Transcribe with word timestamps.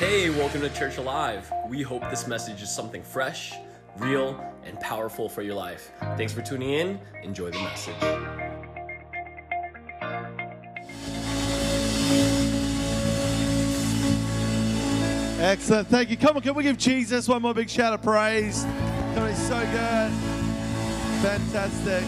Hey, 0.00 0.30
welcome 0.30 0.62
to 0.62 0.70
Church 0.70 0.96
Alive. 0.96 1.52
We 1.68 1.82
hope 1.82 2.08
this 2.08 2.26
message 2.26 2.62
is 2.62 2.74
something 2.74 3.02
fresh, 3.02 3.52
real, 3.98 4.42
and 4.64 4.80
powerful 4.80 5.28
for 5.28 5.42
your 5.42 5.54
life. 5.54 5.92
Thanks 6.16 6.32
for 6.32 6.40
tuning 6.40 6.70
in. 6.70 7.00
Enjoy 7.22 7.50
the 7.50 7.58
message. 7.58 7.94
Excellent. 15.38 15.88
Thank 15.88 16.08
you. 16.08 16.16
Come 16.16 16.36
on, 16.36 16.42
can 16.42 16.54
we 16.54 16.62
give 16.62 16.78
Jesus 16.78 17.28
one 17.28 17.42
more 17.42 17.52
big 17.52 17.68
shout 17.68 17.92
of 17.92 18.00
praise? 18.00 18.64
Come 18.64 19.24
on, 19.24 19.28
he's 19.28 19.48
so 19.48 19.60
good. 19.60 20.12
Fantastic. 21.20 22.04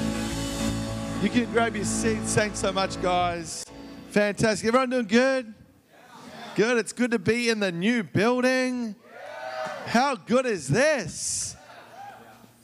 You 1.23 1.29
can 1.29 1.53
grab 1.53 1.77
your 1.77 1.85
seats. 1.85 2.35
Thanks 2.35 2.59
so 2.59 2.73
much, 2.73 3.03
guys. 3.03 3.67
Fantastic. 4.09 4.67
Everyone 4.67 4.89
doing 4.89 5.05
good? 5.05 5.53
Good. 6.55 6.77
It's 6.77 6.93
good 6.93 7.13
to 7.13 7.19
be 7.19 7.49
in 7.49 7.61
the 7.61 7.73
new 7.73 8.03
building. 8.03 8.95
How 9.87 10.17
good 10.17 10.45
is 10.45 10.69
this? 10.69 11.57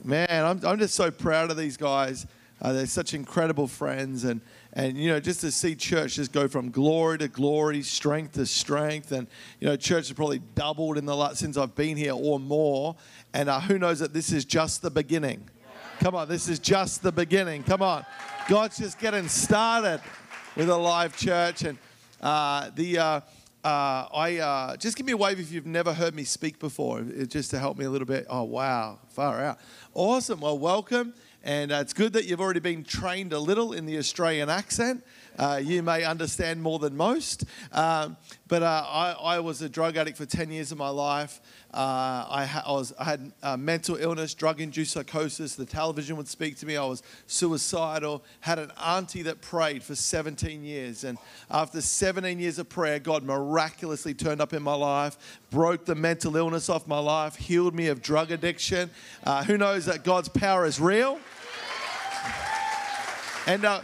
Man, 0.04 0.28
I'm, 0.30 0.60
I'm 0.62 0.78
just 0.78 0.94
so 0.94 1.10
proud 1.10 1.50
of 1.50 1.56
these 1.56 1.78
guys. 1.78 2.26
Uh, 2.60 2.74
they're 2.74 2.84
such 2.84 3.14
incredible 3.14 3.66
friends. 3.66 4.24
And, 4.24 4.42
and, 4.74 4.98
you 4.98 5.08
know, 5.08 5.20
just 5.20 5.40
to 5.40 5.50
see 5.50 5.74
church 5.74 6.16
just 6.16 6.32
go 6.32 6.48
from 6.48 6.70
glory 6.70 7.16
to 7.18 7.28
glory, 7.28 7.80
strength 7.80 8.34
to 8.34 8.44
strength. 8.44 9.10
And, 9.10 9.26
you 9.58 9.66
know, 9.66 9.76
church 9.76 10.08
has 10.08 10.12
probably 10.12 10.42
doubled 10.54 10.98
in 10.98 11.06
the 11.06 11.16
last, 11.16 11.38
since 11.38 11.56
I've 11.56 11.74
been 11.74 11.96
here 11.96 12.12
or 12.12 12.38
more. 12.38 12.94
And 13.32 13.48
uh, 13.48 13.58
who 13.58 13.78
knows 13.78 14.00
that 14.00 14.12
this 14.12 14.32
is 14.32 14.44
just 14.44 14.82
the 14.82 14.90
beginning. 14.90 15.48
Come 16.00 16.14
on, 16.14 16.28
this 16.28 16.46
is 16.46 16.58
just 16.58 17.02
the 17.02 17.12
beginning. 17.12 17.62
Come 17.62 17.80
on. 17.80 18.04
God's 18.48 18.76
just 18.76 18.98
getting 18.98 19.28
started 19.28 20.02
with 20.56 20.68
a 20.68 20.76
live 20.76 21.16
church. 21.16 21.62
And 21.62 21.78
uh, 22.20 22.68
the. 22.74 23.22
Uh, 23.68 24.08
I 24.14 24.38
uh, 24.38 24.76
just 24.78 24.96
give 24.96 25.04
me 25.04 25.12
a 25.12 25.16
wave 25.18 25.38
if 25.38 25.52
you've 25.52 25.66
never 25.66 25.92
heard 25.92 26.14
me 26.14 26.24
speak 26.24 26.58
before, 26.58 27.02
just 27.02 27.50
to 27.50 27.58
help 27.58 27.76
me 27.76 27.84
a 27.84 27.90
little 27.90 28.06
bit. 28.06 28.26
Oh 28.30 28.44
wow, 28.44 28.98
far 29.10 29.44
out, 29.44 29.58
awesome. 29.92 30.40
Well, 30.40 30.58
welcome, 30.58 31.12
and 31.44 31.70
uh, 31.70 31.80
it's 31.82 31.92
good 31.92 32.14
that 32.14 32.24
you've 32.24 32.40
already 32.40 32.60
been 32.60 32.82
trained 32.82 33.34
a 33.34 33.38
little 33.38 33.74
in 33.74 33.84
the 33.84 33.98
Australian 33.98 34.48
accent. 34.48 35.04
Uh, 35.38 35.60
you 35.62 35.82
may 35.82 36.02
understand 36.04 36.62
more 36.62 36.78
than 36.78 36.96
most, 36.96 37.44
um, 37.72 38.16
but 38.48 38.62
uh, 38.62 38.84
I, 38.88 39.12
I, 39.12 39.40
was 39.40 39.60
a 39.60 39.68
drug 39.68 39.96
addict 39.96 40.16
for 40.16 40.24
ten 40.26 40.50
years 40.50 40.72
of 40.72 40.78
my 40.78 40.88
life. 40.88 41.40
Uh, 41.72 42.26
I, 42.30 42.46
ha- 42.46 42.64
I, 42.66 42.72
was, 42.72 42.94
I 42.98 43.04
had 43.04 43.32
uh, 43.42 43.56
mental 43.58 43.96
illness, 43.96 44.32
drug 44.32 44.60
induced 44.60 44.92
psychosis. 44.92 45.54
The 45.54 45.66
television 45.66 46.16
would 46.16 46.28
speak 46.28 46.56
to 46.58 46.66
me. 46.66 46.76
I 46.78 46.84
was 46.84 47.02
suicidal. 47.26 48.24
Had 48.40 48.58
an 48.58 48.72
auntie 48.82 49.22
that 49.22 49.42
prayed 49.42 49.82
for 49.82 49.94
17 49.94 50.64
years. 50.64 51.04
And 51.04 51.18
after 51.50 51.82
17 51.82 52.38
years 52.38 52.58
of 52.58 52.70
prayer, 52.70 52.98
God 52.98 53.22
miraculously 53.22 54.14
turned 54.14 54.40
up 54.40 54.54
in 54.54 54.62
my 54.62 54.74
life, 54.74 55.40
broke 55.50 55.84
the 55.84 55.94
mental 55.94 56.34
illness 56.36 56.70
off 56.70 56.86
my 56.86 56.98
life, 56.98 57.36
healed 57.36 57.74
me 57.74 57.88
of 57.88 58.00
drug 58.00 58.30
addiction. 58.30 58.90
Uh, 59.24 59.44
who 59.44 59.58
knows 59.58 59.84
that 59.84 60.04
God's 60.04 60.30
power 60.30 60.64
is 60.64 60.80
real? 60.80 61.20
And 63.46 63.64
uh, 63.64 63.80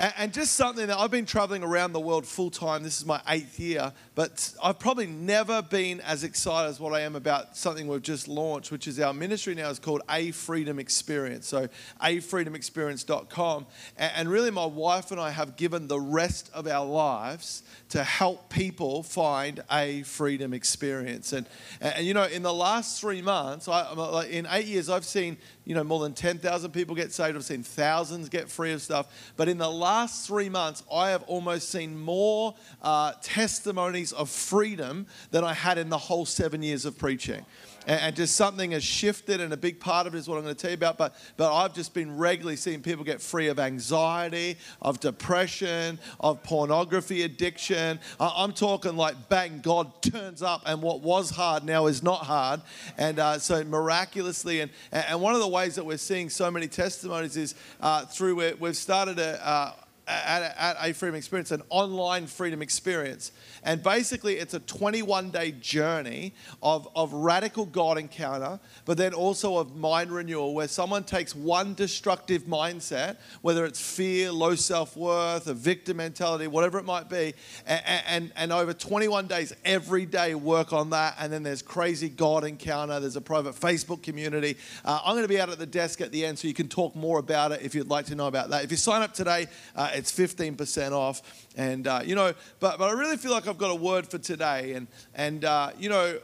and 0.00 0.32
just 0.32 0.54
something 0.54 0.86
that 0.86 0.96
I've 0.96 1.10
been 1.10 1.26
traveling 1.26 1.62
around 1.62 1.92
the 1.92 2.00
world 2.00 2.24
full 2.24 2.50
time. 2.50 2.82
This 2.82 2.98
is 2.98 3.04
my 3.04 3.20
eighth 3.28 3.60
year, 3.60 3.92
but 4.14 4.54
I've 4.62 4.78
probably 4.78 5.06
never 5.06 5.60
been 5.60 6.00
as 6.00 6.24
excited 6.24 6.70
as 6.70 6.80
what 6.80 6.94
I 6.94 7.00
am 7.00 7.16
about 7.16 7.54
something 7.54 7.86
we've 7.86 8.00
just 8.00 8.26
launched, 8.26 8.72
which 8.72 8.88
is 8.88 8.98
our 8.98 9.12
ministry 9.12 9.54
now 9.54 9.68
is 9.68 9.78
called 9.78 10.00
A 10.08 10.30
Freedom 10.30 10.78
Experience. 10.78 11.46
So, 11.46 11.68
afreedomexperience.com. 12.02 13.66
And 13.98 14.28
really, 14.30 14.50
my 14.50 14.64
wife 14.64 15.10
and 15.10 15.20
I 15.20 15.30
have 15.30 15.56
given 15.56 15.86
the 15.86 16.00
rest 16.00 16.50
of 16.54 16.66
our 16.66 16.86
lives 16.86 17.62
to 17.90 18.02
help 18.02 18.48
people 18.48 19.02
find 19.02 19.62
a 19.70 20.02
freedom 20.04 20.54
experience. 20.54 21.34
And, 21.34 21.44
and 21.82 22.06
you 22.06 22.14
know, 22.14 22.24
in 22.24 22.42
the 22.42 22.54
last 22.54 23.00
three 23.00 23.20
months, 23.20 23.68
I, 23.68 23.80
uh, 23.82 24.24
in 24.30 24.46
eight 24.50 24.66
years, 24.66 24.88
I've 24.88 25.04
seen 25.04 25.36
you 25.66 25.74
know, 25.74 25.84
more 25.84 26.00
than 26.00 26.14
10,000 26.14 26.72
people 26.72 26.96
get 26.96 27.12
saved. 27.12 27.36
I've 27.36 27.44
seen 27.44 27.62
thousands 27.62 28.28
get 28.28 28.48
free 28.48 28.72
of 28.72 28.82
stuff. 28.82 29.32
But 29.36 29.48
in 29.48 29.58
the 29.58 29.70
last 29.70 29.89
three 30.26 30.48
months, 30.48 30.82
I 30.92 31.10
have 31.10 31.22
almost 31.24 31.70
seen 31.70 32.00
more 32.00 32.54
uh, 32.82 33.12
testimonies 33.22 34.12
of 34.12 34.30
freedom 34.30 35.06
than 35.30 35.44
I 35.44 35.54
had 35.54 35.78
in 35.78 35.88
the 35.88 35.98
whole 35.98 36.26
seven 36.26 36.62
years 36.62 36.84
of 36.84 36.98
preaching 36.98 37.44
and, 37.86 38.14
just 38.14 38.36
something 38.36 38.72
has 38.72 38.84
shifted, 38.84 39.40
and 39.40 39.52
a 39.52 39.56
big 39.56 39.80
part 39.80 40.06
of 40.06 40.14
it 40.14 40.18
is 40.18 40.28
what 40.28 40.36
I'm 40.36 40.42
going 40.42 40.54
to 40.54 40.60
tell 40.60 40.70
you 40.70 40.76
about. 40.76 40.98
But, 40.98 41.14
but 41.36 41.54
I've 41.54 41.74
just 41.74 41.94
been 41.94 42.16
regularly 42.16 42.56
seeing 42.56 42.82
people 42.82 43.04
get 43.04 43.20
free 43.20 43.48
of 43.48 43.58
anxiety, 43.58 44.56
of 44.82 45.00
depression, 45.00 45.98
of 46.20 46.42
pornography 46.42 47.22
addiction. 47.22 47.98
I'm 48.18 48.52
talking 48.52 48.96
like 48.96 49.28
bang, 49.28 49.60
God 49.60 50.02
turns 50.02 50.42
up, 50.42 50.62
and 50.66 50.82
what 50.82 51.00
was 51.00 51.30
hard 51.30 51.64
now 51.64 51.86
is 51.86 52.02
not 52.02 52.24
hard. 52.24 52.60
And 52.98 53.18
uh, 53.18 53.38
so 53.38 53.64
miraculously, 53.64 54.60
and, 54.60 54.70
and 54.92 55.20
one 55.20 55.34
of 55.34 55.40
the 55.40 55.48
ways 55.48 55.74
that 55.76 55.84
we're 55.84 55.98
seeing 55.98 56.30
so 56.30 56.50
many 56.50 56.68
testimonies 56.68 57.36
is 57.36 57.54
uh, 57.80 58.04
through 58.06 58.56
we've 58.58 58.76
started 58.76 59.18
a 59.18 59.46
uh, 59.46 59.72
at, 60.10 60.56
at 60.56 60.76
A 60.80 60.92
Freedom 60.92 61.14
Experience, 61.14 61.50
an 61.50 61.62
online 61.68 62.26
freedom 62.26 62.62
experience. 62.62 63.32
And 63.62 63.82
basically, 63.82 64.36
it's 64.36 64.54
a 64.54 64.60
21 64.60 65.30
day 65.30 65.52
journey 65.52 66.34
of, 66.62 66.88
of 66.94 67.12
radical 67.12 67.66
God 67.66 67.98
encounter, 67.98 68.58
but 68.84 68.96
then 68.96 69.14
also 69.14 69.58
of 69.58 69.76
mind 69.76 70.10
renewal, 70.10 70.54
where 70.54 70.68
someone 70.68 71.04
takes 71.04 71.34
one 71.34 71.74
destructive 71.74 72.44
mindset, 72.44 73.18
whether 73.42 73.64
it's 73.64 73.80
fear, 73.80 74.32
low 74.32 74.54
self 74.54 74.96
worth, 74.96 75.46
a 75.46 75.54
victim 75.54 75.98
mentality, 75.98 76.46
whatever 76.46 76.78
it 76.78 76.84
might 76.84 77.08
be, 77.08 77.34
and, 77.66 77.82
and, 78.06 78.32
and 78.36 78.52
over 78.52 78.72
21 78.72 79.26
days, 79.26 79.52
every 79.64 80.06
day 80.06 80.34
work 80.34 80.72
on 80.72 80.90
that. 80.90 81.16
And 81.18 81.32
then 81.32 81.42
there's 81.42 81.62
crazy 81.62 82.08
God 82.08 82.44
encounter, 82.44 83.00
there's 83.00 83.16
a 83.16 83.20
private 83.20 83.54
Facebook 83.54 84.02
community. 84.02 84.56
Uh, 84.84 85.00
I'm 85.04 85.14
going 85.14 85.24
to 85.24 85.28
be 85.28 85.40
out 85.40 85.50
at 85.50 85.58
the 85.58 85.66
desk 85.66 86.00
at 86.00 86.12
the 86.12 86.24
end 86.24 86.38
so 86.38 86.48
you 86.48 86.54
can 86.54 86.68
talk 86.68 86.96
more 86.96 87.18
about 87.18 87.52
it 87.52 87.62
if 87.62 87.74
you'd 87.74 87.88
like 87.88 88.06
to 88.06 88.14
know 88.14 88.26
about 88.26 88.50
that. 88.50 88.64
If 88.64 88.70
you 88.70 88.76
sign 88.76 89.02
up 89.02 89.12
today, 89.12 89.46
uh, 89.76 89.90
it's 90.00 90.10
15% 90.10 90.92
off. 90.92 91.46
And, 91.56 91.86
uh, 91.86 92.00
you 92.04 92.14
know, 92.14 92.32
but, 92.58 92.78
but 92.78 92.88
I 92.90 92.92
really 92.92 93.18
feel 93.18 93.30
like 93.30 93.46
I've 93.46 93.58
got 93.58 93.70
a 93.70 93.74
word 93.74 94.08
for 94.08 94.18
today. 94.18 94.72
And, 94.72 94.86
and 95.14 95.44
uh, 95.44 95.70
you 95.78 95.90
know, 95.90 96.18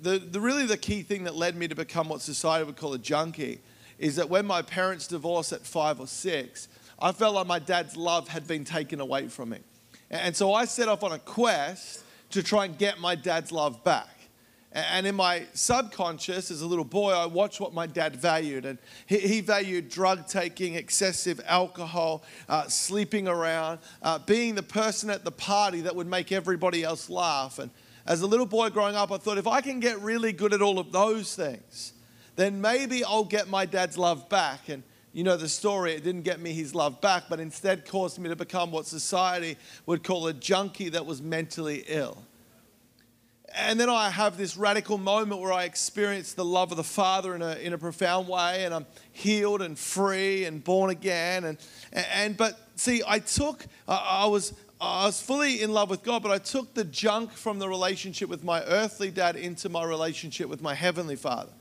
the, 0.00 0.18
the 0.18 0.40
really 0.40 0.64
the 0.64 0.76
key 0.76 1.02
thing 1.02 1.24
that 1.24 1.34
led 1.34 1.56
me 1.56 1.68
to 1.68 1.74
become 1.74 2.08
what 2.08 2.20
society 2.22 2.64
would 2.64 2.76
call 2.76 2.94
a 2.94 2.98
junkie 2.98 3.60
is 3.98 4.16
that 4.16 4.30
when 4.30 4.46
my 4.46 4.62
parents 4.62 5.06
divorced 5.06 5.52
at 5.52 5.66
five 5.66 6.00
or 6.00 6.06
six, 6.06 6.68
I 6.98 7.12
felt 7.12 7.34
like 7.34 7.46
my 7.46 7.58
dad's 7.58 7.96
love 7.96 8.28
had 8.28 8.46
been 8.46 8.64
taken 8.64 9.00
away 9.00 9.28
from 9.28 9.50
me. 9.50 9.58
And 10.10 10.36
so 10.36 10.54
I 10.54 10.64
set 10.66 10.88
off 10.88 11.02
on 11.02 11.12
a 11.12 11.18
quest 11.18 12.04
to 12.30 12.42
try 12.42 12.64
and 12.64 12.78
get 12.78 13.00
my 13.00 13.14
dad's 13.14 13.50
love 13.50 13.82
back. 13.82 14.08
And 14.74 15.06
in 15.06 15.14
my 15.14 15.44
subconscious, 15.52 16.50
as 16.50 16.62
a 16.62 16.66
little 16.66 16.84
boy, 16.84 17.12
I 17.12 17.26
watched 17.26 17.60
what 17.60 17.74
my 17.74 17.86
dad 17.86 18.16
valued. 18.16 18.64
And 18.64 18.78
he, 19.04 19.18
he 19.18 19.40
valued 19.42 19.90
drug 19.90 20.26
taking, 20.26 20.76
excessive 20.76 21.40
alcohol, 21.46 22.22
uh, 22.48 22.68
sleeping 22.68 23.28
around, 23.28 23.80
uh, 24.02 24.18
being 24.20 24.54
the 24.54 24.62
person 24.62 25.10
at 25.10 25.24
the 25.24 25.30
party 25.30 25.82
that 25.82 25.94
would 25.94 26.06
make 26.06 26.32
everybody 26.32 26.82
else 26.82 27.10
laugh. 27.10 27.58
And 27.58 27.70
as 28.06 28.22
a 28.22 28.26
little 28.26 28.46
boy 28.46 28.70
growing 28.70 28.96
up, 28.96 29.12
I 29.12 29.18
thought 29.18 29.36
if 29.36 29.46
I 29.46 29.60
can 29.60 29.78
get 29.78 30.00
really 30.00 30.32
good 30.32 30.54
at 30.54 30.62
all 30.62 30.78
of 30.78 30.90
those 30.90 31.36
things, 31.36 31.92
then 32.36 32.58
maybe 32.58 33.04
I'll 33.04 33.24
get 33.24 33.48
my 33.48 33.66
dad's 33.66 33.98
love 33.98 34.30
back. 34.30 34.70
And 34.70 34.82
you 35.12 35.22
know 35.22 35.36
the 35.36 35.50
story, 35.50 35.92
it 35.92 36.02
didn't 36.02 36.22
get 36.22 36.40
me 36.40 36.54
his 36.54 36.74
love 36.74 37.02
back, 37.02 37.24
but 37.28 37.40
instead 37.40 37.86
caused 37.86 38.18
me 38.18 38.30
to 38.30 38.36
become 38.36 38.70
what 38.70 38.86
society 38.86 39.58
would 39.84 40.02
call 40.02 40.26
a 40.28 40.32
junkie 40.32 40.88
that 40.88 41.04
was 41.04 41.20
mentally 41.20 41.84
ill. 41.88 42.24
And 43.54 43.78
then 43.78 43.90
I 43.90 44.08
have 44.08 44.38
this 44.38 44.56
radical 44.56 44.96
moment 44.96 45.40
where 45.40 45.52
I 45.52 45.64
experience 45.64 46.32
the 46.32 46.44
love 46.44 46.70
of 46.70 46.78
the 46.78 46.84
Father 46.84 47.34
in 47.34 47.42
a, 47.42 47.56
in 47.56 47.74
a 47.74 47.78
profound 47.78 48.26
way, 48.26 48.64
and 48.64 48.72
I'm 48.72 48.86
healed 49.12 49.60
and 49.60 49.78
free 49.78 50.44
and 50.44 50.64
born 50.64 50.90
again. 50.90 51.44
And, 51.44 51.58
and 51.92 52.36
but 52.36 52.58
see, 52.76 53.02
I 53.06 53.18
took, 53.18 53.66
I 53.86 54.24
was, 54.26 54.54
I 54.80 55.06
was 55.06 55.20
fully 55.20 55.60
in 55.60 55.72
love 55.72 55.90
with 55.90 56.02
God, 56.02 56.22
but 56.22 56.32
I 56.32 56.38
took 56.38 56.72
the 56.72 56.84
junk 56.84 57.30
from 57.32 57.58
the 57.58 57.68
relationship 57.68 58.30
with 58.30 58.42
my 58.42 58.62
earthly 58.62 59.10
dad 59.10 59.36
into 59.36 59.68
my 59.68 59.84
relationship 59.84 60.48
with 60.48 60.62
my 60.62 60.74
heavenly 60.74 61.16
Father. 61.16 61.52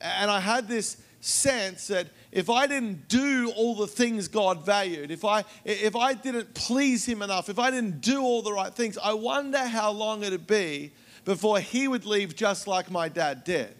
And 0.00 0.28
I 0.28 0.40
had 0.40 0.66
this 0.66 0.96
sense 1.20 1.86
that 1.86 2.08
if 2.32 2.50
I 2.50 2.66
didn't 2.66 3.06
do 3.06 3.52
all 3.54 3.76
the 3.76 3.86
things 3.86 4.26
God 4.26 4.66
valued, 4.66 5.12
if 5.12 5.24
I, 5.24 5.44
if 5.64 5.94
I 5.94 6.14
didn't 6.14 6.52
please 6.54 7.04
Him 7.04 7.22
enough, 7.22 7.48
if 7.48 7.60
I 7.60 7.70
didn't 7.70 8.00
do 8.00 8.22
all 8.22 8.42
the 8.42 8.52
right 8.52 8.74
things, 8.74 8.98
I 8.98 9.12
wonder 9.12 9.58
how 9.58 9.92
long 9.92 10.24
it'd 10.24 10.48
be 10.48 10.90
before 11.24 11.60
he 11.60 11.88
would 11.88 12.04
leave 12.04 12.34
just 12.34 12.66
like 12.66 12.90
my 12.90 13.08
dad 13.08 13.44
did. 13.44 13.74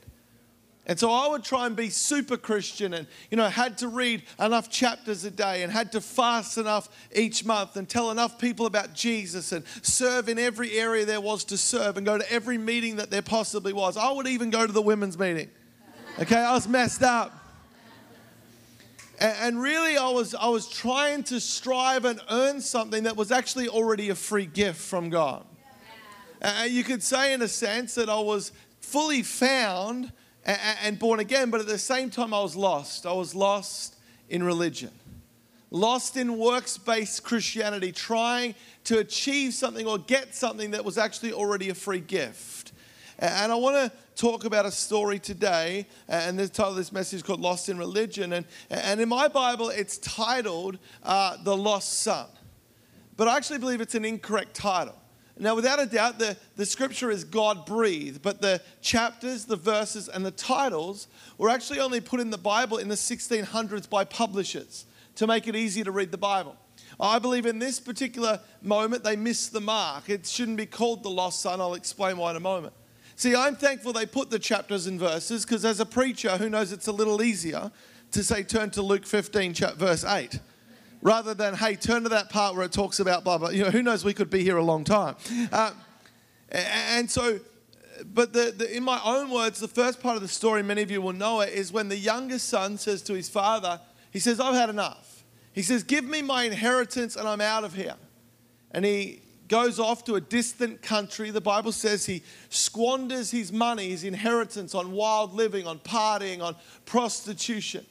And 0.85 0.99
so 0.99 1.13
I 1.13 1.29
would 1.29 1.45
try 1.45 1.67
and 1.67 1.77
be 1.77 1.91
super 1.91 2.37
Christian 2.37 2.93
and, 2.93 3.07
you 3.31 3.37
know, 3.37 3.49
had 3.49 3.79
to 3.79 3.89
read 3.89 4.25
enough 4.41 4.69
chapters 4.69 5.25
a 5.25 5.31
day 5.31 5.63
and 5.63 5.71
had 5.71 5.93
to 5.93 6.01
fast 6.01 6.59
enough 6.59 6.89
each 7.15 7.45
month 7.45 7.77
and 7.77 7.89
tell 7.89 8.11
enough 8.11 8.37
people 8.37 8.67
about 8.67 8.93
Jesus 8.93 9.53
and 9.53 9.65
serve 9.83 10.29
in 10.29 10.41
every 10.41 10.73
area 10.73 11.05
there 11.05 11.21
was 11.21 11.45
to 11.45 11.57
serve 11.57 11.97
and 11.97 12.05
go 12.05 12.19
to 12.19 12.33
every 12.33 12.59
meeting 12.59 12.97
that 12.97 13.11
there 13.11 13.23
possibly 13.23 13.73
was. 13.73 13.97
I 13.97 14.11
would 14.11 14.27
even 14.27 14.51
go 14.51 14.67
to 14.67 14.73
the 14.73 14.83
women's 14.83 15.17
meeting. 15.17 15.51
Okay, 16.19 16.37
I 16.37 16.53
was 16.53 16.67
messed 16.67 17.03
up. 17.03 17.39
And 19.21 19.63
really, 19.63 19.97
I 19.97 20.09
was, 20.09 20.35
I 20.35 20.49
was 20.49 20.69
trying 20.69 21.23
to 21.25 21.39
strive 21.39 22.05
and 22.05 22.21
earn 22.29 22.61
something 22.61 23.05
that 23.05 23.17
was 23.17 23.31
actually 23.31 23.69
already 23.69 24.09
a 24.09 24.17
free 24.17 24.47
gift 24.47 24.81
from 24.81 25.11
God. 25.11 25.45
Uh, 26.43 26.67
you 26.69 26.83
could 26.83 27.03
say, 27.03 27.33
in 27.33 27.41
a 27.41 27.49
sense, 27.49 27.95
that 27.95 28.09
I 28.09 28.19
was 28.19 28.51
fully 28.81 29.23
found 29.23 30.13
and, 30.45 30.59
and 30.83 30.99
born 30.99 31.21
again, 31.21 31.51
but 31.51 31.61
at 31.61 31.69
the 31.69 31.79
same 31.79 32.11
time, 32.11 32.35
I 32.35 32.41
was 32.41 32.57
lost. 32.57 33.07
I 33.07 33.13
was 33.13 33.33
lost 33.35 33.97
in 34.29 34.43
religion, 34.43 34.91
lost 35.71 36.17
in 36.17 36.37
works 36.37 36.77
based 36.79 37.23
Christianity, 37.23 37.93
trying 37.93 38.57
to 38.85 38.99
achieve 38.99 39.55
something 39.55 39.87
or 39.87 39.99
get 39.99 40.35
something 40.35 40.73
that 40.73 40.85
was 40.85 40.99
actually 40.99 41.33
already 41.33 41.69
a 41.69 41.75
free 41.75 42.01
gift. 42.01 42.73
And 43.21 43.53
I 43.53 43.55
want 43.55 43.77
to 43.77 43.93
talk 44.17 44.45
about 44.45 44.67
a 44.67 44.71
story 44.73 45.21
today, 45.21 45.87
and 46.09 46.37
the 46.37 46.49
title 46.49 46.73
of 46.73 46.77
this 46.77 46.91
message 46.91 47.19
is 47.19 47.23
called 47.23 47.41
Lost 47.41 47.69
in 47.69 47.79
Religion. 47.79 48.33
And, 48.33 48.47
and 48.69 49.01
in 49.01 49.09
my 49.09 49.29
Bible, 49.29 49.69
it's 49.69 49.99
titled 49.99 50.79
uh, 51.05 51.37
The 51.45 51.57
Lost 51.57 52.01
Son. 52.01 52.27
But 53.17 53.29
I 53.29 53.37
actually 53.37 53.61
believe 53.61 53.81
it's 53.81 53.95
an 53.95 54.05
incorrect 54.05 54.55
title. 54.55 54.97
Now, 55.39 55.55
without 55.55 55.81
a 55.81 55.87
doubt, 55.87 56.19
the, 56.19 56.37
the 56.57 56.67
scripture 56.67 57.11
is 57.11 57.25
God 57.25 57.65
breathed, 57.65 58.23
but 58.23 58.43
the 58.43 58.61
chapters, 58.83 59.47
the 59.47 59.57
verses, 59.57 60.09
and 60.09 60.27
the 60.27 60.31
titles 60.31 61.09
were 61.39 61.49
actually 61.49 61.81
only 61.81 62.01
put 62.01 62.21
in 62.21 62.31
the 62.31 62.39
Bible 62.39 62.79
in 62.79 62.89
the 62.89 62.95
1600s 62.95 63.89
by 63.89 64.05
publishers 64.05 64.85
to 65.17 65.27
make 65.27 65.49
it 65.49 65.57
easy 65.57 65.83
to 65.85 65.91
read 65.91 66.11
the 66.11 66.19
Bible. 66.19 66.57
I 67.01 67.19
believe 67.19 67.47
in 67.47 67.59
this 67.59 67.81
particular 67.81 68.41
moment 68.61 69.05
they 69.05 69.17
missed 69.17 69.53
the 69.53 69.61
mark. 69.61 70.11
It 70.11 70.27
shouldn't 70.27 70.59
be 70.59 70.67
called 70.67 71.03
the 71.03 71.11
lost 71.11 71.41
son. 71.41 71.61
I'll 71.61 71.75
explain 71.75 72.19
why 72.19 72.31
in 72.31 72.37
a 72.37 72.41
moment. 72.41 72.75
See, 73.17 73.35
I'm 73.35 73.57
thankful 73.57 73.93
they 73.93 74.07
put 74.07 74.31
the 74.31 74.39
chapters 74.39 74.87
and 74.87 75.01
verses 75.01 75.45
because 75.45 75.65
as 75.65 75.81
a 75.81 75.87
preacher 75.87 76.37
who 76.37 76.49
knows 76.49 76.73
it's 76.73 76.87
a 76.87 76.93
little 76.93 77.23
easier 77.23 77.71
to 78.11 78.23
say, 78.23 78.43
turn 78.43 78.71
to 78.71 78.83
Luke 78.83 79.07
15, 79.07 79.55
verse 79.77 80.05
8 80.05 80.39
rather 81.03 81.35
than, 81.35 81.55
hey, 81.55 81.75
turn 81.75 82.05
to 82.05 82.09
that 82.09 82.31
part 82.31 82.55
where 82.55 82.65
it 82.65 82.73
talks 82.73 83.01
about 83.01 83.25
blah, 83.25 83.37
blah. 83.37 83.51
You 83.51 83.65
know, 83.65 83.71
who 83.71 83.83
knows, 83.83 84.05
we 84.05 84.15
could 84.15 84.31
be 84.31 84.43
here 84.43 84.57
a 84.57 84.65
long 84.65 84.85
time. 84.85 85.17
Uh, 85.51 85.73
and 86.51 87.11
so, 87.11 87.41
but 88.05 88.33
the, 88.33 88.55
the, 88.57 88.75
in 88.75 88.83
my 88.83 89.01
own 89.05 89.31
words, 89.31 89.61
the 89.61 89.69
first 89.69 90.01
part 90.01 90.17
of 90.17 90.23
the 90.23 90.29
story, 90.29 90.63
many 90.63 90.83
of 90.83 90.91
you 90.91 91.03
will 91.03 91.13
know 91.13 91.41
it, 91.41 91.53
is 91.53 91.73
when 91.73 91.89
the 91.89 91.97
youngest 91.97 92.49
son 92.49 92.79
says 92.79 93.03
to 93.03 93.15
his 93.15 93.29
father, 93.29 93.81
he 94.11 94.21
says, 94.21 94.41
I've 94.41 94.55
had 94.55 94.71
enough. 94.71 95.25
He 95.53 95.63
says, 95.63 95.83
Give 95.83 96.05
me 96.05 96.23
my 96.23 96.45
inheritance 96.45 97.17
and 97.17 97.29
I'm 97.29 97.41
out 97.41 97.65
of 97.65 97.75
here. 97.75 97.95
And 98.71 98.85
he 98.85 99.21
goes 99.49 99.79
off 99.79 100.05
to 100.05 100.15
a 100.15 100.21
distant 100.21 100.81
country. 100.81 101.31
The 101.31 101.41
Bible 101.41 101.73
says 101.73 102.07
he 102.07 102.23
squanders 102.49 103.31
his 103.31 103.53
money, 103.53 103.91
his 103.91 104.05
inheritance 104.05 104.75
on 104.75 104.93
wild 104.93 105.35
living, 105.35 105.67
on 105.67 105.79
partying, 105.79 106.43
on 106.43 106.57
prostitution. 106.87 107.85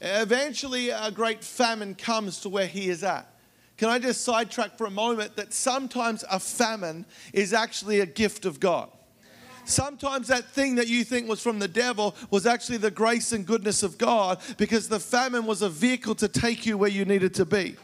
Eventually, 0.00 0.90
a 0.90 1.10
great 1.10 1.42
famine 1.42 1.94
comes 1.94 2.40
to 2.40 2.48
where 2.48 2.66
he 2.66 2.88
is 2.88 3.02
at. 3.02 3.32
Can 3.76 3.88
I 3.88 3.98
just 3.98 4.22
sidetrack 4.22 4.76
for 4.78 4.86
a 4.86 4.90
moment 4.90 5.36
that 5.36 5.52
sometimes 5.52 6.24
a 6.30 6.40
famine 6.40 7.04
is 7.32 7.52
actually 7.52 8.00
a 8.00 8.06
gift 8.06 8.46
of 8.46 8.58
God? 8.58 8.90
Sometimes 9.66 10.28
that 10.28 10.44
thing 10.44 10.76
that 10.76 10.86
you 10.86 11.02
think 11.02 11.28
was 11.28 11.42
from 11.42 11.58
the 11.58 11.68
devil 11.68 12.14
was 12.30 12.46
actually 12.46 12.78
the 12.78 12.90
grace 12.90 13.32
and 13.32 13.44
goodness 13.44 13.82
of 13.82 13.98
God 13.98 14.38
because 14.56 14.88
the 14.88 15.00
famine 15.00 15.44
was 15.44 15.60
a 15.60 15.68
vehicle 15.68 16.14
to 16.16 16.28
take 16.28 16.64
you 16.64 16.78
where 16.78 16.88
you 16.88 17.04
needed 17.04 17.34
to 17.34 17.44
be. 17.44 17.76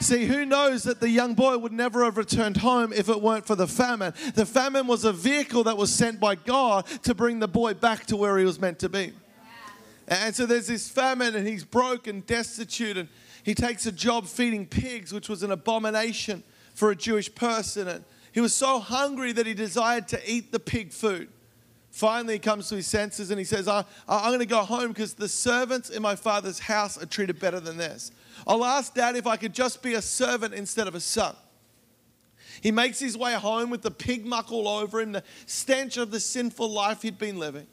See, 0.00 0.26
who 0.26 0.44
knows 0.44 0.82
that 0.84 1.00
the 1.00 1.08
young 1.08 1.34
boy 1.34 1.58
would 1.58 1.72
never 1.72 2.04
have 2.04 2.16
returned 2.16 2.58
home 2.58 2.92
if 2.92 3.08
it 3.08 3.20
weren't 3.20 3.46
for 3.46 3.56
the 3.56 3.66
famine? 3.66 4.14
The 4.34 4.46
famine 4.46 4.86
was 4.86 5.04
a 5.04 5.12
vehicle 5.12 5.64
that 5.64 5.76
was 5.76 5.92
sent 5.92 6.20
by 6.20 6.34
God 6.34 6.86
to 7.02 7.14
bring 7.14 7.38
the 7.38 7.48
boy 7.48 7.74
back 7.74 8.06
to 8.06 8.16
where 8.16 8.36
he 8.38 8.44
was 8.44 8.60
meant 8.60 8.78
to 8.80 8.88
be. 8.88 9.12
And 10.08 10.34
so 10.34 10.46
there's 10.46 10.66
this 10.66 10.88
famine, 10.88 11.36
and 11.36 11.46
he's 11.46 11.64
broke 11.64 12.06
and 12.06 12.26
destitute, 12.26 12.96
and 12.96 13.08
he 13.42 13.54
takes 13.54 13.84
a 13.86 13.92
job 13.92 14.26
feeding 14.26 14.66
pigs, 14.66 15.12
which 15.12 15.28
was 15.28 15.42
an 15.42 15.50
abomination 15.50 16.42
for 16.74 16.90
a 16.90 16.96
Jewish 16.96 17.34
person. 17.34 17.88
And 17.88 18.04
he 18.32 18.40
was 18.40 18.54
so 18.54 18.80
hungry 18.80 19.32
that 19.32 19.46
he 19.46 19.52
desired 19.52 20.08
to 20.08 20.30
eat 20.30 20.50
the 20.50 20.58
pig 20.58 20.92
food. 20.92 21.28
Finally, 21.90 22.34
he 22.34 22.38
comes 22.38 22.68
to 22.68 22.76
his 22.76 22.86
senses 22.86 23.30
and 23.30 23.38
he 23.38 23.44
says, 23.44 23.66
I, 23.66 23.84
am 24.08 24.30
going 24.30 24.38
to 24.38 24.46
go 24.46 24.60
home 24.60 24.88
because 24.88 25.14
the 25.14 25.28
servants 25.28 25.90
in 25.90 26.00
my 26.00 26.14
father's 26.14 26.58
house 26.58 27.02
are 27.02 27.06
treated 27.06 27.40
better 27.40 27.60
than 27.60 27.76
this. 27.76 28.12
I'll 28.46 28.64
ask 28.64 28.94
dad 28.94 29.16
if 29.16 29.26
I 29.26 29.36
could 29.36 29.52
just 29.52 29.82
be 29.82 29.94
a 29.94 30.02
servant 30.02 30.54
instead 30.54 30.86
of 30.86 30.94
a 30.94 31.00
son. 31.00 31.34
He 32.60 32.70
makes 32.70 32.98
his 32.98 33.16
way 33.16 33.34
home 33.34 33.70
with 33.70 33.82
the 33.82 33.90
pig 33.90 34.26
muck 34.26 34.52
all 34.52 34.68
over 34.68 35.00
him, 35.00 35.12
the 35.12 35.24
stench 35.46 35.96
of 35.96 36.10
the 36.10 36.20
sinful 36.20 36.70
life 36.70 37.02
he'd 37.02 37.18
been 37.18 37.38
living. 37.38 37.66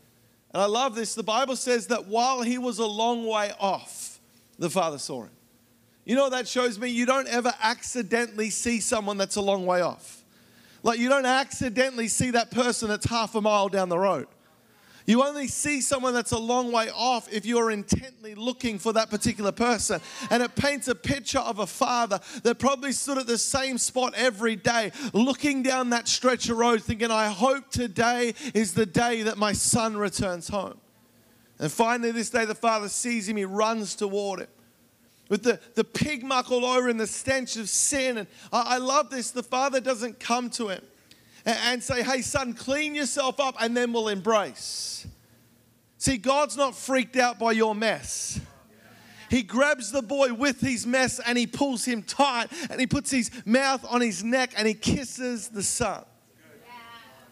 And 0.55 0.61
I 0.61 0.67
love 0.67 0.95
this. 0.95 1.15
The 1.15 1.21
Bible 1.21 1.57
says 1.57 1.87
that 1.87 2.07
while 2.07 2.41
he 2.41 2.57
was 2.57 2.79
a 2.79 2.85
long 2.85 3.27
way 3.27 3.51
off, 3.59 4.21
the 4.57 4.69
Father 4.69 4.97
saw 4.97 5.23
him. 5.23 5.31
You 6.05 6.15
know 6.15 6.29
that 6.29 6.47
shows 6.47 6.79
me? 6.79 6.87
You 6.87 7.05
don't 7.05 7.27
ever 7.27 7.53
accidentally 7.61 8.49
see 8.49 8.79
someone 8.79 9.17
that's 9.17 9.35
a 9.35 9.41
long 9.41 9.65
way 9.65 9.81
off. 9.81 10.23
Like 10.81 10.97
you 10.97 11.09
don't 11.09 11.25
accidentally 11.25 12.07
see 12.07 12.31
that 12.31 12.51
person 12.51 12.87
that's 12.87 13.05
half 13.05 13.35
a 13.35 13.41
mile 13.41 13.67
down 13.67 13.89
the 13.89 13.99
road. 13.99 14.27
You 15.05 15.23
only 15.23 15.47
see 15.47 15.81
someone 15.81 16.13
that's 16.13 16.31
a 16.31 16.37
long 16.37 16.71
way 16.71 16.89
off 16.89 17.31
if 17.31 17.45
you're 17.45 17.69
intently 17.69 18.33
looking 18.33 18.79
for 18.79 18.93
that 18.93 19.09
particular 19.09 19.51
person. 19.51 20.01
And 20.31 20.41
it 20.41 20.55
paints 20.55 20.87
a 20.87 20.95
picture 20.95 21.39
of 21.39 21.59
a 21.59 21.67
father 21.67 22.19
that 22.43 22.57
probably 22.57 22.91
stood 22.91 23.19
at 23.19 23.27
the 23.27 23.37
same 23.37 23.77
spot 23.77 24.13
every 24.15 24.55
day, 24.55 24.91
looking 25.13 25.61
down 25.61 25.91
that 25.91 26.07
stretch 26.07 26.49
of 26.49 26.57
road, 26.57 26.81
thinking, 26.81 27.11
I 27.11 27.27
hope 27.27 27.69
today 27.69 28.33
is 28.53 28.73
the 28.73 28.85
day 28.85 29.21
that 29.23 29.37
my 29.37 29.53
son 29.53 29.95
returns 29.95 30.47
home. 30.47 30.79
And 31.59 31.71
finally, 31.71 32.11
this 32.11 32.29
day, 32.29 32.45
the 32.45 32.55
father 32.55 32.89
sees 32.89 33.29
him, 33.29 33.37
he 33.37 33.45
runs 33.45 33.95
toward 33.95 34.41
him 34.41 34.47
with 35.29 35.43
the, 35.43 35.59
the 35.75 35.83
pig 35.83 36.23
muck 36.23 36.51
all 36.51 36.65
over 36.65 36.89
and 36.89 36.99
the 36.99 37.07
stench 37.07 37.57
of 37.57 37.69
sin. 37.69 38.17
And 38.17 38.27
I, 38.51 38.75
I 38.75 38.77
love 38.77 39.09
this. 39.09 39.31
The 39.31 39.43
father 39.43 39.79
doesn't 39.79 40.19
come 40.19 40.49
to 40.51 40.69
him 40.69 40.81
and 41.45 41.81
say, 41.81 42.01
hey, 42.03 42.21
son, 42.21 42.53
clean 42.53 42.95
yourself 42.95 43.39
up, 43.39 43.56
and 43.59 43.75
then 43.77 43.94
we'll 43.94 44.07
embrace. 44.07 45.07
See, 45.97 46.18
God's 46.18 46.57
not 46.57 46.75
freaked 46.75 47.15
out 47.18 47.39
by 47.39 47.51
your 47.51 47.75
mess. 47.75 48.39
He 49.30 49.44
grabs 49.44 49.92
the 49.92 50.01
boy 50.01 50.33
with 50.33 50.62
his 50.62 50.86
mess 50.86 51.19
and 51.19 51.38
he 51.38 51.47
pulls 51.47 51.83
him 51.83 52.03
tight 52.03 52.47
and 52.69 52.80
he 52.80 52.86
puts 52.86 53.09
his 53.09 53.31
mouth 53.44 53.83
on 53.89 54.01
his 54.01 54.24
neck 54.24 54.53
and 54.56 54.68
he 54.68 54.75
kisses 54.75 55.47
the 55.47 55.63
son. 55.63 56.03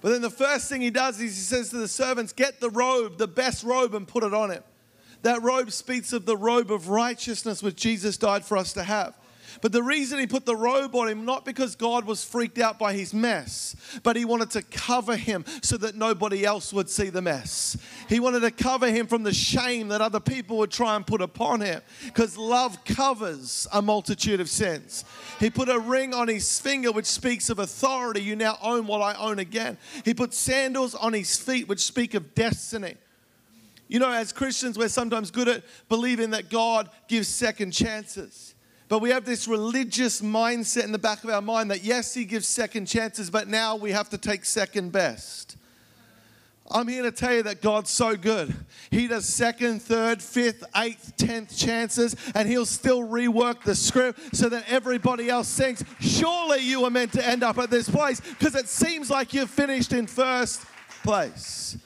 But 0.02 0.10
then 0.10 0.22
the 0.22 0.30
first 0.30 0.68
thing 0.70 0.82
he 0.82 0.90
does 0.90 1.16
is 1.16 1.36
he 1.36 1.42
says 1.42 1.70
to 1.70 1.78
the 1.78 1.88
servants, 1.88 2.34
Get 2.34 2.60
the 2.60 2.70
robe, 2.70 3.18
the 3.18 3.28
best 3.28 3.64
robe, 3.64 3.94
and 3.94 4.08
put 4.08 4.24
it 4.24 4.34
on 4.34 4.52
him. 4.52 4.64
That 5.22 5.42
robe 5.42 5.72
speaks 5.72 6.12
of 6.12 6.26
the 6.26 6.36
robe 6.36 6.72
of 6.72 6.90
righteousness 6.90 7.64
which 7.64 7.78
Jesus 7.78 8.18
died 8.18 8.44
for 8.44 8.58
us 8.58 8.74
to 8.74 8.84
have. 8.84 9.16
But 9.62 9.72
the 9.72 9.84
reason 9.84 10.20
he 10.20 10.28
put 10.28 10.46
the 10.46 10.56
robe 10.56 10.96
on 10.96 11.08
him, 11.08 11.26
not 11.26 11.46
because 11.46 11.76
God 11.76 12.06
was 12.06 12.24
freaked 12.24 12.60
out 12.60 12.80
by 12.80 12.94
his 12.94 13.14
mess, 13.14 13.76
but 14.04 14.16
he 14.16 14.26
wanted 14.26 14.52
to 14.52 14.62
cover 14.62 15.16
him 15.16 15.46
so 15.62 15.78
that 15.78 15.96
nobody 15.96 16.46
else 16.46 16.74
would 16.74 16.90
see 16.90 17.10
the 17.10 17.22
mess. 17.22 17.78
He 18.10 18.20
wanted 18.20 18.42
to 18.42 18.52
cover 18.52 18.90
him 18.90 19.08
from 19.08 19.24
the 19.24 19.34
shame 19.34 19.90
that 19.90 20.02
other 20.02 20.20
people 20.20 20.58
would 20.58 20.72
try 20.72 20.96
and 20.96 21.06
put 21.06 21.22
upon 21.22 21.62
him 21.62 21.82
because 22.06 22.38
love 22.38 22.84
covers 22.86 23.68
a 23.72 23.82
multitude 23.82 24.40
of 24.40 24.50
sins. 24.50 25.06
He 25.40 25.50
put 25.50 25.70
a 25.70 25.80
ring 25.80 26.14
on 26.14 26.28
his 26.28 26.60
finger, 26.60 26.92
which 26.92 27.06
speaks 27.06 27.50
of 27.50 27.60
authority. 27.60 28.22
You 28.22 28.36
now 28.36 28.58
own 28.62 28.88
what 28.88 29.02
I 29.02 29.14
own 29.16 29.40
again. 29.40 29.78
He 30.06 30.14
put 30.14 30.34
sandals 30.34 30.96
on 30.96 31.14
his 31.14 31.38
feet, 31.38 31.68
which 31.68 31.82
speak 31.82 32.14
of 32.14 32.36
destiny. 32.36 32.96
You 33.88 34.00
know, 34.00 34.12
as 34.12 34.34
Christians, 34.34 34.78
we're 34.78 34.88
sometimes 34.90 35.30
good 35.30 35.48
at 35.48 35.64
believing 35.90 36.32
that 36.32 36.50
God 36.50 36.90
gives 37.08 37.28
second 37.28 37.72
chances. 37.72 38.53
But 38.94 39.02
we 39.02 39.10
have 39.10 39.26
this 39.26 39.48
religious 39.48 40.22
mindset 40.22 40.84
in 40.84 40.92
the 40.92 41.00
back 41.00 41.24
of 41.24 41.32
our 41.32 41.42
mind 41.42 41.72
that 41.72 41.84
yes, 41.84 42.14
He 42.14 42.26
gives 42.26 42.48
second 42.48 42.86
chances, 42.86 43.32
but 43.32 43.48
now 43.48 43.76
we 43.76 43.92
have 43.92 44.08
to 44.10 44.20
take 44.20 44.46
second 44.46 44.92
best. 44.92 45.58
I'm 46.70 46.88
here 46.88 47.02
to 47.02 47.12
tell 47.12 47.34
you 47.34 47.42
that 47.42 47.64
God's 47.64 47.90
so 47.90 48.16
good. 48.16 48.54
He 48.92 49.08
does 49.08 49.26
second, 49.26 49.82
third, 49.82 50.22
fifth, 50.22 50.64
eighth, 50.76 51.18
tenth 51.18 51.58
chances, 51.58 52.16
and 52.36 52.48
He'll 52.48 52.68
still 52.68 53.02
rework 53.02 53.64
the 53.64 53.74
script 53.74 54.36
so 54.36 54.48
that 54.50 54.64
everybody 54.68 55.28
else 55.28 55.52
thinks, 55.58 55.84
surely 56.00 56.60
you 56.60 56.82
were 56.82 56.92
meant 56.92 57.14
to 57.14 57.28
end 57.28 57.42
up 57.42 57.58
at 57.58 57.72
this 57.72 57.90
place 57.90 58.20
because 58.22 58.54
it 58.54 58.68
seems 58.68 59.10
like 59.10 59.34
you've 59.34 59.50
finished 59.50 59.92
in 59.92 60.06
first 60.06 60.68
place. 61.02 61.80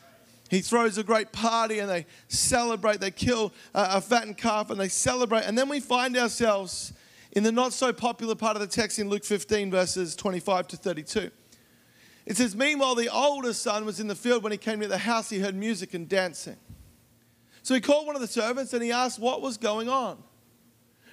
He 0.50 0.60
throws 0.60 0.98
a 0.98 1.04
great 1.04 1.32
party 1.32 1.80
and 1.80 1.90
they 1.90 2.06
celebrate. 2.28 3.00
They 3.00 3.12
kill 3.12 3.54
a 3.74 4.02
fattened 4.02 4.38
calf 4.38 4.72
and 4.72 4.80
they 4.80 4.90
celebrate. 4.90 5.44
And 5.46 5.58
then 5.58 5.70
we 5.70 5.80
find 5.80 6.18
ourselves 6.18 6.92
in 7.38 7.44
the 7.44 7.52
not 7.52 7.72
so 7.72 7.94
popular 7.94 8.34
part 8.34 8.56
of 8.56 8.62
the 8.62 8.68
text 8.68 8.98
in 8.98 9.10
Luke 9.10 9.24
15, 9.24 9.70
verses 9.70 10.16
25 10.16 10.70
to 10.70 10.76
32. 10.76 11.30
It 12.26 12.36
says, 12.36 12.56
Meanwhile, 12.56 12.96
the 12.96 13.10
older 13.10 13.54
son 13.54 13.86
was 13.86 14.00
in 14.00 14.08
the 14.08 14.16
field. 14.16 14.42
When 14.42 14.52
he 14.52 14.58
came 14.58 14.80
to 14.80 14.88
the 14.88 14.98
house, 14.98 15.30
he 15.30 15.38
heard 15.38 15.54
music 15.54 15.94
and 15.94 16.10
dancing. 16.10 16.56
So 17.62 17.76
he 17.76 17.80
called 17.80 18.08
one 18.08 18.16
of 18.16 18.24
the 18.24 18.28
servants 18.28 18.74
and 18.74 18.82
he 18.82 18.92
asked 18.92 19.20
what 19.20 19.44
was 19.44 19.60
going 19.60 19.88
on. 19.88 20.18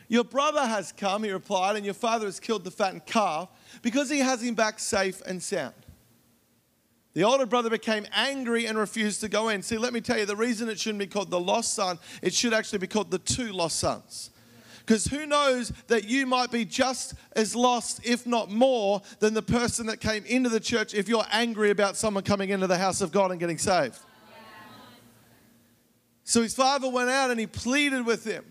Your 0.09 0.25
brother 0.25 0.65
has 0.67 0.93
come, 0.93 1.25
he 1.25 1.31
replied, 1.31 1.77
and 1.77 1.85
your 1.85 1.93
father 1.93 2.25
has 2.25 2.41
killed 2.41 2.65
the 2.65 2.71
fattened 2.71 3.05
calf 3.05 3.51
because 3.83 4.09
he 4.09 4.21
has 4.21 4.43
him 4.43 4.55
back 4.55 4.79
safe 4.79 5.21
and 5.27 5.43
sound. 5.43 5.75
The 7.13 7.25
older 7.25 7.45
brother 7.45 7.69
became 7.69 8.07
angry 8.15 8.65
and 8.65 8.79
refused 8.79 9.21
to 9.21 9.29
go 9.29 9.51
in. 9.51 9.61
See, 9.61 9.77
let 9.77 9.93
me 9.93 10.01
tell 10.01 10.19
you, 10.19 10.25
the 10.25 10.37
reason 10.37 10.71
it 10.71 10.81
shouldn't 10.81 11.01
be 11.01 11.07
called 11.07 11.29
the 11.29 11.39
lost 11.39 11.75
son, 11.75 11.99
it 12.23 12.33
should 12.33 12.55
actually 12.55 12.79
be 12.79 12.87
called 12.87 13.11
the 13.11 13.19
two 13.19 13.53
lost 13.53 13.79
sons. 13.79 14.31
Because 14.85 15.07
who 15.07 15.25
knows 15.27 15.73
that 15.87 16.05
you 16.05 16.27
might 16.27 16.51
be 16.51 16.65
just 16.65 17.15
as 17.35 17.57
lost, 17.57 18.01
if 18.05 18.27
not 18.27 18.51
more, 18.51 19.01
than 19.19 19.33
the 19.33 19.43
person 19.43 19.87
that 19.87 20.01
came 20.01 20.25
into 20.27 20.51
the 20.51 20.61
church 20.61 20.93
if 20.93 21.09
you're 21.09 21.25
angry 21.33 21.71
about 21.71 21.97
someone 21.97 22.23
coming 22.23 22.51
into 22.51 22.67
the 22.67 22.77
house 22.77 23.01
of 23.01 23.11
God 23.11 23.31
and 23.31 23.41
getting 23.41 23.57
saved. 23.57 23.99
So 26.25 26.43
his 26.43 26.55
father 26.55 26.89
went 26.89 27.11
out 27.11 27.31
and 27.31 27.41
he 27.41 27.47
pleaded 27.47 28.05
with 28.05 28.25
him. 28.25 28.45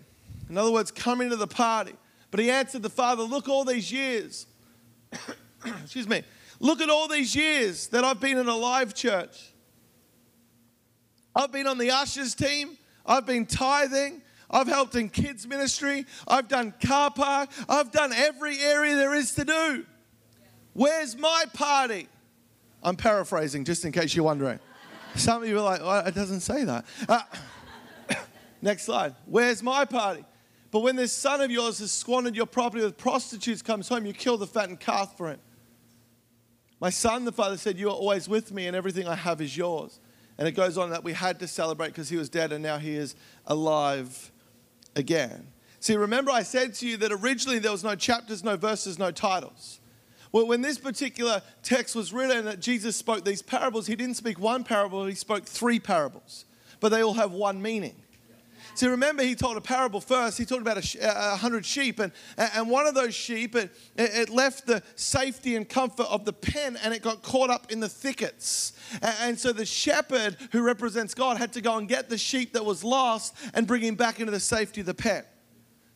In 0.48 0.58
other 0.58 0.72
words, 0.72 0.90
come 0.90 1.20
into 1.20 1.36
the 1.36 1.46
party. 1.46 1.94
But 2.30 2.40
he 2.40 2.50
answered 2.50 2.82
the 2.82 2.90
father, 2.90 3.22
Look, 3.22 3.48
all 3.48 3.64
these 3.64 3.92
years, 3.92 4.46
excuse 5.82 6.08
me, 6.08 6.22
look 6.58 6.80
at 6.80 6.90
all 6.90 7.06
these 7.06 7.34
years 7.34 7.88
that 7.88 8.04
I've 8.04 8.20
been 8.20 8.38
in 8.38 8.48
a 8.48 8.56
live 8.56 8.94
church. 8.94 9.52
I've 11.34 11.52
been 11.52 11.66
on 11.66 11.78
the 11.78 11.90
ushers 11.90 12.34
team, 12.34 12.76
I've 13.06 13.26
been 13.26 13.46
tithing, 13.46 14.22
I've 14.54 14.68
helped 14.68 14.94
in 14.94 15.08
kids' 15.08 15.48
ministry, 15.48 16.06
I've 16.28 16.46
done 16.46 16.72
car 16.80 17.10
park, 17.10 17.50
I've 17.68 17.90
done 17.90 18.12
every 18.12 18.60
area 18.60 18.94
there 18.94 19.12
is 19.12 19.34
to 19.34 19.44
do. 19.44 19.84
Where's 20.74 21.18
my 21.18 21.44
party? 21.52 22.08
I'm 22.80 22.94
paraphrasing 22.94 23.64
just 23.64 23.84
in 23.84 23.90
case 23.90 24.14
you're 24.14 24.24
wondering. 24.24 24.60
Some 25.16 25.42
of 25.42 25.48
you 25.48 25.58
are 25.58 25.62
like, 25.62 25.80
well, 25.80 26.06
it 26.06 26.14
doesn't 26.14 26.40
say 26.40 26.62
that. 26.62 26.84
Uh, 27.08 27.22
next 28.62 28.84
slide. 28.84 29.16
Where's 29.26 29.60
my 29.60 29.84
party? 29.84 30.24
But 30.70 30.80
when 30.80 30.94
this 30.94 31.12
son 31.12 31.40
of 31.40 31.50
yours 31.50 31.80
has 31.80 31.90
squandered 31.90 32.36
your 32.36 32.46
property 32.46 32.84
with 32.84 32.96
prostitutes 32.96 33.60
comes 33.60 33.88
home, 33.88 34.06
you 34.06 34.12
kill 34.12 34.36
the 34.36 34.46
fattened 34.46 34.78
calf 34.78 35.16
for 35.16 35.30
him. 35.30 35.40
My 36.80 36.90
son, 36.90 37.24
the 37.24 37.32
father 37.32 37.56
said, 37.56 37.76
You 37.76 37.88
are 37.88 37.94
always 37.94 38.28
with 38.28 38.52
me, 38.52 38.66
and 38.66 38.76
everything 38.76 39.08
I 39.08 39.14
have 39.16 39.40
is 39.40 39.56
yours. 39.56 39.98
And 40.38 40.46
it 40.46 40.52
goes 40.52 40.78
on 40.78 40.90
that 40.90 41.02
we 41.02 41.12
had 41.12 41.40
to 41.40 41.48
celebrate 41.48 41.88
because 41.88 42.08
he 42.08 42.16
was 42.16 42.28
dead 42.28 42.52
and 42.52 42.62
now 42.62 42.78
he 42.78 42.94
is 42.94 43.14
alive 43.46 44.32
again. 44.96 45.48
See, 45.80 45.96
remember 45.96 46.30
I 46.30 46.42
said 46.42 46.74
to 46.76 46.88
you 46.88 46.96
that 46.98 47.12
originally 47.12 47.58
there 47.58 47.72
was 47.72 47.84
no 47.84 47.94
chapters, 47.94 48.42
no 48.42 48.56
verses, 48.56 48.98
no 48.98 49.10
titles. 49.10 49.80
Well, 50.32 50.46
when 50.46 50.62
this 50.62 50.78
particular 50.78 51.42
text 51.62 51.94
was 51.94 52.12
written, 52.12 52.46
that 52.46 52.58
Jesus 52.58 52.96
spoke 52.96 53.24
these 53.24 53.42
parables, 53.42 53.86
he 53.86 53.94
didn't 53.94 54.16
speak 54.16 54.38
one 54.38 54.64
parable, 54.64 55.04
he 55.06 55.14
spoke 55.14 55.44
three 55.44 55.78
parables, 55.78 56.44
but 56.80 56.88
they 56.88 57.02
all 57.02 57.14
have 57.14 57.32
one 57.32 57.62
meaning. 57.62 57.94
See, 58.74 58.88
remember, 58.88 59.22
he 59.22 59.36
told 59.36 59.56
a 59.56 59.60
parable 59.60 60.00
first. 60.00 60.36
He 60.36 60.44
talked 60.44 60.62
about 60.62 60.78
a, 60.78 61.32
a 61.32 61.36
hundred 61.36 61.64
sheep, 61.64 62.00
and, 62.00 62.12
and 62.36 62.68
one 62.68 62.88
of 62.88 62.94
those 62.94 63.14
sheep, 63.14 63.54
it, 63.54 63.70
it 63.96 64.30
left 64.30 64.66
the 64.66 64.82
safety 64.96 65.54
and 65.54 65.68
comfort 65.68 66.06
of 66.10 66.24
the 66.24 66.32
pen 66.32 66.76
and 66.82 66.92
it 66.92 67.00
got 67.00 67.22
caught 67.22 67.50
up 67.50 67.70
in 67.70 67.78
the 67.78 67.88
thickets. 67.88 68.72
And 69.20 69.38
so 69.38 69.52
the 69.52 69.64
shepherd, 69.64 70.36
who 70.50 70.62
represents 70.62 71.14
God, 71.14 71.36
had 71.36 71.52
to 71.52 71.60
go 71.60 71.78
and 71.78 71.88
get 71.88 72.08
the 72.08 72.18
sheep 72.18 72.52
that 72.54 72.64
was 72.64 72.82
lost 72.82 73.36
and 73.54 73.66
bring 73.66 73.82
him 73.82 73.94
back 73.94 74.18
into 74.18 74.32
the 74.32 74.40
safety 74.40 74.80
of 74.80 74.86
the 74.86 74.94
pen. 74.94 75.24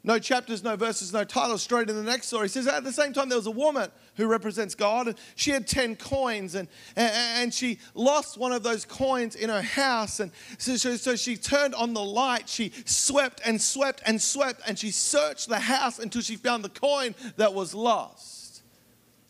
No 0.04 0.18
chapters, 0.18 0.62
no 0.62 0.76
verses, 0.76 1.12
no 1.12 1.24
titles. 1.24 1.62
Straight 1.62 1.90
in 1.90 1.96
the 1.96 2.02
next 2.02 2.28
story. 2.28 2.44
He 2.44 2.48
says, 2.48 2.68
At 2.68 2.84
the 2.84 2.92
same 2.92 3.12
time, 3.12 3.28
there 3.28 3.38
was 3.38 3.48
a 3.48 3.52
woman 3.52 3.90
who 4.14 4.26
represents 4.26 4.74
God, 4.74 5.08
and 5.08 5.18
she 5.34 5.50
had 5.50 5.66
10 5.66 5.96
coins, 5.96 6.54
and, 6.54 6.68
and 6.96 7.52
she 7.52 7.78
lost 7.94 8.38
one 8.38 8.52
of 8.52 8.62
those 8.62 8.84
coins 8.84 9.34
in 9.34 9.50
her 9.50 9.62
house. 9.62 10.20
And 10.20 10.30
so, 10.58 10.76
so 10.76 11.16
she 11.16 11.36
turned 11.36 11.74
on 11.74 11.94
the 11.94 12.02
light. 12.02 12.48
She 12.48 12.72
swept 12.84 13.40
and 13.44 13.60
swept 13.60 14.02
and 14.06 14.22
swept, 14.22 14.62
and 14.66 14.78
she 14.78 14.92
searched 14.92 15.48
the 15.48 15.58
house 15.58 15.98
until 15.98 16.22
she 16.22 16.36
found 16.36 16.64
the 16.64 16.70
coin 16.70 17.14
that 17.36 17.52
was 17.52 17.74
lost. 17.74 18.62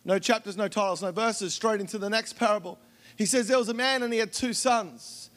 No 0.05 0.19
chapters, 0.19 0.57
no 0.57 0.69
titles, 0.69 1.03
no 1.03 1.13
verses. 1.13 1.55
Straight 1.55 1.81
into 1.81 1.99
the 1.99 2.11
next 2.11 2.35
parable. 2.35 2.79
He 3.17 3.25
says, 3.25 3.49
There 3.49 3.59
was 3.59 3.71
a 3.71 3.75
man, 3.75 4.03
and 4.03 4.13
he 4.13 4.19
had 4.19 4.35
two 4.35 4.53
sons. 4.53 5.31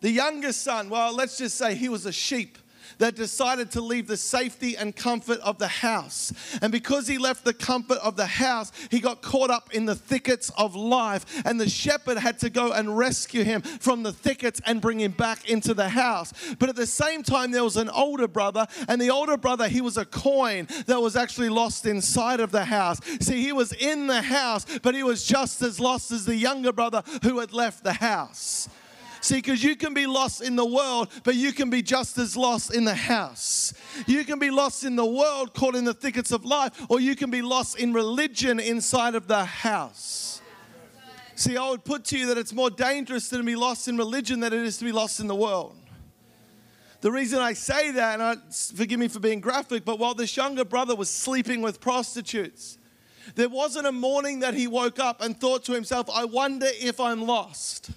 The 0.00 0.10
youngest 0.10 0.62
son, 0.62 0.88
well, 0.88 1.14
let's 1.14 1.36
just 1.36 1.58
say 1.58 1.74
he 1.74 1.88
was 1.88 2.06
a 2.06 2.12
sheep 2.12 2.56
that 2.98 3.14
decided 3.14 3.70
to 3.72 3.80
leave 3.80 4.06
the 4.06 4.16
safety 4.16 4.76
and 4.76 4.94
comfort 4.94 5.38
of 5.40 5.58
the 5.58 5.68
house. 5.68 6.32
And 6.60 6.70
because 6.70 7.06
he 7.06 7.18
left 7.18 7.44
the 7.44 7.54
comfort 7.54 7.98
of 7.98 8.16
the 8.16 8.26
house, 8.26 8.72
he 8.90 9.00
got 9.00 9.22
caught 9.22 9.50
up 9.50 9.72
in 9.74 9.86
the 9.86 9.94
thickets 9.94 10.50
of 10.56 10.74
life. 10.74 11.24
And 11.44 11.60
the 11.60 11.68
shepherd 11.68 12.18
had 12.18 12.38
to 12.40 12.50
go 12.50 12.72
and 12.72 12.96
rescue 12.96 13.44
him 13.44 13.62
from 13.62 14.02
the 14.02 14.12
thickets 14.12 14.60
and 14.66 14.80
bring 14.80 15.00
him 15.00 15.12
back 15.12 15.48
into 15.48 15.74
the 15.74 15.88
house. 15.88 16.32
But 16.58 16.68
at 16.68 16.76
the 16.76 16.86
same 16.86 17.22
time, 17.22 17.50
there 17.50 17.64
was 17.64 17.76
an 17.76 17.90
older 17.90 18.28
brother, 18.28 18.66
and 18.88 19.00
the 19.00 19.10
older 19.10 19.36
brother, 19.36 19.68
he 19.68 19.80
was 19.80 19.96
a 19.96 20.04
coin 20.04 20.66
that 20.86 21.00
was 21.00 21.16
actually 21.16 21.48
lost 21.48 21.86
inside 21.86 22.40
of 22.40 22.52
the 22.52 22.64
house. 22.64 23.00
See, 23.20 23.42
he 23.42 23.52
was 23.52 23.72
in 23.72 24.06
the 24.06 24.22
house, 24.22 24.66
but 24.82 24.94
he 24.94 25.02
was 25.02 25.24
just 25.24 25.62
as 25.62 25.80
lost 25.80 26.10
as 26.10 26.24
the 26.24 26.36
younger 26.36 26.72
brother 26.72 27.02
who 27.22 27.38
had 27.38 27.52
left 27.52 27.84
the 27.84 27.94
house. 27.94 28.68
See, 29.20 29.36
because 29.36 29.64
you 29.64 29.76
can 29.76 29.94
be 29.94 30.06
lost 30.06 30.42
in 30.42 30.56
the 30.56 30.64
world, 30.64 31.08
but 31.24 31.34
you 31.34 31.52
can 31.52 31.70
be 31.70 31.82
just 31.82 32.18
as 32.18 32.36
lost 32.36 32.74
in 32.74 32.84
the 32.84 32.94
house. 32.94 33.74
You 34.06 34.24
can 34.24 34.38
be 34.38 34.50
lost 34.50 34.84
in 34.84 34.96
the 34.96 35.04
world, 35.04 35.54
caught 35.54 35.74
in 35.74 35.84
the 35.84 35.94
thickets 35.94 36.30
of 36.30 36.44
life, 36.44 36.72
or 36.88 37.00
you 37.00 37.16
can 37.16 37.30
be 37.30 37.42
lost 37.42 37.78
in 37.78 37.92
religion 37.92 38.60
inside 38.60 39.14
of 39.14 39.26
the 39.26 39.44
house. 39.44 40.40
See, 41.34 41.56
I 41.56 41.70
would 41.70 41.84
put 41.84 42.04
to 42.06 42.18
you 42.18 42.26
that 42.26 42.38
it's 42.38 42.52
more 42.52 42.70
dangerous 42.70 43.28
to 43.30 43.42
be 43.42 43.54
lost 43.54 43.86
in 43.88 43.96
religion 43.96 44.40
than 44.40 44.52
it 44.52 44.60
is 44.60 44.78
to 44.78 44.84
be 44.84 44.92
lost 44.92 45.20
in 45.20 45.26
the 45.28 45.36
world. 45.36 45.76
The 47.00 47.12
reason 47.12 47.38
I 47.38 47.52
say 47.52 47.92
that, 47.92 48.14
and 48.14 48.22
I, 48.22 48.36
forgive 48.74 48.98
me 48.98 49.06
for 49.06 49.20
being 49.20 49.40
graphic, 49.40 49.84
but 49.84 50.00
while 50.00 50.14
this 50.14 50.36
younger 50.36 50.64
brother 50.64 50.96
was 50.96 51.08
sleeping 51.08 51.62
with 51.62 51.80
prostitutes, 51.80 52.76
there 53.36 53.48
wasn't 53.48 53.86
a 53.86 53.92
morning 53.92 54.40
that 54.40 54.54
he 54.54 54.66
woke 54.66 54.98
up 54.98 55.20
and 55.20 55.38
thought 55.38 55.64
to 55.66 55.72
himself, 55.72 56.08
I 56.12 56.24
wonder 56.24 56.66
if 56.80 56.98
I'm 56.98 57.22
lost. 57.22 57.90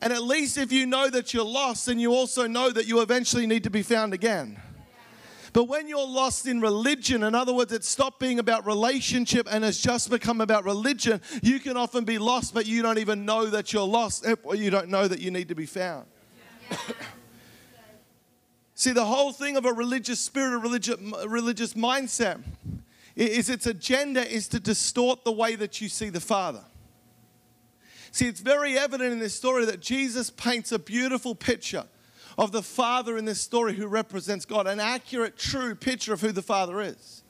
And 0.00 0.12
at 0.12 0.22
least 0.22 0.58
if 0.58 0.70
you 0.70 0.86
know 0.86 1.10
that 1.10 1.34
you're 1.34 1.44
lost, 1.44 1.86
then 1.86 1.98
you 1.98 2.14
also 2.14 2.46
know 2.46 2.70
that 2.70 2.86
you 2.86 3.00
eventually 3.00 3.46
need 3.46 3.64
to 3.64 3.70
be 3.70 3.82
found 3.82 4.14
again. 4.14 4.60
But 5.52 5.64
when 5.64 5.88
you're 5.88 6.06
lost 6.06 6.46
in 6.46 6.60
religion, 6.60 7.22
in 7.22 7.34
other 7.34 7.52
words, 7.52 7.72
it's 7.72 7.88
stopped 7.88 8.20
being 8.20 8.38
about 8.38 8.66
relationship 8.66 9.48
and 9.50 9.64
has 9.64 9.78
just 9.78 10.10
become 10.10 10.40
about 10.40 10.64
religion, 10.64 11.20
you 11.42 11.58
can 11.58 11.76
often 11.76 12.04
be 12.04 12.18
lost, 12.18 12.54
but 12.54 12.66
you 12.66 12.82
don't 12.82 12.98
even 12.98 13.24
know 13.24 13.46
that 13.46 13.72
you're 13.72 13.86
lost, 13.86 14.26
eh, 14.26 14.36
or 14.44 14.54
you 14.54 14.70
don't 14.70 14.88
know 14.88 15.08
that 15.08 15.20
you 15.20 15.30
need 15.30 15.48
to 15.48 15.54
be 15.54 15.66
found. 15.66 16.06
See, 18.74 18.92
the 18.92 19.06
whole 19.06 19.32
thing 19.32 19.56
of 19.56 19.64
a 19.64 19.72
religious 19.72 20.20
spirit, 20.20 20.54
a 20.54 20.58
religious, 20.58 20.96
religious 21.26 21.74
mindset, 21.74 22.40
is 23.16 23.50
its 23.50 23.66
agenda 23.66 24.24
is 24.30 24.46
to 24.48 24.60
distort 24.60 25.24
the 25.24 25.32
way 25.32 25.56
that 25.56 25.80
you 25.80 25.88
see 25.88 26.08
the 26.08 26.20
Father. 26.20 26.62
See, 28.18 28.26
it's 28.26 28.40
very 28.40 28.76
evident 28.76 29.12
in 29.12 29.20
this 29.20 29.36
story 29.36 29.64
that 29.66 29.78
Jesus 29.78 30.28
paints 30.28 30.72
a 30.72 30.78
beautiful 30.80 31.36
picture 31.36 31.84
of 32.36 32.50
the 32.50 32.64
Father 32.64 33.16
in 33.16 33.26
this 33.26 33.40
story 33.40 33.74
who 33.74 33.86
represents 33.86 34.44
God, 34.44 34.66
an 34.66 34.80
accurate, 34.80 35.38
true 35.38 35.76
picture 35.76 36.12
of 36.12 36.20
who 36.20 36.32
the 36.32 36.42
Father 36.42 36.80
is. 36.80 37.22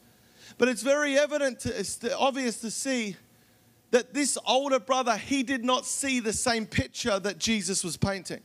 But 0.57 0.69
it's 0.69 0.81
very 0.81 1.19
evident, 1.19 1.61
to, 1.61 1.79
it's 1.79 2.03
obvious 2.19 2.63
to 2.63 2.71
see 2.71 3.17
that 3.91 4.15
this 4.15 4.39
older 4.47 4.81
brother, 4.81 5.19
he 5.19 5.43
did 5.43 5.63
not 5.63 5.85
see 5.85 6.21
the 6.21 6.33
same 6.33 6.65
picture 6.65 7.19
that 7.19 7.39
Jesus 7.39 7.85
was 7.85 7.99
painting. 7.99 8.41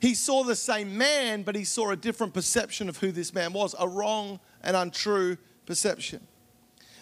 He 0.00 0.14
saw 0.14 0.44
the 0.44 0.54
same 0.54 0.96
man, 0.96 1.42
but 1.42 1.56
he 1.56 1.64
saw 1.64 1.90
a 1.90 1.96
different 1.96 2.34
perception 2.34 2.88
of 2.88 2.98
who 2.98 3.10
this 3.10 3.34
man 3.34 3.52
was, 3.52 3.74
a 3.80 3.88
wrong 3.88 4.38
and 4.62 4.76
untrue 4.76 5.38
perception. 5.66 6.24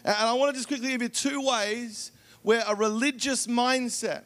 And 0.02 0.16
I 0.16 0.33
want 0.33 0.54
to 0.54 0.59
just 0.59 0.68
quickly 0.68 0.88
give 0.88 1.02
you 1.02 1.11
two 1.11 1.47
ways 1.47 2.11
where 2.40 2.64
a 2.66 2.75
religious 2.75 3.47
mindset 3.47 4.23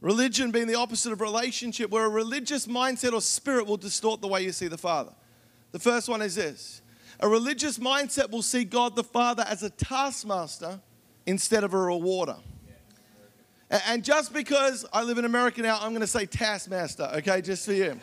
Religion 0.00 0.50
being 0.50 0.66
the 0.66 0.76
opposite 0.76 1.12
of 1.12 1.20
relationship, 1.20 1.90
where 1.90 2.06
a 2.06 2.08
religious 2.08 2.66
mindset 2.66 3.12
or 3.12 3.20
spirit 3.20 3.66
will 3.66 3.76
distort 3.76 4.20
the 4.22 4.28
way 4.28 4.42
you 4.42 4.52
see 4.52 4.66
the 4.66 4.78
Father. 4.78 5.12
The 5.72 5.78
first 5.78 6.08
one 6.08 6.22
is 6.22 6.34
this 6.34 6.82
a 7.20 7.28
religious 7.28 7.78
mindset 7.78 8.30
will 8.30 8.42
see 8.42 8.64
God 8.64 8.96
the 8.96 9.04
Father 9.04 9.44
as 9.46 9.62
a 9.62 9.70
taskmaster 9.70 10.80
instead 11.26 11.64
of 11.64 11.74
a 11.74 11.78
rewarder. 11.78 12.36
And 13.86 14.02
just 14.02 14.32
because 14.32 14.84
I 14.92 15.04
live 15.04 15.18
in 15.18 15.24
America 15.24 15.62
now, 15.62 15.78
I'm 15.80 15.90
going 15.90 16.00
to 16.00 16.06
say 16.06 16.26
taskmaster, 16.26 17.08
okay, 17.16 17.40
just 17.40 17.66
for 17.66 17.72
you. 17.72 18.00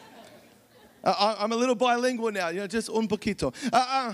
Uh, 1.03 1.35
I'm 1.39 1.51
a 1.51 1.55
little 1.55 1.75
bilingual 1.75 2.31
now, 2.31 2.49
you 2.49 2.59
know, 2.59 2.67
just 2.67 2.89
un 2.89 3.07
poquito. 3.07 3.53
Uh, 3.73 3.85
uh. 3.89 4.13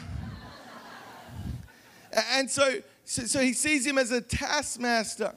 And 2.32 2.50
so, 2.50 2.76
so, 3.06 3.24
so 3.24 3.40
he 3.40 3.54
sees 3.54 3.86
him 3.86 3.98
as 3.98 4.12
a 4.12 4.22
taskmaster 4.22 5.34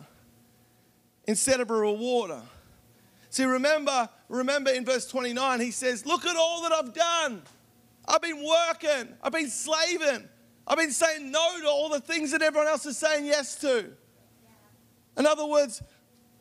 instead 1.26 1.60
of 1.60 1.70
a 1.70 1.74
rewarder. 1.74 2.42
See, 3.30 3.44
remember, 3.44 4.08
remember 4.28 4.70
in 4.70 4.84
verse 4.84 5.06
29, 5.06 5.60
he 5.60 5.70
says, 5.70 6.06
Look 6.06 6.24
at 6.24 6.36
all 6.36 6.62
that 6.62 6.72
I've 6.72 6.94
done. 6.94 7.42
I've 8.08 8.22
been 8.22 8.44
working, 8.44 9.12
I've 9.22 9.32
been 9.32 9.50
slaving, 9.50 10.28
I've 10.66 10.78
been 10.78 10.92
saying 10.92 11.30
no 11.30 11.60
to 11.60 11.68
all 11.68 11.88
the 11.88 12.00
things 12.00 12.30
that 12.30 12.40
everyone 12.40 12.68
else 12.68 12.86
is 12.86 12.96
saying 12.96 13.26
yes 13.26 13.56
to. 13.56 13.86
In 15.18 15.26
other 15.26 15.46
words, 15.46 15.82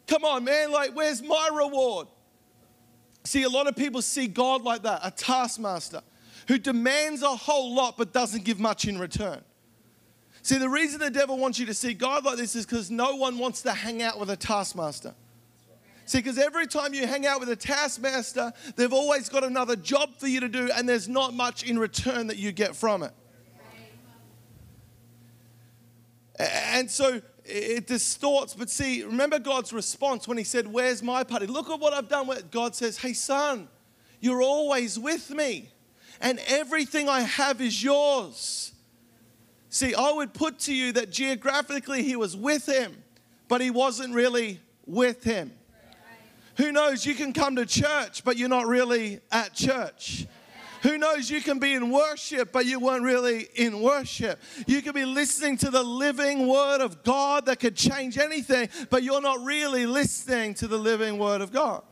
come 0.08 0.24
on, 0.24 0.44
man, 0.44 0.72
like, 0.72 0.96
where's 0.96 1.22
my 1.24 1.50
reward? 1.54 2.08
See, 3.24 3.44
a 3.44 3.50
lot 3.50 3.68
of 3.68 3.76
people 3.76 4.02
see 4.04 4.28
God 4.28 4.62
like 4.64 4.84
that, 4.84 5.00
a 5.04 5.10
taskmaster 5.10 6.02
who 6.48 6.60
demands 6.60 7.24
a 7.24 7.36
whole 7.36 7.74
lot 7.74 7.98
but 7.98 8.14
doesn't 8.14 8.44
give 8.44 8.60
much 8.60 8.88
in 8.88 9.00
return. 9.00 9.42
See, 10.46 10.60
the 10.60 10.70
reason 10.70 11.00
the 11.00 11.10
devil 11.10 11.40
wants 11.40 11.58
you 11.58 11.66
to 11.66 11.74
see 11.74 11.96
God 11.96 12.24
like 12.24 12.38
this 12.38 12.56
is 12.56 12.68
because 12.68 12.92
no 12.92 13.16
one 13.16 13.40
wants 13.40 13.64
to 13.64 13.72
hang 13.72 14.04
out 14.04 14.20
with 14.20 14.30
a 14.30 14.36
taskmaster. 14.38 15.16
See, 16.06 16.20
because 16.20 16.38
every 16.38 16.68
time 16.68 16.94
you 16.94 17.08
hang 17.08 17.26
out 17.26 17.40
with 17.40 17.50
a 17.50 17.56
taskmaster, 17.56 18.54
they've 18.76 18.94
always 18.94 19.28
got 19.28 19.44
another 19.44 19.76
job 19.76 20.20
for 20.20 20.28
you 20.28 20.40
to 20.42 20.48
do, 20.48 20.70
and 20.72 20.88
there's 20.88 21.10
not 21.10 21.34
much 21.34 21.64
in 21.64 21.80
return 21.80 22.28
that 22.28 22.38
you 22.38 22.52
get 22.52 22.76
from 22.76 23.02
it. 23.02 23.12
And 26.38 26.92
so 26.92 27.24
it 27.44 27.88
distorts. 27.88 28.54
But 28.54 28.70
see, 28.70 29.02
remember 29.02 29.40
God's 29.40 29.74
response 29.74 30.28
when 30.28 30.38
He 30.38 30.44
said, 30.44 30.72
Where's 30.72 31.02
my 31.02 31.24
party? 31.24 31.48
Look 31.48 31.72
at 31.72 31.80
what 31.80 31.92
I've 31.92 32.08
done. 32.08 32.28
with 32.28 32.52
God 32.52 32.76
says, 32.76 33.00
Hey, 33.00 33.14
son, 33.14 33.68
you're 34.20 34.44
always 34.44 35.00
with 35.00 35.32
me, 35.32 35.72
and 36.22 36.40
everything 36.46 37.10
I 37.10 37.22
have 37.22 37.62
is 37.62 37.84
yours. 37.84 38.74
See, 39.76 39.94
I 39.94 40.10
would 40.14 40.34
put 40.34 40.60
to 40.60 40.74
you 40.74 40.94
that 40.94 41.12
geographically 41.12 42.02
He 42.02 42.16
was 42.16 42.34
with 42.34 42.66
him, 42.66 42.96
but 43.50 43.60
He 43.60 43.72
wasn't 43.72 44.14
really 44.14 44.62
with 44.86 45.22
him. 45.22 45.52
Who 46.56 46.72
knows, 46.72 47.06
you 47.06 47.14
can 47.14 47.34
come 47.34 47.58
to 47.58 47.66
church, 47.66 48.24
but 48.24 48.38
you're 48.38 48.48
not 48.48 48.68
really 48.68 49.20
at 49.34 49.54
church. 49.54 50.28
Who 50.84 50.98
knows, 50.98 51.30
you 51.30 51.42
can 51.42 51.60
be 51.60 51.74
in 51.74 51.92
worship, 51.92 52.54
but 52.54 52.66
you 52.66 52.80
weren't 52.80 53.04
really 53.04 53.50
in 53.56 53.82
worship. 53.82 54.40
You 54.66 54.82
could 54.82 54.96
be 54.96 55.04
listening 55.04 55.58
to 55.58 55.70
the 55.70 55.84
living 55.84 56.48
word 56.48 56.80
of 56.80 57.04
God 57.04 57.48
that 57.48 57.60
could 57.60 57.76
change 57.76 58.18
anything, 58.18 58.70
but 58.90 59.04
you're 59.04 59.20
not 59.20 59.44
really 59.44 59.86
listening 59.86 60.54
to 60.54 60.68
the 60.70 60.78
living 60.78 61.18
word 61.18 61.42
of 61.42 61.52
God. 61.52 61.84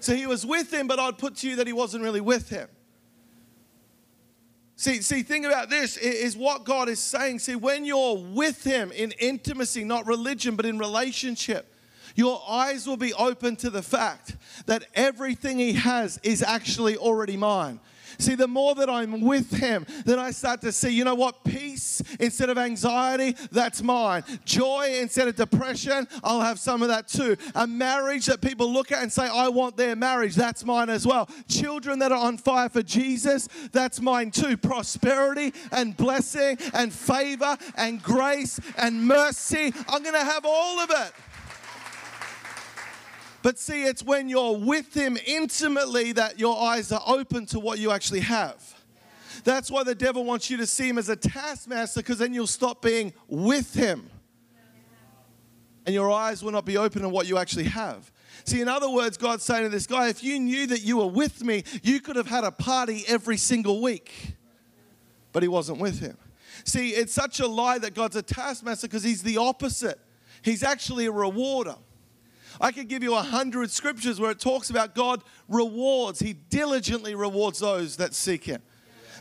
So 0.00 0.14
he 0.14 0.26
was 0.26 0.44
with 0.44 0.70
him, 0.70 0.86
but 0.86 0.98
I'd 1.00 1.16
put 1.16 1.36
to 1.36 1.48
you 1.48 1.56
that 1.56 1.66
he 1.66 1.72
wasn't 1.72 2.04
really 2.04 2.20
with 2.20 2.50
him. 2.50 2.68
See, 4.76 5.02
see, 5.02 5.22
think 5.22 5.44
about 5.44 5.70
this 5.70 5.96
is 5.96 6.36
what 6.36 6.64
God 6.64 6.88
is 6.88 6.98
saying. 6.98 7.40
See, 7.40 7.56
when 7.56 7.84
you're 7.84 8.16
with 8.16 8.64
him 8.64 8.90
in 8.90 9.12
intimacy, 9.12 9.84
not 9.84 10.06
religion, 10.06 10.56
but 10.56 10.66
in 10.66 10.78
relationship, 10.78 11.72
your 12.14 12.42
eyes 12.48 12.86
will 12.86 12.96
be 12.96 13.14
open 13.14 13.56
to 13.56 13.70
the 13.70 13.82
fact 13.82 14.36
that 14.66 14.84
everything 14.94 15.58
He 15.58 15.74
has 15.74 16.18
is 16.22 16.42
actually 16.42 16.96
already 16.96 17.36
mine. 17.36 17.80
See, 18.18 18.34
the 18.34 18.48
more 18.48 18.74
that 18.74 18.90
I'm 18.90 19.20
with 19.20 19.52
Him, 19.52 19.86
then 20.04 20.18
I 20.18 20.30
start 20.30 20.60
to 20.62 20.72
see, 20.72 20.90
you 20.90 21.04
know 21.04 21.14
what? 21.14 21.44
Peace 21.44 22.02
instead 22.20 22.50
of 22.50 22.58
anxiety, 22.58 23.36
that's 23.50 23.82
mine. 23.82 24.24
Joy 24.44 24.98
instead 25.00 25.28
of 25.28 25.36
depression, 25.36 26.06
I'll 26.22 26.40
have 26.40 26.58
some 26.58 26.82
of 26.82 26.88
that 26.88 27.08
too. 27.08 27.36
A 27.54 27.66
marriage 27.66 28.26
that 28.26 28.40
people 28.40 28.72
look 28.72 28.92
at 28.92 29.02
and 29.02 29.12
say, 29.12 29.28
I 29.28 29.48
want 29.48 29.76
their 29.76 29.96
marriage, 29.96 30.34
that's 30.34 30.64
mine 30.64 30.90
as 30.90 31.06
well. 31.06 31.28
Children 31.48 31.98
that 32.00 32.12
are 32.12 32.18
on 32.18 32.38
fire 32.38 32.68
for 32.68 32.82
Jesus, 32.82 33.48
that's 33.72 34.00
mine 34.00 34.30
too. 34.30 34.56
Prosperity 34.56 35.52
and 35.70 35.96
blessing 35.96 36.58
and 36.74 36.92
favor 36.92 37.56
and 37.76 38.02
grace 38.02 38.60
and 38.76 39.06
mercy, 39.06 39.72
I'm 39.88 40.02
going 40.02 40.14
to 40.14 40.24
have 40.24 40.44
all 40.44 40.80
of 40.80 40.90
it. 40.90 41.12
But 43.42 43.58
see, 43.58 43.84
it's 43.84 44.02
when 44.02 44.28
you're 44.28 44.56
with 44.56 44.94
Him 44.94 45.18
intimately 45.26 46.12
that 46.12 46.38
your 46.38 46.60
eyes 46.62 46.92
are 46.92 47.02
open 47.06 47.46
to 47.46 47.58
what 47.58 47.78
you 47.78 47.90
actually 47.90 48.20
have. 48.20 48.62
That's 49.44 49.70
why 49.70 49.82
the 49.82 49.94
devil 49.94 50.24
wants 50.24 50.48
you 50.48 50.56
to 50.58 50.66
see 50.66 50.88
Him 50.88 50.98
as 50.98 51.08
a 51.08 51.16
taskmaster, 51.16 52.00
because 52.00 52.18
then 52.18 52.32
you'll 52.32 52.46
stop 52.46 52.82
being 52.82 53.12
with 53.26 53.74
Him. 53.74 54.08
And 55.84 55.94
your 55.94 56.10
eyes 56.12 56.44
will 56.44 56.52
not 56.52 56.64
be 56.64 56.76
open 56.76 57.02
to 57.02 57.08
what 57.08 57.26
you 57.26 57.38
actually 57.38 57.64
have. 57.64 58.12
See, 58.44 58.60
in 58.60 58.68
other 58.68 58.88
words, 58.88 59.16
God's 59.16 59.44
saying 59.44 59.64
to 59.64 59.68
this 59.68 59.86
guy, 59.86 60.08
if 60.08 60.22
you 60.22 60.38
knew 60.38 60.66
that 60.68 60.82
you 60.82 60.98
were 60.98 61.06
with 61.06 61.42
me, 61.42 61.64
you 61.82 62.00
could 62.00 62.16
have 62.16 62.28
had 62.28 62.44
a 62.44 62.52
party 62.52 63.04
every 63.08 63.36
single 63.36 63.82
week. 63.82 64.36
But 65.32 65.42
he 65.42 65.48
wasn't 65.48 65.78
with 65.78 65.98
him. 65.98 66.16
See, 66.64 66.90
it's 66.90 67.12
such 67.12 67.40
a 67.40 67.46
lie 67.46 67.78
that 67.78 67.94
God's 67.94 68.16
a 68.16 68.22
taskmaster 68.22 68.86
because 68.86 69.02
he's 69.02 69.22
the 69.22 69.38
opposite. 69.38 69.98
He's 70.42 70.62
actually 70.62 71.06
a 71.06 71.12
rewarder. 71.12 71.76
I 72.62 72.70
could 72.70 72.88
give 72.88 73.02
you 73.02 73.16
a 73.16 73.22
hundred 73.22 73.72
scriptures 73.72 74.20
where 74.20 74.30
it 74.30 74.38
talks 74.38 74.70
about 74.70 74.94
God 74.94 75.24
rewards, 75.48 76.20
He 76.20 76.32
diligently 76.32 77.16
rewards 77.16 77.58
those 77.58 77.96
that 77.96 78.14
seek 78.14 78.44
Him. 78.44 78.62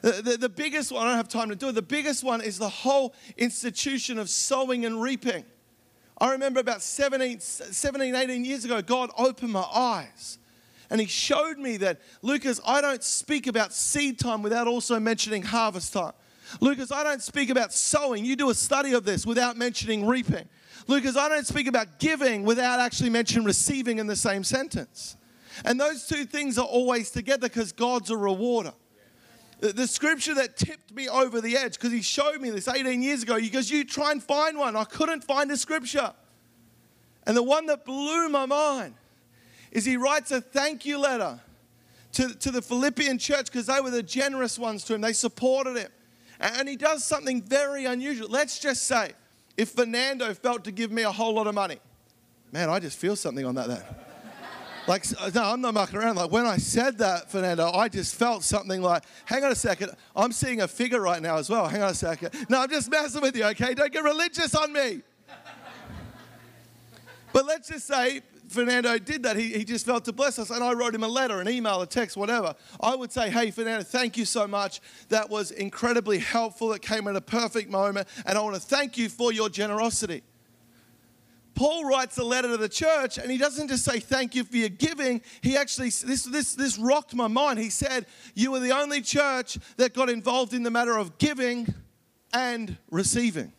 The, 0.04 0.12
the, 0.12 0.38
the, 0.38 0.50
biggest 0.50 0.92
one, 0.92 1.06
I 1.06 1.10
don't 1.10 1.18
have 1.18 1.28
time 1.28 1.50
to 1.50 1.56
do 1.56 1.70
it, 1.70 1.72
the 1.74 1.82
biggest 1.82 2.24
one 2.24 2.42
is 2.42 2.60
the 2.60 2.70
whole 2.70 3.16
institution 3.38 4.20
of 4.20 4.30
sowing 4.30 4.86
and 4.86 5.02
reaping. 5.02 5.44
I 6.20 6.32
remember 6.32 6.60
about 6.60 6.84
17, 6.84 7.40
17 7.40 8.16
18 8.16 8.46
years 8.46 8.64
ago, 8.64 8.80
God 8.84 9.10
opened 9.18 9.52
my 9.52 9.62
eyes 9.62 10.38
and 10.92 11.02
He 11.02 11.08
showed 11.08 11.58
me 11.58 11.78
that, 11.78 12.00
Lucas, 12.22 12.62
I 12.64 12.80
don't 12.80 13.04
speak 13.04 13.48
about 13.48 13.74
seed 13.74 14.20
time 14.20 14.44
without 14.44 14.68
also 14.68 15.00
mentioning 15.00 15.42
harvest 15.42 15.94
time. 15.94 16.14
Lucas, 16.60 16.92
I 16.92 17.04
don't 17.04 17.22
speak 17.22 17.50
about 17.50 17.74
sowing. 17.74 18.26
You 18.26 18.36
do 18.36 18.50
a 18.50 18.56
study 18.56 18.94
of 18.94 19.04
this 19.04 19.26
without 19.26 19.58
mentioning 19.58 20.06
reaping. 20.06 20.48
Lucas, 20.88 21.16
I 21.16 21.30
don't 21.30 21.46
speak 21.46 21.68
about 21.68 22.00
giving 22.00 22.44
without 22.44 22.80
actually 22.80 23.10
mentioning 23.10 23.46
receiving 23.46 24.00
in 24.00 24.08
the 24.08 24.16
same 24.16 24.44
sentence. 24.44 25.16
And 25.64 25.80
those 25.80 26.08
two 26.08 26.26
things 26.26 26.58
are 26.58 26.66
always 26.66 27.12
together 27.12 27.48
because 27.48 27.72
God's 27.72 28.10
a 28.10 28.18
rewarder. 28.18 28.74
The 29.60 29.86
scripture 29.86 30.34
that 30.36 30.58
tipped 30.58 30.92
me 30.92 31.08
over 31.08 31.40
the 31.40 31.56
edge, 31.56 31.74
because 31.74 31.92
he 31.92 32.02
showed 32.02 32.42
me 32.42 32.50
this 32.50 32.68
18 32.68 33.04
years 33.04 33.22
ago, 33.22 33.38
he 33.38 33.50
goes, 33.50 33.70
You 33.70 33.86
try 33.86 34.12
and 34.12 34.22
find 34.22 34.58
one. 34.58 34.76
I 34.76 34.86
couldn't 34.86 35.24
find 35.24 35.52
a 35.52 35.58
scripture. 35.58 36.14
And 37.28 37.38
the 37.38 37.44
one 37.44 37.68
that 37.68 37.86
blew 37.86 38.28
my 38.30 38.48
mind 38.48 38.96
is 39.72 39.86
he 39.86 39.98
writes 39.98 40.32
a 40.32 40.42
thank 40.42 40.84
you 40.84 40.98
letter 40.98 41.40
to, 42.14 42.34
to 42.40 42.50
the 42.50 42.62
Philippian 42.64 43.20
church 43.20 43.46
because 43.46 43.68
they 43.68 43.80
were 43.80 43.92
the 43.92 44.02
generous 44.02 44.58
ones 44.58 44.84
to 44.86 44.96
him. 44.96 45.02
They 45.02 45.14
supported 45.14 45.78
him. 45.78 45.92
And 46.42 46.68
he 46.68 46.76
does 46.76 47.04
something 47.04 47.44
very 47.44 47.86
unusual. 47.86 48.28
Let's 48.28 48.58
just 48.58 48.88
say 48.88 49.12
if 49.58 49.70
Fernando 49.70 50.34
felt 50.34 50.64
to 50.64 50.72
give 50.72 50.92
me 50.92 51.04
a 51.04 51.12
whole 51.12 51.36
lot 51.36 51.46
of 51.46 51.54
money, 51.54 51.80
man, 52.52 52.70
I 52.70 52.80
just 52.80 52.98
feel 52.98 53.16
something 53.16 53.46
on 53.46 53.56
that. 53.56 53.68
That. 53.68 54.08
Like, 54.88 55.06
no, 55.36 55.44
I'm 55.44 55.62
not 55.62 55.76
mucking 55.76 55.96
around. 55.96 56.16
Like, 56.16 56.32
when 56.32 56.48
I 56.48 56.58
said 56.58 56.98
that, 56.98 57.30
Fernando, 57.30 57.72
I 57.72 57.88
just 57.88 58.16
felt 58.16 58.44
something 58.44 58.82
like, 58.82 59.04
hang 59.26 59.44
on 59.44 59.52
a 59.52 59.56
second, 59.56 59.92
I'm 60.16 60.32
seeing 60.32 60.62
a 60.62 60.68
figure 60.68 61.00
right 61.00 61.22
now 61.22 61.38
as 61.38 61.52
well. 61.52 61.68
Hang 61.68 61.84
on 61.84 61.92
a 61.92 61.94
second. 61.94 62.32
No, 62.50 62.60
I'm 62.60 62.70
just 62.70 62.90
messing 62.90 63.22
with 63.22 63.36
you, 63.38 63.46
okay? 63.46 63.76
Don't 63.76 63.94
get 63.94 64.04
religious 64.04 64.56
on 64.56 64.74
me. 64.74 65.02
But 67.32 67.46
let's 67.46 67.70
just 67.70 67.88
say 67.88 68.22
Fernando 68.52 68.98
did 68.98 69.24
that. 69.24 69.36
He, 69.38 69.54
he 69.54 69.64
just 69.64 69.86
felt 69.86 70.06
to 70.06 70.14
bless 70.14 70.38
us. 70.40 70.50
And 70.50 70.64
I 70.64 70.74
wrote 70.74 70.94
him 70.94 71.04
a 71.04 71.08
letter, 71.08 71.40
an 71.40 71.50
email, 71.50 71.82
a 71.82 71.88
text, 71.88 72.18
whatever. 72.18 72.56
I 72.80 72.96
would 72.96 73.12
say, 73.12 73.30
hey, 73.30 73.52
Fernando, 73.52 73.84
thank 73.84 74.18
you 74.18 74.26
so 74.26 74.48
much. 74.48 74.82
That 75.10 75.30
was 75.30 75.52
incredibly 75.52 76.20
helpful. 76.20 76.74
It 76.74 76.82
came 76.82 77.08
at 77.08 77.16
a 77.16 77.22
perfect 77.22 77.70
moment. 77.70 78.08
And 78.26 78.38
I 78.38 78.42
want 78.42 78.56
to 78.56 78.62
thank 78.62 78.98
you 78.98 79.10
for 79.10 79.32
your 79.32 79.50
generosity. 79.50 80.24
Paul 81.54 81.86
writes 81.86 82.18
a 82.18 82.24
letter 82.24 82.48
to 82.48 82.58
the 82.58 82.70
church 82.70 83.18
and 83.18 83.30
he 83.30 83.38
doesn't 83.38 83.68
just 83.68 83.84
say 83.84 84.00
thank 84.00 84.36
you 84.36 84.44
for 84.44 84.56
your 84.56 84.70
giving. 84.70 85.22
He 85.42 85.58
actually, 85.58 85.90
this, 85.90 86.24
this, 86.24 86.56
this 86.56 86.78
rocked 86.78 87.14
my 87.14 87.28
mind. 87.28 87.60
He 87.60 87.70
said, 87.70 88.06
You 88.34 88.52
were 88.52 88.60
the 88.60 88.72
only 88.72 89.02
church 89.02 89.58
that 89.78 89.94
got 89.94 90.10
involved 90.10 90.54
in 90.54 90.64
the 90.64 90.72
matter 90.72 90.98
of 90.98 91.18
giving 91.18 91.74
and 92.34 92.78
receiving. 92.90 93.52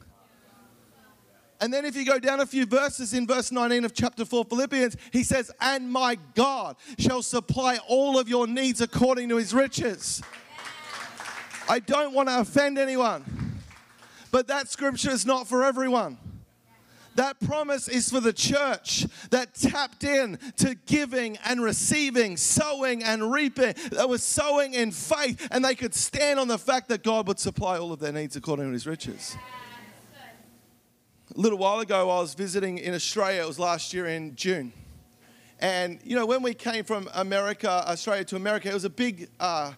And 1.63 1.73
then 1.73 1.85
if 1.85 1.95
you 1.95 2.05
go 2.05 2.19
down 2.19 2.41
a 2.41 2.47
few 2.47 2.67
verses 2.67 3.15
in 3.15 3.25
verse 3.25 3.53
19 3.53 3.85
of 3.85 3.95
chapter 3.95 4.25
4 4.25 4.47
Philippians, 4.47 4.97
he 5.13 5.23
says, 5.23 5.53
And 5.61 5.93
my 5.93 6.19
God 6.35 6.75
shall 6.99 7.23
supply 7.23 7.79
all 7.87 8.19
of 8.19 8.29
your 8.29 8.49
needs 8.49 8.81
according 8.81 9.29
to 9.29 9.37
his 9.37 9.55
riches. 9.55 10.21
I 11.69 11.79
don't 11.79 12.15
want 12.15 12.29
to 12.29 12.41
offend 12.41 12.79
anyone, 12.79 13.61
but 14.33 14.49
that 14.49 14.71
scripture 14.71 15.11
is 15.11 15.25
not 15.25 15.47
for 15.47 15.63
everyone. 15.63 16.19
That 17.15 17.39
promise 17.39 17.87
is 17.87 18.11
for 18.11 18.19
the 18.19 18.33
church 18.33 19.07
that 19.31 19.55
tapped 19.55 20.03
in 20.03 20.41
to 20.57 20.75
giving 20.87 21.37
and 21.45 21.63
receiving, 21.63 22.39
sowing 22.39 23.05
and 23.05 23.31
reaping, 23.31 23.75
that 23.93 24.09
was 24.09 24.25
sowing 24.25 24.75
in 24.75 24.91
faith, 24.91 25.47
and 25.53 25.65
they 25.65 25.77
could 25.77 25.95
stand 25.95 26.41
on 26.41 26.49
the 26.49 26.59
fact 26.59 26.89
that 26.89 27.05
God 27.05 27.29
would 27.29 27.39
supply 27.39 27.79
all 27.79 27.93
of 27.93 28.01
their 28.01 28.13
needs 28.13 28.35
according 28.35 28.67
to 28.67 28.73
his 28.73 28.85
riches 28.85 29.37
a 31.35 31.41
little 31.41 31.59
while 31.59 31.81
ago, 31.81 32.11
I 32.11 32.21
was 32.21 32.35
visiting 32.35 32.79
in 32.79 32.95
Australia. 32.95 33.43
It 33.43 33.47
was 33.47 33.59
last 33.59 33.95
year 33.95 34.07
in 34.07 34.37
June. 34.37 34.73
And, 35.61 35.99
you 36.05 36.15
know, 36.15 36.27
when 36.27 36.43
we 36.43 36.53
came 36.53 36.85
from 36.85 37.09
America, 37.15 37.71
Australia 37.71 38.25
to 38.25 38.37
America, 38.37 38.69
it 38.69 38.75
was 38.75 38.85
a 38.85 38.91
big 38.91 39.31
uh, 39.41 39.73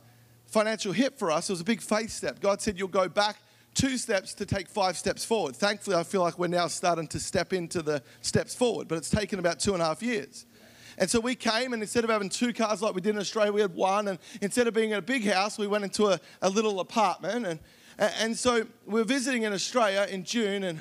financial 0.47 0.93
hit 0.93 1.17
for 1.19 1.31
us. 1.31 1.49
It 1.49 1.53
was 1.53 1.61
a 1.61 1.65
big 1.65 1.81
faith 1.81 2.11
step. 2.11 2.41
God 2.41 2.61
said, 2.61 2.79
You'll 2.79 2.89
go 2.89 3.09
back 3.09 3.37
two 3.75 3.99
steps 3.99 4.35
to 4.35 4.47
take 4.47 4.69
five 4.69 4.97
steps 4.97 5.25
forward. 5.25 5.55
Thankfully, 5.55 5.97
I 5.97 6.03
feel 6.03 6.23
like 6.23 6.39
we're 6.39 6.49
now 6.49 6.67
starting 6.67 7.07
to 7.09 7.21
step 7.21 7.53
into 7.53 7.83
the 7.83 8.03
steps 8.21 8.55
forward, 8.55 8.89
but 8.89 8.99
it's 8.99 9.11
taken 9.11 9.39
about 9.39 9.61
two 9.61 9.75
and 9.75 9.83
a 9.83 9.85
half 9.85 10.03
years. 10.03 10.47
And 10.97 11.11
so 11.11 11.21
we 11.21 11.35
came, 11.35 11.73
and 11.73 11.83
instead 11.83 12.05
of 12.05 12.11
having 12.11 12.29
two 12.29 12.53
cars 12.53 12.83
like 12.83 12.95
we 12.95 13.01
did 13.01 13.11
in 13.11 13.21
Australia, 13.21 13.53
we 13.53 13.61
had 13.61 13.75
one. 13.75 14.09
And 14.09 14.19
instead 14.41 14.67
of 14.67 14.75
being 14.75 14.91
in 14.91 14.99
a 14.99 15.03
big 15.03 15.25
house, 15.25 15.59
we 15.59 15.67
went 15.67 15.85
into 15.85 16.07
a, 16.07 16.21
a 16.41 16.49
little 16.49 16.81
apartment. 16.81 17.47
And, 17.47 17.61
and 17.99 18.37
so 18.37 18.67
we 18.87 18.95
we're 18.95 19.05
visiting 19.05 19.43
in 19.43 19.53
Australia 19.53 20.07
in 20.09 20.25
June, 20.25 20.65
and 20.65 20.81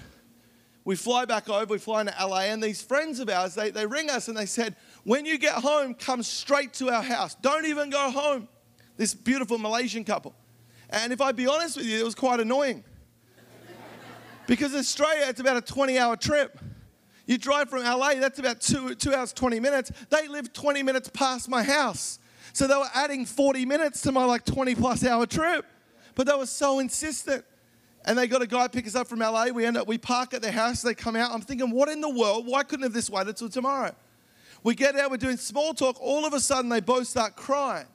we 0.85 0.95
fly 0.95 1.25
back 1.25 1.49
over, 1.49 1.65
we 1.65 1.77
fly 1.77 2.01
into 2.01 2.13
LA, 2.19 2.41
and 2.41 2.61
these 2.61 2.81
friends 2.81 3.19
of 3.19 3.29
ours, 3.29 3.55
they, 3.55 3.71
they 3.71 3.85
ring 3.85 4.09
us 4.09 4.27
and 4.27 4.35
they 4.35 4.45
said, 4.45 4.75
When 5.03 5.25
you 5.25 5.37
get 5.37 5.55
home, 5.55 5.93
come 5.93 6.23
straight 6.23 6.73
to 6.73 6.89
our 6.89 7.03
house. 7.03 7.35
Don't 7.35 7.65
even 7.65 7.89
go 7.89 8.11
home. 8.11 8.47
This 8.97 9.13
beautiful 9.13 9.57
Malaysian 9.57 10.03
couple. 10.03 10.35
And 10.89 11.13
if 11.13 11.21
I 11.21 11.31
be 11.31 11.47
honest 11.47 11.77
with 11.77 11.85
you, 11.85 11.99
it 11.99 12.03
was 12.03 12.15
quite 12.15 12.39
annoying. 12.39 12.83
because 14.47 14.75
Australia, 14.75 15.25
it's 15.27 15.39
about 15.39 15.57
a 15.57 15.61
20 15.61 15.97
hour 15.97 16.17
trip. 16.17 16.59
You 17.25 17.37
drive 17.37 17.69
from 17.69 17.83
LA, 17.83 18.15
that's 18.15 18.39
about 18.39 18.59
two, 18.59 18.93
two 18.95 19.13
hours, 19.13 19.31
20 19.31 19.61
minutes. 19.61 19.91
They 20.09 20.27
live 20.27 20.51
20 20.51 20.83
minutes 20.83 21.09
past 21.09 21.47
my 21.47 21.63
house. 21.63 22.19
So 22.51 22.67
they 22.67 22.75
were 22.75 22.89
adding 22.93 23.25
40 23.25 23.65
minutes 23.65 24.01
to 24.01 24.11
my 24.11 24.25
like 24.25 24.43
20 24.43 24.75
plus 24.75 25.05
hour 25.05 25.25
trip. 25.25 25.65
But 26.15 26.27
they 26.27 26.35
were 26.35 26.45
so 26.45 26.79
insistent. 26.79 27.45
And 28.05 28.17
they 28.17 28.27
got 28.27 28.41
a 28.41 28.47
guy 28.47 28.67
pick 28.67 28.85
us 28.85 28.95
up 28.95 29.07
from 29.07 29.19
LA. 29.19 29.47
We 29.47 29.65
end 29.65 29.77
up, 29.77 29.87
we 29.87 29.97
park 29.97 30.33
at 30.33 30.41
their 30.41 30.51
house. 30.51 30.81
They 30.81 30.93
come 30.93 31.15
out. 31.15 31.31
I'm 31.31 31.41
thinking, 31.41 31.71
what 31.71 31.89
in 31.89 32.01
the 32.01 32.09
world? 32.09 32.45
Why 32.45 32.63
couldn't 32.63 32.83
have 32.83 32.93
this 32.93 33.09
waited 33.09 33.37
till 33.37 33.49
tomorrow? 33.49 33.95
We 34.63 34.75
get 34.75 34.95
out, 34.95 35.11
we're 35.11 35.17
doing 35.17 35.37
small 35.37 35.73
talk. 35.73 35.97
All 35.99 36.25
of 36.25 36.33
a 36.33 36.39
sudden, 36.39 36.69
they 36.69 36.79
both 36.79 37.07
start 37.07 37.35
crying. 37.35 37.87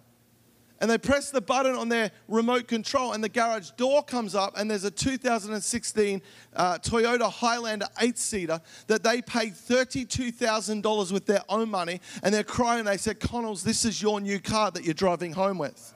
And 0.80 0.88
they 0.88 0.98
press 0.98 1.30
the 1.30 1.40
button 1.40 1.74
on 1.74 1.88
their 1.88 2.12
remote 2.28 2.68
control, 2.68 3.12
and 3.12 3.24
the 3.24 3.28
garage 3.28 3.70
door 3.70 4.02
comes 4.04 4.36
up, 4.36 4.54
and 4.56 4.70
there's 4.70 4.84
a 4.84 4.90
2016 4.92 6.22
uh, 6.54 6.78
Toyota 6.78 7.32
Highlander 7.32 7.86
8 8.00 8.16
seater 8.16 8.60
that 8.86 9.02
they 9.02 9.20
paid 9.20 9.54
$32,000 9.54 11.12
with 11.12 11.26
their 11.26 11.42
own 11.48 11.68
money. 11.68 12.00
And 12.22 12.32
they're 12.32 12.44
crying. 12.44 12.84
They 12.84 12.96
said, 12.96 13.18
Connells, 13.18 13.64
this 13.64 13.84
is 13.84 14.00
your 14.00 14.20
new 14.20 14.38
car 14.38 14.70
that 14.70 14.84
you're 14.84 14.94
driving 14.94 15.32
home 15.32 15.58
with. 15.58 15.94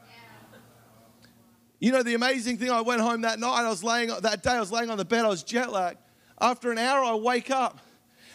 You 1.82 1.90
know, 1.90 2.04
the 2.04 2.14
amazing 2.14 2.58
thing, 2.58 2.70
I 2.70 2.80
went 2.80 3.00
home 3.00 3.22
that 3.22 3.40
night, 3.40 3.64
I 3.64 3.68
was 3.68 3.82
laying, 3.82 4.08
that 4.08 4.44
day, 4.44 4.52
I 4.52 4.60
was 4.60 4.70
laying 4.70 4.88
on 4.88 4.98
the 4.98 5.04
bed, 5.04 5.24
I 5.24 5.28
was 5.28 5.42
jet 5.42 5.72
lagged. 5.72 5.98
After 6.40 6.70
an 6.70 6.78
hour, 6.78 7.02
I 7.02 7.16
wake 7.16 7.50
up 7.50 7.80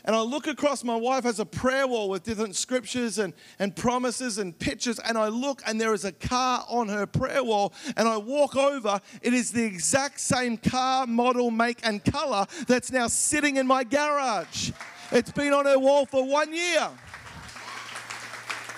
and 0.04 0.14
I 0.14 0.20
look 0.20 0.48
across, 0.48 0.84
my 0.84 0.98
wife 0.98 1.24
has 1.24 1.40
a 1.40 1.46
prayer 1.46 1.88
wall 1.88 2.10
with 2.10 2.24
different 2.24 2.58
scriptures 2.58 3.20
and, 3.20 3.34
and 3.58 3.74
promises 3.74 4.38
and 4.38 4.58
pictures. 4.60 5.00
And 5.00 5.18
I 5.18 5.30
look, 5.30 5.62
and 5.66 5.80
there 5.80 5.94
is 5.94 6.04
a 6.04 6.12
car 6.12 6.66
on 6.68 6.90
her 6.90 7.06
prayer 7.06 7.42
wall. 7.42 7.74
And 7.96 8.06
I 8.06 8.18
walk 8.18 8.58
over. 8.58 9.00
It 9.22 9.34
is 9.34 9.54
the 9.54 9.64
exact 9.64 10.20
same 10.20 10.58
car, 10.58 11.08
model, 11.08 11.50
make, 11.50 11.80
and 11.86 12.04
color 12.04 12.48
that's 12.68 12.92
now 12.92 13.08
sitting 13.08 13.56
in 13.56 13.66
my 13.66 13.86
garage. 13.86 14.72
It's 15.14 15.32
been 15.32 15.54
on 15.54 15.66
her 15.66 15.80
wall 15.80 16.06
for 16.06 16.28
one 16.28 16.54
year. 16.54 16.90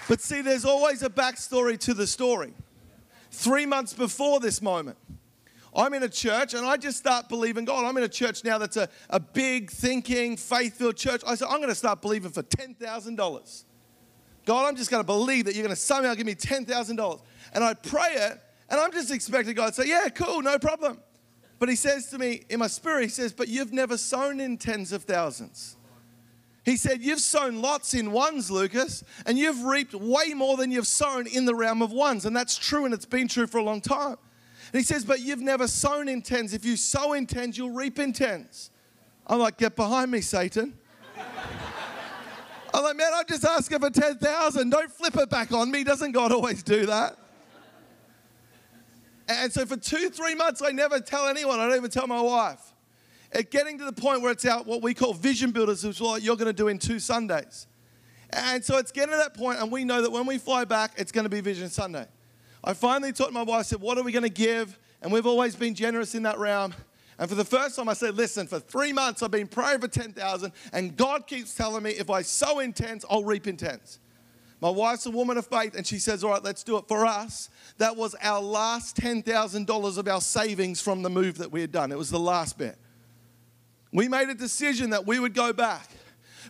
But 0.08 0.22
see, 0.22 0.42
there's 0.42 0.66
always 0.66 1.02
a 1.02 1.10
backstory 1.10 1.80
to 1.80 1.96
the 1.96 2.06
story. 2.06 2.54
Three 3.32 3.66
months 3.66 3.94
before 3.94 4.40
this 4.40 4.62
moment, 4.62 4.98
I'm 5.76 5.94
in 5.94 6.04
a 6.04 6.10
church 6.10 6.54
and 6.54 6.66
I 6.66 6.78
just 6.78 6.98
start 6.98 7.30
believing 7.30 7.66
God. 7.66 7.86
I'm 7.86 7.96
in 7.98 8.04
a 8.04 8.10
church 8.10 8.44
now 8.44 8.58
that's 8.58 8.78
a, 8.78 8.90
a 9.10 9.20
big, 9.20 9.70
thinking, 9.70 10.36
faith 10.36 10.78
filled 10.78 10.98
church. 10.98 11.22
I 11.26 11.36
said, 11.36 11.48
I'm 11.50 11.58
going 11.58 11.70
to 11.70 11.76
start 11.76 12.02
believing 12.02 12.32
for 12.32 12.44
$10,000. 12.44 13.64
God, 14.46 14.68
I'm 14.68 14.76
just 14.76 14.90
going 14.90 15.04
to 15.04 15.06
believe 15.06 15.46
that 15.46 15.54
you're 15.54 15.64
going 15.64 15.76
to 15.76 15.80
somehow 15.82 16.16
give 16.16 16.26
me 16.26 16.34
$10,000. 16.34 17.22
And 17.54 17.64
I 17.64 17.74
pray 17.76 18.14
it, 18.14 18.42
and 18.70 18.80
I'm 18.80 18.92
just 18.92 19.12
expecting 19.12 19.54
God 19.54 19.68
to 19.68 19.74
say, 19.84 19.88
Yeah, 19.88 20.10
cool, 20.10 20.42
no 20.42 20.58
problem. 20.58 21.00
But 21.60 21.70
He 21.70 21.76
says 21.76 22.08
to 22.08 22.18
me 22.18 22.46
in 22.50 22.60
my 22.60 22.68
spirit, 22.68 23.04
He 23.04 23.10
says, 23.10 23.32
But 23.32 23.48
you've 23.48 23.74
never 23.74 23.98
sown 23.98 24.40
in 24.40 24.58
tens 24.58 24.92
of 24.92 25.04
thousands. 25.04 25.76
He 26.66 26.78
said, 26.78 27.02
You've 27.02 27.20
sown 27.20 27.62
lots 27.62 27.94
in 27.94 28.12
ones, 28.12 28.52
Lucas, 28.52 29.04
and 29.26 29.38
you've 29.38 29.64
reaped 29.64 29.94
way 29.94 30.34
more 30.34 30.58
than 30.58 30.72
you've 30.72 30.88
sown 30.88 31.28
in 31.28 31.46
the 31.46 31.56
realm 31.56 31.82
of 31.82 31.92
ones. 31.92 32.26
And 32.26 32.36
that's 32.36 32.58
true, 32.58 32.86
and 32.86 32.94
it's 32.94 33.06
been 33.06 33.28
true 33.28 33.48
for 33.48 33.58
a 33.58 33.64
long 33.64 33.82
time. 33.82 34.18
And 34.72 34.80
he 34.80 34.84
says, 34.84 35.06
But 35.06 35.22
you've 35.22 35.42
never 35.42 35.68
sown 35.68 36.08
in 36.08 36.22
tens. 36.22 36.54
If 36.54 36.66
you 36.66 36.76
sow 36.76 37.14
in 37.14 37.26
tens, 37.26 37.58
you'll 37.58 37.72
reap 37.72 38.00
in 38.00 38.14
tens. 38.14 38.72
I'm 39.26 39.40
like, 39.40 39.58
Get 39.58 39.76
behind 39.76 40.12
me, 40.12 40.22
Satan. 40.22 40.78
I'm 42.74 42.84
like, 42.84 42.98
Man, 42.98 43.12
I'm 43.16 43.26
just 43.28 43.46
asking 43.46 43.80
for 43.80 43.90
10,000. 43.90 44.70
Don't 44.70 44.92
flip 44.92 45.16
it 45.18 45.30
back 45.30 45.52
on 45.52 45.72
me. 45.72 45.84
Doesn't 45.84 46.12
God 46.12 46.32
always 46.32 46.62
do 46.62 46.86
that? 46.86 47.18
And 49.28 49.54
so 49.54 49.66
for 49.66 49.78
two, 49.78 50.10
three 50.10 50.34
months, 50.34 50.62
I 50.62 50.72
never 50.72 51.00
tell 51.00 51.28
anyone. 51.28 51.60
I 51.60 51.68
don't 51.68 51.78
even 51.78 51.92
tell 51.92 52.08
my 52.08 52.20
wife. 52.20 52.74
It 53.32 53.52
getting 53.52 53.78
to 53.78 53.86
the 53.86 53.94
point 53.94 54.22
where 54.22 54.32
it's 54.32 54.46
out 54.46 54.66
what 54.66 54.82
we 54.82 54.94
call 54.94 55.14
vision 55.14 55.52
builders, 55.52 55.84
which 55.84 55.98
is 55.98 56.02
what 56.02 56.22
you're 56.24 56.36
going 56.36 56.48
to 56.48 56.54
do 56.54 56.68
in 56.68 56.80
two 56.80 57.00
Sundays. 57.00 57.68
And 58.32 58.64
so 58.64 58.78
it's 58.78 58.92
getting 58.92 59.12
to 59.12 59.18
that 59.18 59.34
point, 59.34 59.60
and 59.60 59.72
we 59.72 59.84
know 59.84 60.02
that 60.02 60.12
when 60.12 60.26
we 60.26 60.38
fly 60.38 60.66
back, 60.66 60.94
it's 60.98 61.12
going 61.12 61.24
to 61.24 61.30
be 61.30 61.42
Vision 61.42 61.70
Sunday. 61.70 62.08
I 62.64 62.74
finally 62.74 63.12
talked 63.12 63.30
to 63.30 63.34
my 63.34 63.44
wife, 63.44 63.60
I 63.60 63.62
said, 63.64 63.82
What 63.82 63.98
are 63.98 64.04
we 64.04 64.12
going 64.12 64.24
to 64.24 64.30
give? 64.30 64.78
And 65.02 65.12
we've 65.12 65.26
always 65.26 65.56
been 65.56 65.74
generous 65.74 66.14
in 66.14 66.24
that 66.24 66.38
realm. 66.38 66.74
And 67.18 67.28
for 67.28 67.36
the 67.36 67.46
first 67.46 67.76
time, 67.76 67.90
I 67.90 67.94
said, 67.94 68.16
Listen, 68.16 68.48
for 68.48 68.60
three 68.60 68.94
months, 68.94 69.24
I've 69.24 69.32
been 69.32 69.48
praying 69.48 69.80
for 69.80 69.88
10,000, 69.88 70.52
and 70.74 70.96
God 70.96 71.26
keeps 71.26 71.56
telling 71.56 71.84
me 71.84 71.92
if 71.92 72.10
I 72.10 72.22
sow 72.22 72.60
in 72.60 72.74
tens, 72.74 73.06
I'll 73.10 73.24
reap 73.24 73.48
in 73.48 73.58
tens. 73.58 74.00
My 74.62 74.70
wife's 74.70 75.06
a 75.06 75.12
woman 75.12 75.38
of 75.38 75.48
faith, 75.48 75.76
and 75.76 75.88
she 75.88 76.00
says, 76.00 76.24
All 76.24 76.32
right, 76.32 76.44
let's 76.44 76.64
do 76.64 76.78
it. 76.78 76.88
For 76.88 77.06
us, 77.06 77.50
that 77.78 77.96
was 77.96 78.14
our 78.22 78.42
last 78.42 78.98
$10,000 78.98 79.98
of 79.98 80.08
our 80.08 80.22
savings 80.22 80.82
from 80.82 81.02
the 81.02 81.10
move 81.10 81.38
that 81.40 81.52
we 81.52 81.62
had 81.62 81.72
done. 81.72 81.92
It 81.92 81.98
was 81.98 82.12
the 82.12 82.20
last 82.20 82.58
bit. 82.58 82.78
We 83.92 84.08
made 84.08 84.30
a 84.30 84.36
decision 84.36 84.92
that 84.92 85.08
we 85.08 85.20
would 85.20 85.34
go 85.34 85.52
back. 85.54 85.90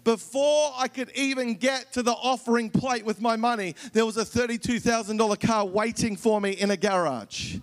Before 0.03 0.71
I 0.77 0.87
could 0.87 1.11
even 1.15 1.55
get 1.55 1.93
to 1.93 2.03
the 2.03 2.11
offering 2.11 2.69
plate 2.69 3.05
with 3.05 3.21
my 3.21 3.35
money, 3.35 3.75
there 3.93 4.05
was 4.05 4.17
a 4.17 4.25
$32,000 4.25 5.39
car 5.39 5.65
waiting 5.65 6.15
for 6.15 6.39
me 6.39 6.51
in 6.51 6.71
a 6.71 6.77
garage. 6.77 7.57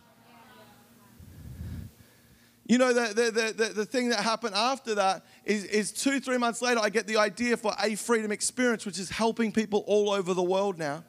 You 2.69 2.79
know, 2.79 2.93
the, 2.93 3.15
the, 3.15 3.53
the, 3.53 3.73
the, 3.73 3.85
thing 3.85 4.09
that 4.09 4.19
happened 4.19 4.57
after 4.57 4.97
that 4.97 5.25
is, 5.45 5.65
is 5.65 5.93
two, 5.93 6.19
three 6.19 6.37
months 6.37 6.61
later, 6.61 6.81
I 6.83 6.89
get 6.89 7.07
the 7.07 7.17
idea 7.17 7.57
for 7.57 7.73
a 7.81 7.95
freedom 7.95 8.33
experience, 8.33 8.85
which 8.85 8.99
is 8.99 9.09
helping 9.09 9.53
people 9.53 9.85
all 9.87 10.11
over 10.11 10.35
the 10.35 10.43
world 10.43 10.77
now. 10.77 11.05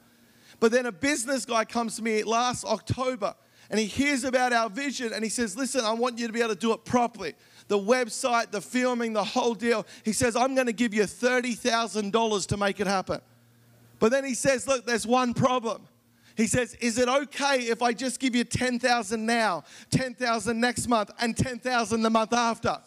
But 0.60 0.70
then 0.70 0.86
a 0.86 0.92
business 0.92 1.44
guy 1.44 1.64
comes 1.64 1.96
to 1.96 2.02
me 2.02 2.22
last 2.22 2.64
October 2.64 3.34
and 3.70 3.78
he 3.78 3.86
hears 3.86 4.22
about 4.22 4.52
our 4.52 4.70
vision 4.70 5.12
and 5.12 5.24
he 5.24 5.30
says, 5.30 5.56
Listen, 5.56 5.84
I 5.84 5.92
want 5.92 6.18
you 6.18 6.28
to 6.28 6.32
be 6.32 6.40
able 6.40 6.54
to 6.54 6.60
do 6.60 6.72
it 6.72 6.84
properly 6.84 7.34
the 7.68 7.78
website, 7.78 8.50
the 8.50 8.60
filming, 8.60 9.12
the 9.12 9.24
whole 9.24 9.54
deal. 9.54 9.86
He 10.04 10.12
says, 10.12 10.34
I'm 10.34 10.54
going 10.54 10.66
to 10.66 10.72
give 10.72 10.92
you 10.92 11.02
$30,000 11.02 12.46
to 12.46 12.56
make 12.56 12.80
it 12.80 12.86
happen. 12.86 13.20
But 13.98 14.10
then 14.10 14.24
he 14.24 14.34
says, 14.34 14.66
Look, 14.66 14.86
there's 14.86 15.06
one 15.06 15.34
problem. 15.34 15.86
He 16.36 16.46
says, 16.46 16.74
Is 16.80 16.98
it 16.98 17.08
okay 17.08 17.60
if 17.60 17.82
I 17.82 17.92
just 17.92 18.20
give 18.20 18.34
you 18.34 18.44
10,000 18.44 19.26
now, 19.26 19.64
10,000 19.90 20.60
next 20.60 20.88
month, 20.88 21.10
and 21.20 21.36
10,000 21.36 22.02
the 22.02 22.10
month 22.10 22.32
after? 22.32 22.78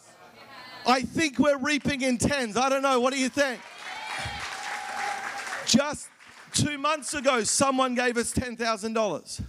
I 0.84 1.02
think 1.02 1.38
we're 1.38 1.58
reaping 1.58 2.02
in 2.02 2.18
tens. 2.18 2.56
I 2.56 2.68
don't 2.68 2.82
know. 2.82 2.98
What 2.98 3.12
do 3.12 3.20
you 3.20 3.28
think? 3.28 3.60
Just 5.66 6.08
two 6.52 6.76
months 6.76 7.14
ago, 7.14 7.44
someone 7.44 7.94
gave 7.94 8.16
us 8.16 8.32
$10,000. 8.32 9.42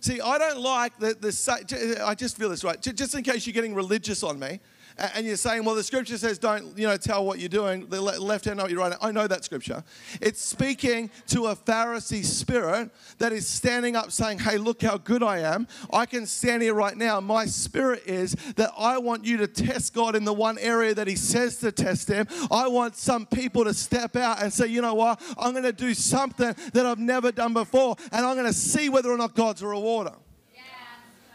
See, 0.00 0.20
I 0.20 0.38
don't 0.38 0.60
like 0.60 0.96
the, 0.98 1.14
the, 1.14 2.02
I 2.04 2.14
just 2.14 2.36
feel 2.36 2.50
this 2.50 2.62
right. 2.62 2.80
Just 2.80 3.14
in 3.14 3.24
case 3.24 3.46
you're 3.46 3.54
getting 3.54 3.74
religious 3.74 4.22
on 4.22 4.38
me, 4.38 4.60
and 4.98 5.26
you're 5.26 5.36
saying, 5.36 5.64
well, 5.64 5.74
the 5.74 5.82
scripture 5.82 6.16
says 6.16 6.38
don't, 6.38 6.76
you 6.78 6.86
know, 6.86 6.96
tell 6.96 7.24
what 7.24 7.38
you're 7.38 7.48
doing. 7.48 7.86
The 7.86 8.00
left 8.00 8.46
hand 8.46 8.56
know 8.56 8.64
what 8.64 8.70
you're 8.70 8.80
writing. 8.80 8.98
I 9.02 9.12
know 9.12 9.26
that 9.26 9.44
scripture. 9.44 9.84
It's 10.20 10.40
speaking 10.40 11.10
to 11.28 11.46
a 11.46 11.56
Pharisee 11.56 12.24
spirit 12.24 12.90
that 13.18 13.32
is 13.32 13.46
standing 13.46 13.96
up 13.96 14.10
saying, 14.10 14.38
hey, 14.38 14.58
look 14.58 14.82
how 14.82 14.98
good 14.98 15.22
I 15.22 15.40
am. 15.40 15.68
I 15.92 16.06
can 16.06 16.26
stand 16.26 16.62
here 16.62 16.74
right 16.74 16.96
now. 16.96 17.20
My 17.20 17.46
spirit 17.46 18.04
is 18.06 18.32
that 18.56 18.72
I 18.78 18.98
want 18.98 19.24
you 19.24 19.36
to 19.38 19.46
test 19.46 19.94
God 19.94 20.16
in 20.16 20.24
the 20.24 20.32
one 20.32 20.58
area 20.58 20.94
that 20.94 21.06
he 21.06 21.16
says 21.16 21.58
to 21.58 21.72
test 21.72 22.08
him. 22.08 22.26
I 22.50 22.68
want 22.68 22.96
some 22.96 23.26
people 23.26 23.64
to 23.64 23.74
step 23.74 24.16
out 24.16 24.42
and 24.42 24.52
say, 24.52 24.66
you 24.66 24.80
know 24.80 24.94
what? 24.94 25.20
I'm 25.38 25.52
going 25.52 25.64
to 25.64 25.72
do 25.72 25.94
something 25.94 26.54
that 26.72 26.86
I've 26.86 26.98
never 26.98 27.32
done 27.32 27.52
before, 27.52 27.96
and 28.12 28.24
I'm 28.24 28.34
going 28.34 28.46
to 28.46 28.52
see 28.52 28.88
whether 28.88 29.10
or 29.10 29.16
not 29.16 29.34
God's 29.34 29.62
a 29.62 29.66
rewarder. 29.66 30.14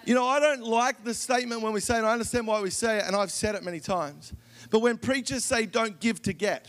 You 0.06 0.16
know, 0.16 0.26
I 0.26 0.40
don't 0.40 0.64
like 0.64 1.04
the 1.04 1.14
statement 1.14 1.62
when 1.62 1.74
we 1.74 1.80
say 1.80 1.98
it. 1.98 2.04
I 2.04 2.12
understand 2.12 2.48
why 2.48 2.62
we 2.62 2.70
say 2.70 2.98
it, 2.98 3.04
and 3.06 3.16
I've 3.16 3.32
said 3.32 3.56
it 3.56 3.64
many 3.64 3.80
times. 3.80 4.34
But 4.70 4.80
when 4.80 4.98
preachers 4.98 5.44
say 5.44 5.66
don't 5.66 6.00
give 6.00 6.22
to 6.24 6.34
get, 6.34 6.68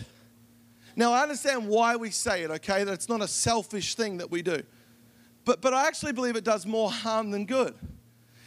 now 0.96 1.12
I 1.12 1.22
understand 1.22 1.68
why 1.68 1.96
we 1.96 2.10
say 2.10 2.42
it, 2.42 2.50
okay? 2.50 2.84
That 2.84 2.92
it's 2.92 3.08
not 3.08 3.22
a 3.22 3.28
selfish 3.28 3.94
thing 3.94 4.18
that 4.18 4.30
we 4.30 4.42
do. 4.42 4.62
But, 5.44 5.60
but 5.60 5.72
I 5.72 5.86
actually 5.86 6.12
believe 6.12 6.36
it 6.36 6.44
does 6.44 6.66
more 6.66 6.90
harm 6.90 7.30
than 7.30 7.46
good. 7.46 7.74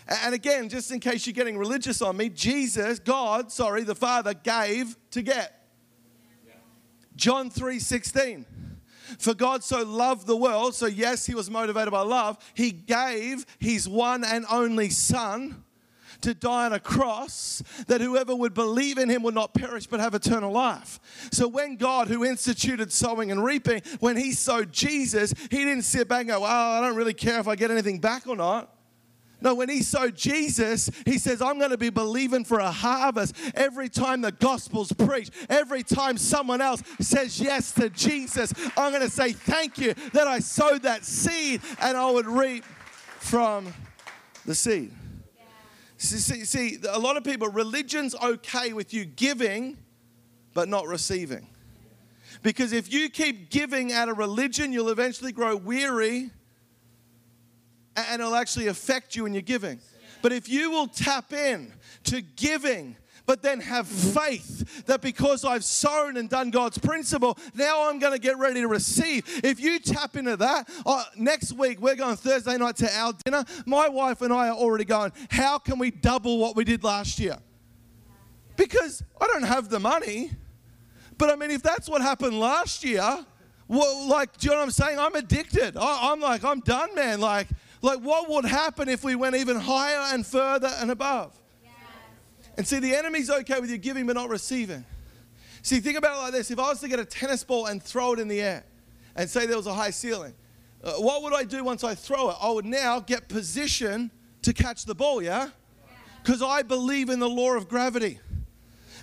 And 0.07 0.35
again, 0.35 0.69
just 0.69 0.91
in 0.91 0.99
case 0.99 1.25
you're 1.25 1.33
getting 1.33 1.57
religious 1.57 2.01
on 2.01 2.15
me, 2.15 2.29
Jesus, 2.29 2.99
God, 2.99 3.51
sorry, 3.51 3.83
the 3.83 3.95
Father 3.95 4.35
gave 4.35 4.95
to 5.11 5.23
get. 5.23 5.67
John 7.15 7.49
3 7.49 7.79
16. 7.79 8.45
For 9.19 9.33
God 9.33 9.63
so 9.63 9.83
loved 9.83 10.27
the 10.27 10.35
world, 10.35 10.75
so 10.75 10.85
yes, 10.85 11.25
he 11.25 11.35
was 11.35 11.49
motivated 11.49 11.91
by 11.91 12.01
love, 12.01 12.37
he 12.53 12.71
gave 12.71 13.45
his 13.59 13.87
one 13.87 14.23
and 14.23 14.45
only 14.49 14.89
Son 14.89 15.63
to 16.21 16.33
die 16.33 16.65
on 16.65 16.73
a 16.73 16.79
cross 16.79 17.61
that 17.87 18.01
whoever 18.01 18.35
would 18.35 18.53
believe 18.53 18.97
in 18.97 19.09
him 19.09 19.23
would 19.23 19.35
not 19.35 19.53
perish 19.53 19.87
but 19.87 19.99
have 19.99 20.15
eternal 20.15 20.51
life. 20.51 20.99
So 21.31 21.47
when 21.47 21.75
God, 21.75 22.07
who 22.07 22.25
instituted 22.25 22.91
sowing 22.91 23.31
and 23.31 23.43
reaping, 23.43 23.81
when 23.99 24.17
he 24.17 24.31
sowed 24.31 24.71
Jesus, 24.71 25.33
he 25.51 25.57
didn't 25.57 25.83
sit 25.83 26.07
back 26.07 26.21
and 26.21 26.29
go, 26.29 26.41
well, 26.41 26.51
I 26.51 26.81
don't 26.81 26.95
really 26.95 27.13
care 27.13 27.39
if 27.39 27.47
I 27.47 27.55
get 27.55 27.71
anything 27.71 27.99
back 27.99 28.27
or 28.27 28.35
not. 28.35 28.74
No, 29.45 29.53
when 29.53 29.69
he 29.69 29.83
sowed 29.83 30.15
Jesus, 30.15 30.89
he 31.05 31.19
says, 31.19 31.39
I'm 31.39 31.59
going 31.59 31.69
to 31.69 31.77
be 31.77 31.91
believing 31.91 32.43
for 32.43 32.57
a 32.57 32.71
harvest 32.71 33.35
every 33.53 33.89
time 33.89 34.21
the 34.21 34.31
gospel's 34.31 34.91
preached, 34.91 35.31
every 35.49 35.83
time 35.83 36.17
someone 36.17 36.61
else 36.61 36.81
says 36.99 37.39
yes 37.39 37.71
to 37.73 37.91
Jesus. 37.91 38.51
I'm 38.75 38.91
going 38.91 39.03
to 39.03 39.09
say, 39.09 39.33
Thank 39.33 39.77
you 39.77 39.93
that 40.13 40.25
I 40.25 40.39
sowed 40.39 40.81
that 40.81 41.05
seed 41.05 41.61
and 41.79 41.95
I 41.95 42.09
would 42.09 42.25
reap 42.25 42.65
from 43.19 43.71
the 44.47 44.55
seed. 44.55 44.91
Yeah. 45.37 45.43
See, 45.97 46.17
see, 46.17 46.45
see, 46.45 46.79
a 46.89 46.97
lot 46.97 47.15
of 47.15 47.23
people, 47.23 47.47
religion's 47.47 48.15
okay 48.15 48.73
with 48.73 48.95
you 48.95 49.05
giving, 49.05 49.77
but 50.55 50.69
not 50.69 50.87
receiving. 50.87 51.47
Because 52.41 52.73
if 52.73 52.91
you 52.91 53.11
keep 53.11 53.51
giving 53.51 53.93
out 53.93 54.09
of 54.09 54.17
religion, 54.17 54.73
you'll 54.73 54.89
eventually 54.89 55.31
grow 55.31 55.55
weary 55.55 56.31
and 57.95 58.21
it'll 58.21 58.35
actually 58.35 58.67
affect 58.67 59.15
you 59.15 59.25
in 59.25 59.33
your 59.33 59.41
giving. 59.41 59.79
But 60.21 60.31
if 60.31 60.49
you 60.49 60.71
will 60.71 60.87
tap 60.87 61.33
in 61.33 61.71
to 62.05 62.21
giving, 62.21 62.95
but 63.25 63.41
then 63.41 63.59
have 63.59 63.87
faith 63.87 64.85
that 64.85 65.01
because 65.01 65.43
I've 65.43 65.63
sown 65.63 66.17
and 66.17 66.29
done 66.29 66.51
God's 66.51 66.77
principle, 66.77 67.37
now 67.53 67.89
I'm 67.89 67.99
going 67.99 68.13
to 68.13 68.19
get 68.19 68.37
ready 68.37 68.61
to 68.61 68.67
receive. 68.67 69.41
If 69.43 69.59
you 69.59 69.79
tap 69.79 70.15
into 70.15 70.37
that, 70.37 70.69
uh, 70.85 71.03
next 71.15 71.53
week 71.53 71.81
we're 71.81 71.95
going 71.95 72.15
Thursday 72.15 72.57
night 72.57 72.77
to 72.77 72.97
our 72.97 73.13
dinner. 73.23 73.43
My 73.65 73.89
wife 73.89 74.21
and 74.21 74.31
I 74.31 74.49
are 74.49 74.55
already 74.55 74.85
going, 74.85 75.11
how 75.29 75.57
can 75.57 75.79
we 75.79 75.91
double 75.91 76.37
what 76.37 76.55
we 76.55 76.63
did 76.63 76.83
last 76.83 77.19
year? 77.19 77.37
Because 78.55 79.03
I 79.19 79.27
don't 79.27 79.43
have 79.43 79.69
the 79.69 79.79
money. 79.79 80.31
But 81.17 81.29
I 81.29 81.35
mean, 81.35 81.51
if 81.51 81.63
that's 81.63 81.89
what 81.89 82.01
happened 82.01 82.39
last 82.39 82.83
year, 82.83 83.25
well, 83.67 84.07
like, 84.07 84.37
do 84.37 84.47
you 84.47 84.51
know 84.51 84.57
what 84.57 84.63
I'm 84.65 84.71
saying? 84.71 84.99
I'm 84.99 85.15
addicted. 85.15 85.75
I, 85.77 86.11
I'm 86.11 86.19
like, 86.19 86.43
I'm 86.43 86.59
done, 86.59 86.93
man. 86.93 87.19
Like, 87.19 87.47
like, 87.85 87.99
what 87.99 88.29
would 88.29 88.45
happen 88.45 88.89
if 88.89 89.03
we 89.03 89.15
went 89.15 89.35
even 89.35 89.57
higher 89.57 90.13
and 90.13 90.25
further 90.25 90.71
and 90.79 90.89
above? 90.91 91.39
And 92.57 92.65
see, 92.65 92.79
the 92.79 92.95
enemy's 92.95 93.29
okay 93.29 93.59
with 93.59 93.69
you 93.69 93.77
giving 93.77 94.07
but 94.07 94.15
not 94.15 94.29
receiving. 94.29 94.85
See, 95.61 95.79
think 95.79 95.97
about 95.97 96.17
it 96.17 96.21
like 96.21 96.31
this 96.33 96.51
if 96.51 96.59
I 96.59 96.69
was 96.69 96.79
to 96.81 96.87
get 96.87 96.99
a 96.99 97.05
tennis 97.05 97.43
ball 97.43 97.67
and 97.67 97.81
throw 97.81 98.13
it 98.13 98.19
in 98.19 98.27
the 98.27 98.41
air 98.41 98.63
and 99.15 99.29
say 99.29 99.45
there 99.45 99.57
was 99.57 99.67
a 99.67 99.73
high 99.73 99.89
ceiling, 99.91 100.33
uh, 100.83 100.93
what 100.93 101.21
would 101.23 101.33
I 101.33 101.43
do 101.43 101.63
once 101.63 101.83
I 101.83 101.95
throw 101.95 102.29
it? 102.29 102.37
I 102.41 102.49
would 102.51 102.65
now 102.65 102.99
get 102.99 103.27
position 103.27 104.11
to 104.43 104.53
catch 104.53 104.85
the 104.85 104.95
ball, 104.95 105.21
yeah? 105.21 105.49
Because 106.23 106.41
I 106.41 106.61
believe 106.61 107.09
in 107.09 107.19
the 107.19 107.29
law 107.29 107.55
of 107.55 107.67
gravity. 107.67 108.19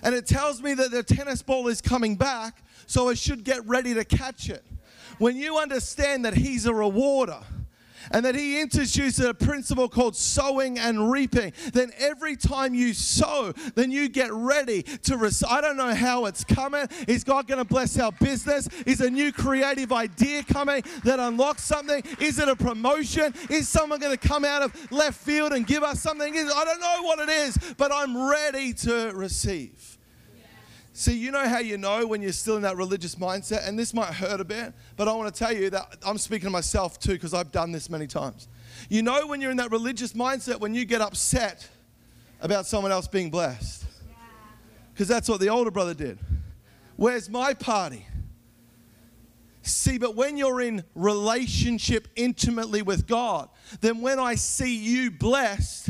And 0.01 0.13
it 0.13 0.25
tells 0.25 0.61
me 0.61 0.73
that 0.73 0.91
the 0.91 1.03
tennis 1.03 1.41
ball 1.41 1.67
is 1.67 1.81
coming 1.81 2.15
back, 2.15 2.63
so 2.85 3.09
I 3.09 3.13
should 3.13 3.43
get 3.43 3.65
ready 3.65 3.93
to 3.93 4.03
catch 4.03 4.49
it. 4.49 4.65
When 5.19 5.37
you 5.37 5.57
understand 5.57 6.25
that 6.25 6.33
He's 6.33 6.65
a 6.65 6.73
rewarder, 6.73 7.39
and 8.11 8.25
that 8.25 8.35
he 8.35 8.59
introduced 8.61 9.19
a 9.19 9.33
principle 9.33 9.89
called 9.89 10.15
sowing 10.15 10.79
and 10.79 11.11
reaping. 11.11 11.53
Then 11.73 11.91
every 11.97 12.35
time 12.35 12.73
you 12.73 12.93
sow, 12.93 13.53
then 13.75 13.91
you 13.91 14.09
get 14.09 14.31
ready 14.31 14.83
to 14.83 15.17
receive. 15.17 15.49
I 15.49 15.61
don't 15.61 15.77
know 15.77 15.93
how 15.93 16.25
it's 16.25 16.43
coming. 16.43 16.87
Is 17.07 17.23
God 17.23 17.47
going 17.47 17.59
to 17.59 17.65
bless 17.65 17.97
our 17.99 18.11
business? 18.11 18.67
Is 18.85 19.01
a 19.01 19.09
new 19.09 19.31
creative 19.31 19.91
idea 19.91 20.43
coming 20.43 20.83
that 21.03 21.19
unlocks 21.19 21.63
something? 21.63 22.03
Is 22.19 22.39
it 22.39 22.47
a 22.47 22.55
promotion? 22.55 23.33
Is 23.49 23.67
someone 23.67 23.99
going 23.99 24.17
to 24.17 24.27
come 24.27 24.45
out 24.45 24.61
of 24.61 24.91
left 24.91 25.19
field 25.19 25.53
and 25.53 25.65
give 25.65 25.83
us 25.83 26.01
something? 26.01 26.33
I 26.35 26.65
don't 26.65 26.79
know 26.79 27.03
what 27.03 27.19
it 27.19 27.29
is, 27.29 27.57
but 27.77 27.91
I'm 27.91 28.29
ready 28.29 28.73
to 28.73 29.11
receive. 29.13 29.97
See, 30.95 31.17
you 31.17 31.31
know 31.31 31.47
how 31.49 31.57
you 31.57 31.79
know 31.79 32.05
when 32.05 32.21
you're 32.21 32.31
still 32.31 32.55
in 32.55 32.61
that 32.61 32.77
religious 32.77 33.15
mindset, 33.15 33.67
and 33.67 33.77
this 33.77 33.95
might 33.95 34.13
hurt 34.13 34.39
a 34.39 34.45
bit, 34.45 34.73
but 34.95 35.07
I 35.07 35.13
want 35.13 35.33
to 35.33 35.37
tell 35.37 35.51
you 35.51 35.71
that 35.71 35.97
I'm 36.05 36.19
speaking 36.19 36.45
to 36.45 36.51
myself 36.51 36.99
too 36.99 37.13
because 37.13 37.33
I've 37.33 37.51
done 37.51 37.71
this 37.71 37.89
many 37.89 38.05
times. 38.05 38.47
You 38.89 39.01
know 39.01 39.25
when 39.25 39.41
you're 39.41 39.49
in 39.49 39.57
that 39.57 39.71
religious 39.71 40.13
mindset 40.13 40.59
when 40.59 40.75
you 40.75 40.85
get 40.85 41.01
upset 41.01 41.67
about 42.41 42.67
someone 42.67 42.91
else 42.91 43.07
being 43.07 43.31
blessed. 43.31 43.85
Because 44.93 45.07
that's 45.07 45.27
what 45.27 45.39
the 45.39 45.49
older 45.49 45.71
brother 45.71 45.95
did. 45.95 46.19
Where's 46.95 47.27
my 47.27 47.55
party? 47.55 48.05
See, 49.63 49.97
but 49.97 50.15
when 50.15 50.37
you're 50.37 50.61
in 50.61 50.83
relationship 50.93 52.07
intimately 52.15 52.83
with 52.83 53.07
God, 53.07 53.49
then 53.81 54.01
when 54.01 54.19
I 54.19 54.35
see 54.35 54.75
you 54.75 55.09
blessed, 55.09 55.89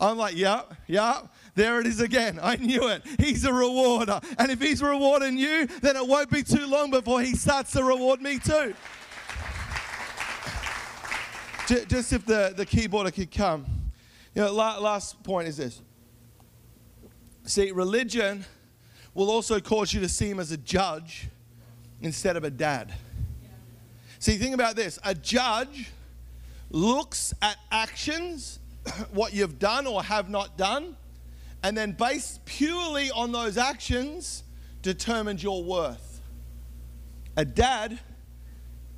I'm 0.00 0.16
like, 0.16 0.36
yep, 0.36 0.72
yep, 0.86 1.28
there 1.58 1.80
it 1.80 1.86
is 1.86 2.00
again. 2.00 2.38
I 2.40 2.56
knew 2.56 2.88
it. 2.88 3.02
He's 3.18 3.44
a 3.44 3.52
rewarder. 3.52 4.20
And 4.38 4.50
if 4.50 4.60
he's 4.60 4.80
rewarding 4.80 5.36
you, 5.36 5.66
then 5.66 5.96
it 5.96 6.06
won't 6.06 6.30
be 6.30 6.44
too 6.44 6.66
long 6.66 6.90
before 6.90 7.20
he 7.20 7.34
starts 7.34 7.72
to 7.72 7.82
reward 7.82 8.22
me 8.22 8.38
too. 8.38 8.74
Just 11.66 12.12
if 12.12 12.24
the, 12.24 12.54
the 12.56 12.64
keyboarder 12.64 13.12
could 13.12 13.32
come. 13.32 13.66
You 14.34 14.42
know, 14.42 14.52
last 14.52 15.20
point 15.24 15.48
is 15.48 15.56
this. 15.56 15.82
See, 17.42 17.72
religion 17.72 18.44
will 19.12 19.28
also 19.28 19.58
cause 19.58 19.92
you 19.92 20.00
to 20.00 20.08
see 20.08 20.30
him 20.30 20.38
as 20.38 20.52
a 20.52 20.56
judge 20.56 21.28
instead 22.00 22.36
of 22.36 22.44
a 22.44 22.50
dad. 22.50 22.94
See, 24.20 24.36
think 24.36 24.54
about 24.54 24.76
this 24.76 24.98
a 25.02 25.14
judge 25.14 25.90
looks 26.70 27.34
at 27.42 27.56
actions, 27.72 28.60
what 29.10 29.32
you've 29.32 29.58
done 29.58 29.88
or 29.88 30.04
have 30.04 30.30
not 30.30 30.56
done, 30.56 30.96
and 31.62 31.76
then 31.76 31.92
based 31.92 32.44
purely 32.44 33.10
on 33.10 33.32
those 33.32 33.56
actions 33.58 34.44
determines 34.82 35.42
your 35.42 35.62
worth. 35.64 36.20
A 37.36 37.44
dad 37.44 37.98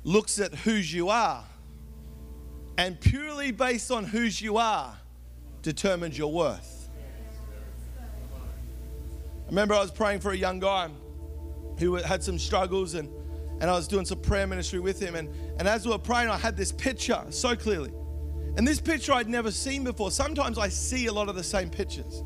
looks 0.03 0.39
at 0.39 0.53
whose 0.53 0.93
you 0.93 1.09
are, 1.09 1.43
and 2.77 2.99
purely 2.99 3.51
based 3.51 3.91
on 3.91 4.03
whose 4.03 4.41
you 4.41 4.57
are 4.57 4.97
determines 5.61 6.17
your 6.17 6.31
worth. 6.31 6.89
I 7.99 9.49
remember 9.49 9.73
I 9.73 9.81
was 9.81 9.91
praying 9.91 10.21
for 10.21 10.31
a 10.31 10.37
young 10.37 10.59
guy 10.59 10.89
who 11.77 11.95
had 11.95 12.23
some 12.23 12.39
struggles 12.39 12.93
and, 12.93 13.09
and 13.59 13.69
I 13.69 13.73
was 13.73 13.87
doing 13.87 14.05
some 14.05 14.21
prayer 14.21 14.47
ministry 14.47 14.79
with 14.79 14.99
him. 14.99 15.15
And, 15.15 15.29
and 15.59 15.67
as 15.67 15.85
we 15.85 15.91
were 15.91 15.97
praying, 15.97 16.29
I 16.29 16.37
had 16.37 16.55
this 16.55 16.71
picture 16.71 17.21
so 17.31 17.55
clearly. 17.55 17.91
And 18.55 18.67
this 18.67 18.79
picture 18.79 19.13
I'd 19.13 19.27
never 19.27 19.51
seen 19.51 19.83
before. 19.83 20.09
Sometimes 20.11 20.57
I 20.57 20.69
see 20.69 21.07
a 21.07 21.13
lot 21.13 21.27
of 21.27 21.35
the 21.35 21.43
same 21.43 21.69
pictures. 21.69 22.23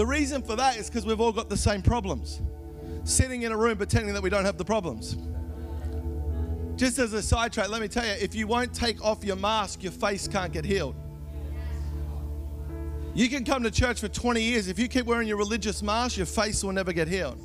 The 0.00 0.06
reason 0.06 0.40
for 0.40 0.56
that 0.56 0.78
is 0.78 0.88
because 0.88 1.04
we've 1.04 1.20
all 1.20 1.30
got 1.30 1.50
the 1.50 1.58
same 1.58 1.82
problems. 1.82 2.40
Sitting 3.04 3.42
in 3.42 3.52
a 3.52 3.56
room 3.58 3.76
pretending 3.76 4.14
that 4.14 4.22
we 4.22 4.30
don't 4.30 4.46
have 4.46 4.56
the 4.56 4.64
problems. 4.64 5.18
Just 6.74 6.98
as 6.98 7.12
a 7.12 7.20
sidetrack, 7.20 7.68
let 7.68 7.82
me 7.82 7.88
tell 7.88 8.06
you 8.06 8.12
if 8.12 8.34
you 8.34 8.46
won't 8.46 8.72
take 8.72 9.04
off 9.04 9.22
your 9.22 9.36
mask, 9.36 9.82
your 9.82 9.92
face 9.92 10.26
can't 10.26 10.54
get 10.54 10.64
healed. 10.64 10.94
You 13.12 13.28
can 13.28 13.44
come 13.44 13.62
to 13.62 13.70
church 13.70 14.00
for 14.00 14.08
20 14.08 14.40
years. 14.40 14.68
If 14.68 14.78
you 14.78 14.88
keep 14.88 15.04
wearing 15.04 15.28
your 15.28 15.36
religious 15.36 15.82
mask, 15.82 16.16
your 16.16 16.24
face 16.24 16.64
will 16.64 16.72
never 16.72 16.94
get 16.94 17.06
healed. 17.06 17.38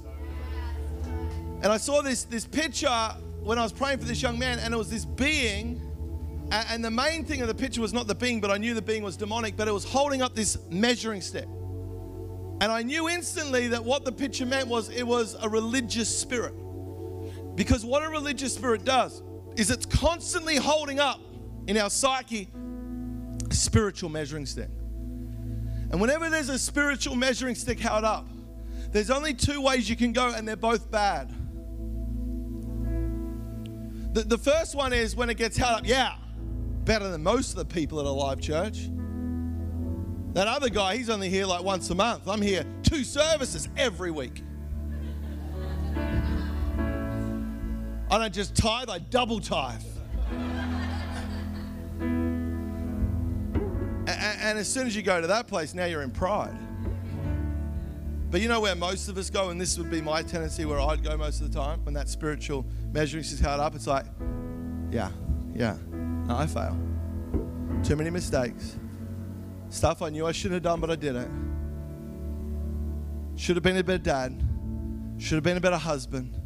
And 1.62 1.66
I 1.66 1.76
saw 1.76 2.02
this, 2.02 2.24
this 2.24 2.48
picture 2.48 3.10
when 3.44 3.60
I 3.60 3.64
was 3.64 3.74
praying 3.74 3.98
for 3.98 4.06
this 4.06 4.22
young 4.22 4.40
man, 4.40 4.60
and 4.60 4.74
it 4.74 4.78
was 4.78 4.90
this 4.90 5.04
being. 5.04 5.82
And 6.54 6.86
the 6.86 6.90
main 6.90 7.26
thing 7.26 7.42
of 7.42 7.50
the 7.50 7.54
picture 7.54 7.82
was 7.82 7.92
not 7.92 8.08
the 8.08 8.16
being, 8.16 8.40
but 8.40 8.50
I 8.50 8.58
knew 8.58 8.74
the 8.74 8.82
being 8.82 9.04
was 9.04 9.18
demonic, 9.18 9.58
but 9.58 9.68
it 9.68 9.74
was 9.74 9.84
holding 9.84 10.22
up 10.22 10.36
this 10.36 10.58
measuring 10.70 11.20
stick. 11.20 11.50
And 12.62 12.72
I 12.72 12.84
knew 12.84 13.10
instantly 13.10 13.68
that 13.70 13.84
what 13.84 14.06
the 14.06 14.12
picture 14.12 14.46
meant 14.46 14.68
was 14.68 14.90
it 14.90 15.04
was 15.04 15.36
a 15.42 15.50
religious 15.50 16.08
spirit. 16.16 16.54
Because 17.56 17.86
what 17.86 18.04
a 18.04 18.10
religious 18.10 18.54
spirit 18.54 18.86
does 18.86 19.22
is 19.56 19.72
it's 19.72 19.86
constantly 19.86 20.56
holding 20.56 21.00
up 21.00 21.20
in 21.68 21.78
our 21.78 21.90
psyche 21.90 22.50
spiritual 23.52 24.10
measuring 24.10 24.46
stick. 24.46 24.70
And 25.92 26.02
whenever 26.02 26.30
there's 26.30 26.50
a 26.50 26.60
spiritual 26.60 27.16
measuring 27.16 27.56
stick 27.56 27.80
held 27.80 28.04
up, 28.04 28.28
there's 28.92 29.10
only 29.10 29.34
two 29.34 29.62
ways 29.62 29.90
you 29.90 29.96
can 29.96 30.14
go, 30.14 30.34
and 30.34 30.48
they're 30.48 30.56
both 30.56 30.90
bad. 30.90 31.30
The, 34.14 34.24
the 34.24 34.38
first 34.38 34.76
one 34.76 34.94
is 34.94 35.16
when 35.16 35.30
it 35.30 35.38
gets 35.38 35.58
held 35.58 35.80
up, 35.80 35.88
yeah, 35.88 36.16
better 36.86 37.10
than 37.10 37.22
most 37.22 37.52
of 37.52 37.58
the 37.58 37.66
people 37.66 38.00
at 38.00 38.06
a 38.06 38.10
live 38.10 38.40
church. 38.40 38.90
That 40.36 40.50
other 40.50 40.68
guy, 40.68 40.98
he's 40.98 41.10
only 41.10 41.30
here 41.30 41.46
like 41.46 41.64
once 41.64 41.90
a 41.92 41.96
month. 41.96 42.28
I'm 42.28 42.42
here 42.42 42.66
two 42.84 43.06
services 43.06 43.70
every 43.78 44.12
week. 44.12 44.44
I 48.12 48.18
don't 48.18 48.34
just 48.34 48.54
tithe, 48.54 48.90
I 48.90 49.00
double 49.00 49.40
tithe. 49.40 49.80
and, 52.02 52.50
and 54.10 54.60
as 54.60 54.68
soon 54.68 54.88
as 54.88 54.94
you 54.94 55.04
go 55.04 55.22
to 55.22 55.28
that 55.28 55.48
place, 55.48 55.74
now 55.74 55.86
you're 55.86 56.02
in 56.02 56.12
pride. 56.12 56.58
But 58.30 58.42
you 58.42 58.50
know 58.50 58.60
where 58.60 58.76
most 58.76 59.08
of 59.08 59.18
us 59.18 59.30
go, 59.30 59.52
and 59.52 59.62
this 59.62 59.78
would 59.78 59.90
be 59.90 60.02
my 60.02 60.22
tendency 60.22 60.66
where 60.66 60.82
I'd 60.82 61.02
go 61.02 61.16
most 61.16 61.40
of 61.40 61.50
the 61.50 61.58
time 61.58 61.80
when 61.86 61.94
that 61.94 62.10
spiritual 62.10 62.66
measuring 62.92 63.24
is 63.24 63.40
held 63.40 63.62
up. 63.62 63.74
It's 63.74 63.88
like, 63.88 64.06
yeah, 64.92 65.12
yeah, 65.54 65.78
no, 65.94 66.36
I 66.36 66.46
fail. 66.46 66.78
Too 67.84 67.96
many 67.96 68.10
mistakes. 68.10 68.76
Stuff 69.76 70.02
I 70.02 70.10
knew 70.10 70.26
I 70.26 70.32
shouldn't 70.32 70.54
have 70.54 70.64
done, 70.64 70.80
but 70.80 70.90
I 70.90 70.96
did 70.96 71.18
it. 71.18 71.28
Should 73.36 73.58
have 73.58 73.64
been 73.64 73.76
a 73.76 73.84
better 73.84 73.98
dad. 73.98 74.42
Should 75.18 75.36
have 75.36 75.44
been 75.44 75.58
a 75.58 75.60
better 75.60 75.76
husband. 75.76 76.40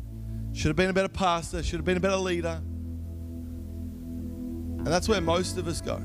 Should 0.52 0.70
have 0.70 0.76
been 0.76 0.90
a 0.90 0.94
better 0.94 1.10
pastor. 1.10 1.62
Should 1.62 1.78
have 1.78 1.86
been 1.86 1.98
a 1.98 2.00
better 2.00 2.16
leader. 2.16 2.60
And 4.80 4.88
that's 4.88 5.08
where 5.08 5.22
most 5.22 5.60
of 5.60 5.68
us 5.68 5.80
go. 5.80 6.02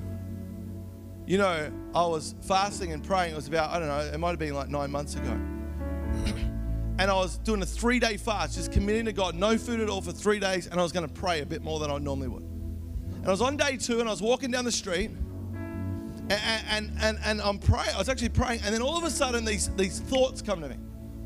You 1.24 1.38
know, 1.38 1.72
I 1.94 2.06
was 2.06 2.34
fasting 2.42 2.92
and 2.92 3.02
praying. 3.02 3.32
It 3.32 3.36
was 3.36 3.48
about, 3.48 3.70
I 3.70 3.78
don't 3.78 3.88
know, 3.88 4.00
it 4.00 4.18
might 4.18 4.28
have 4.30 4.38
been 4.38 4.52
like 4.52 4.68
nine 4.68 4.90
months 4.90 5.14
ago. 5.14 5.30
and 6.98 7.10
I 7.10 7.14
was 7.14 7.38
doing 7.38 7.62
a 7.62 7.66
three 7.66 8.00
day 8.00 8.18
fast, 8.18 8.56
just 8.56 8.70
committing 8.70 9.06
to 9.06 9.14
God, 9.14 9.34
no 9.34 9.56
food 9.56 9.80
at 9.80 9.88
all 9.88 10.02
for 10.02 10.12
three 10.12 10.40
days. 10.40 10.66
And 10.66 10.78
I 10.78 10.82
was 10.82 10.92
going 10.92 11.08
to 11.08 11.14
pray 11.14 11.40
a 11.40 11.46
bit 11.46 11.62
more 11.62 11.80
than 11.80 11.90
I 11.90 11.96
normally 11.96 12.28
would. 12.28 12.42
And 12.42 13.26
I 13.26 13.30
was 13.30 13.40
on 13.40 13.56
day 13.56 13.78
two 13.78 14.00
and 14.00 14.10
I 14.10 14.12
was 14.12 14.20
walking 14.20 14.50
down 14.50 14.66
the 14.66 14.72
street 14.72 15.10
and, 16.30 16.90
and, 17.00 17.18
and, 17.24 17.42
I'm 17.42 17.58
praying, 17.58 17.94
I 17.94 17.98
was 17.98 18.08
actually 18.08 18.30
praying, 18.30 18.60
and 18.64 18.74
then 18.74 18.80
all 18.80 18.96
of 18.96 19.04
a 19.04 19.10
sudden 19.10 19.44
these, 19.44 19.68
these 19.76 20.00
thoughts 20.00 20.40
come 20.40 20.62
to 20.62 20.68
me 20.68 20.76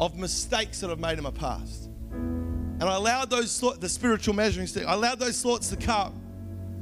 of 0.01 0.17
mistakes 0.17 0.81
that 0.81 0.91
I've 0.91 0.99
made 0.99 1.19
in 1.19 1.25
my 1.25 1.31
past. 1.31 1.91
And 2.11 2.85
I 2.85 2.95
allowed 2.95 3.31
those 3.31 3.59
thoughts, 3.59 3.79
the 3.79 3.89
spiritual 3.89 4.35
measuring 4.35 4.67
stick, 4.67 4.87
I 4.87 4.95
allowed 4.95 5.19
those 5.19 5.41
thoughts 5.43 5.69
to 5.69 5.77
come. 5.77 6.21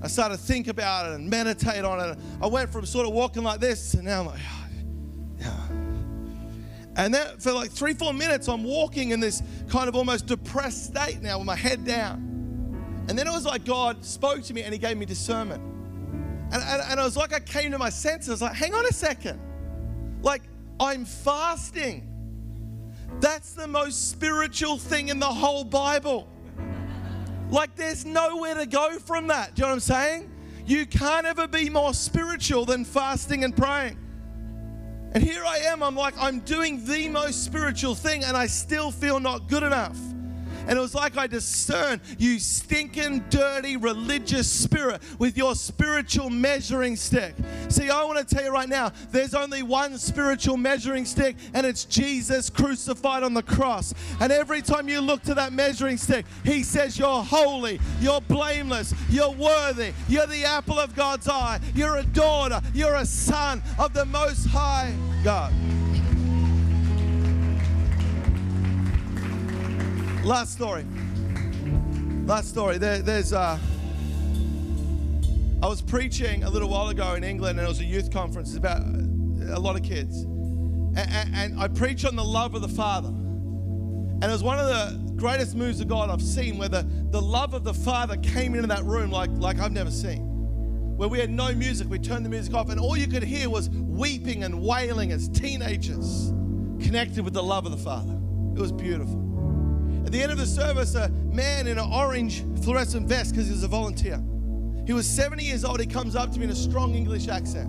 I 0.02 0.08
started 0.08 0.36
to 0.36 0.42
think 0.42 0.68
about 0.68 1.06
it 1.06 1.14
and 1.14 1.28
meditate 1.28 1.84
on 1.84 2.00
it. 2.00 2.18
I 2.40 2.46
went 2.46 2.70
from 2.70 2.84
sort 2.84 3.06
of 3.06 3.12
walking 3.12 3.42
like 3.42 3.60
this 3.60 3.94
and 3.94 4.04
now 4.04 4.20
I'm 4.20 4.26
like, 4.26 4.40
ah, 4.42 4.68
yeah. 5.38 5.68
And 6.96 7.12
then 7.12 7.38
for 7.38 7.52
like 7.52 7.70
three, 7.70 7.92
four 7.94 8.12
minutes, 8.12 8.48
I'm 8.48 8.64
walking 8.64 9.10
in 9.10 9.20
this 9.20 9.42
kind 9.68 9.88
of 9.88 9.94
almost 9.94 10.26
depressed 10.26 10.86
state 10.86 11.20
now 11.20 11.38
with 11.38 11.46
my 11.46 11.56
head 11.56 11.84
down. 11.84 13.04
And 13.08 13.18
then 13.18 13.26
it 13.26 13.30
was 13.30 13.44
like 13.44 13.64
God 13.64 14.04
spoke 14.04 14.42
to 14.44 14.54
me 14.54 14.62
and 14.62 14.72
He 14.72 14.78
gave 14.78 14.96
me 14.96 15.06
discernment. 15.06 15.62
And, 16.52 16.62
and, 16.62 16.82
and 16.82 17.00
it 17.00 17.02
was 17.02 17.16
like 17.16 17.32
I 17.34 17.40
came 17.40 17.72
to 17.72 17.78
my 17.78 17.90
senses. 17.90 18.28
I 18.28 18.32
was 18.32 18.42
like, 18.42 18.54
hang 18.54 18.74
on 18.74 18.86
a 18.86 18.92
second. 18.92 19.40
Like, 20.22 20.42
I'm 20.78 21.04
fasting. 21.04 22.12
That's 23.20 23.52
the 23.52 23.66
most 23.66 24.10
spiritual 24.10 24.78
thing 24.78 25.08
in 25.08 25.18
the 25.18 25.26
whole 25.26 25.64
Bible. 25.64 26.28
Like, 27.50 27.74
there's 27.76 28.04
nowhere 28.04 28.54
to 28.54 28.66
go 28.66 28.98
from 28.98 29.28
that. 29.28 29.54
Do 29.54 29.60
you 29.60 29.62
know 29.62 29.68
what 29.68 29.74
I'm 29.74 29.80
saying? 29.80 30.32
You 30.66 30.84
can't 30.86 31.26
ever 31.26 31.46
be 31.46 31.70
more 31.70 31.94
spiritual 31.94 32.64
than 32.64 32.84
fasting 32.84 33.44
and 33.44 33.56
praying. 33.56 33.98
And 35.12 35.22
here 35.22 35.44
I 35.44 35.58
am, 35.58 35.82
I'm 35.82 35.94
like, 35.94 36.14
I'm 36.18 36.40
doing 36.40 36.84
the 36.84 37.08
most 37.08 37.44
spiritual 37.44 37.94
thing, 37.94 38.24
and 38.24 38.36
I 38.36 38.46
still 38.46 38.90
feel 38.90 39.20
not 39.20 39.48
good 39.48 39.62
enough. 39.62 39.96
And 40.66 40.78
it 40.78 40.80
was 40.80 40.94
like 40.94 41.16
I 41.16 41.26
discerned 41.26 42.00
you 42.18 42.38
stinking, 42.38 43.24
dirty, 43.30 43.76
religious 43.76 44.50
spirit 44.50 45.00
with 45.18 45.36
your 45.36 45.54
spiritual 45.54 46.30
measuring 46.30 46.96
stick. 46.96 47.34
See, 47.68 47.90
I 47.90 48.04
want 48.04 48.26
to 48.26 48.34
tell 48.34 48.44
you 48.44 48.52
right 48.52 48.68
now 48.68 48.92
there's 49.10 49.34
only 49.34 49.62
one 49.62 49.98
spiritual 49.98 50.56
measuring 50.56 51.04
stick, 51.04 51.36
and 51.54 51.66
it's 51.66 51.84
Jesus 51.84 52.50
crucified 52.50 53.22
on 53.22 53.34
the 53.34 53.42
cross. 53.42 53.94
And 54.20 54.32
every 54.32 54.62
time 54.62 54.88
you 54.88 55.00
look 55.00 55.22
to 55.22 55.34
that 55.34 55.52
measuring 55.52 55.96
stick, 55.96 56.26
He 56.44 56.62
says, 56.62 56.98
You're 56.98 57.22
holy, 57.22 57.80
you're 58.00 58.20
blameless, 58.20 58.94
you're 59.08 59.30
worthy, 59.30 59.92
you're 60.08 60.26
the 60.26 60.44
apple 60.44 60.78
of 60.78 60.94
God's 60.94 61.28
eye, 61.28 61.60
you're 61.74 61.96
a 61.96 62.04
daughter, 62.04 62.60
you're 62.74 62.96
a 62.96 63.06
son 63.06 63.62
of 63.78 63.92
the 63.92 64.04
Most 64.04 64.46
High 64.46 64.94
God. 65.22 65.52
Last 70.26 70.54
story. 70.54 70.84
Last 72.24 72.48
story. 72.48 72.78
There, 72.78 72.98
there's. 72.98 73.32
Uh, 73.32 73.60
I 75.62 75.68
was 75.68 75.80
preaching 75.80 76.42
a 76.42 76.50
little 76.50 76.68
while 76.68 76.88
ago 76.88 77.14
in 77.14 77.22
England, 77.22 77.60
and 77.60 77.64
it 77.64 77.68
was 77.68 77.78
a 77.78 77.84
youth 77.84 78.10
conference. 78.10 78.48
It's 78.48 78.58
about 78.58 78.82
a 78.82 79.60
lot 79.60 79.76
of 79.76 79.84
kids, 79.84 80.22
and, 80.22 80.98
and, 80.98 81.34
and 81.36 81.60
I 81.60 81.68
preached 81.68 82.04
on 82.04 82.16
the 82.16 82.24
love 82.24 82.56
of 82.56 82.62
the 82.62 82.68
Father. 82.68 83.06
And 83.06 84.24
it 84.24 84.32
was 84.32 84.42
one 84.42 84.58
of 84.58 84.66
the 84.66 85.12
greatest 85.14 85.54
moves 85.54 85.80
of 85.80 85.86
God 85.86 86.10
I've 86.10 86.20
seen, 86.20 86.58
where 86.58 86.68
the, 86.68 86.84
the 87.10 87.22
love 87.22 87.54
of 87.54 87.62
the 87.62 87.74
Father 87.74 88.16
came 88.16 88.56
into 88.56 88.66
that 88.66 88.82
room 88.82 89.12
like, 89.12 89.30
like 89.34 89.60
I've 89.60 89.70
never 89.70 89.92
seen. 89.92 90.22
Where 90.96 91.08
we 91.08 91.20
had 91.20 91.30
no 91.30 91.54
music, 91.54 91.88
we 91.88 92.00
turned 92.00 92.24
the 92.24 92.30
music 92.30 92.52
off, 92.52 92.68
and 92.68 92.80
all 92.80 92.96
you 92.96 93.06
could 93.06 93.22
hear 93.22 93.48
was 93.48 93.70
weeping 93.70 94.42
and 94.42 94.60
wailing 94.60 95.12
as 95.12 95.28
teenagers 95.28 96.32
connected 96.84 97.24
with 97.24 97.32
the 97.32 97.44
love 97.44 97.64
of 97.64 97.70
the 97.70 97.78
Father. 97.78 98.18
It 98.56 98.60
was 98.60 98.72
beautiful. 98.72 99.25
At 100.06 100.12
the 100.12 100.22
end 100.22 100.30
of 100.30 100.38
the 100.38 100.46
service, 100.46 100.94
a 100.94 101.08
man 101.08 101.66
in 101.66 101.78
an 101.78 101.92
orange 101.92 102.44
fluorescent 102.62 103.08
vest, 103.08 103.32
because 103.32 103.46
he 103.46 103.52
was 103.52 103.64
a 103.64 103.68
volunteer, 103.68 104.22
he 104.86 104.92
was 104.92 105.04
70 105.04 105.42
years 105.42 105.64
old. 105.64 105.80
He 105.80 105.86
comes 105.86 106.14
up 106.14 106.30
to 106.30 106.38
me 106.38 106.44
in 106.44 106.50
a 106.50 106.54
strong 106.54 106.94
English 106.94 107.26
accent. 107.26 107.68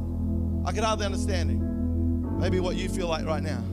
I 0.64 0.72
could 0.72 0.84
hardly 0.84 1.08
understand 1.08 1.50
him. 1.50 2.40
Maybe 2.40 2.60
what 2.60 2.76
you 2.76 2.90
feel 2.90 3.08
like 3.08 3.26
right 3.26 3.42
now. 3.42 3.64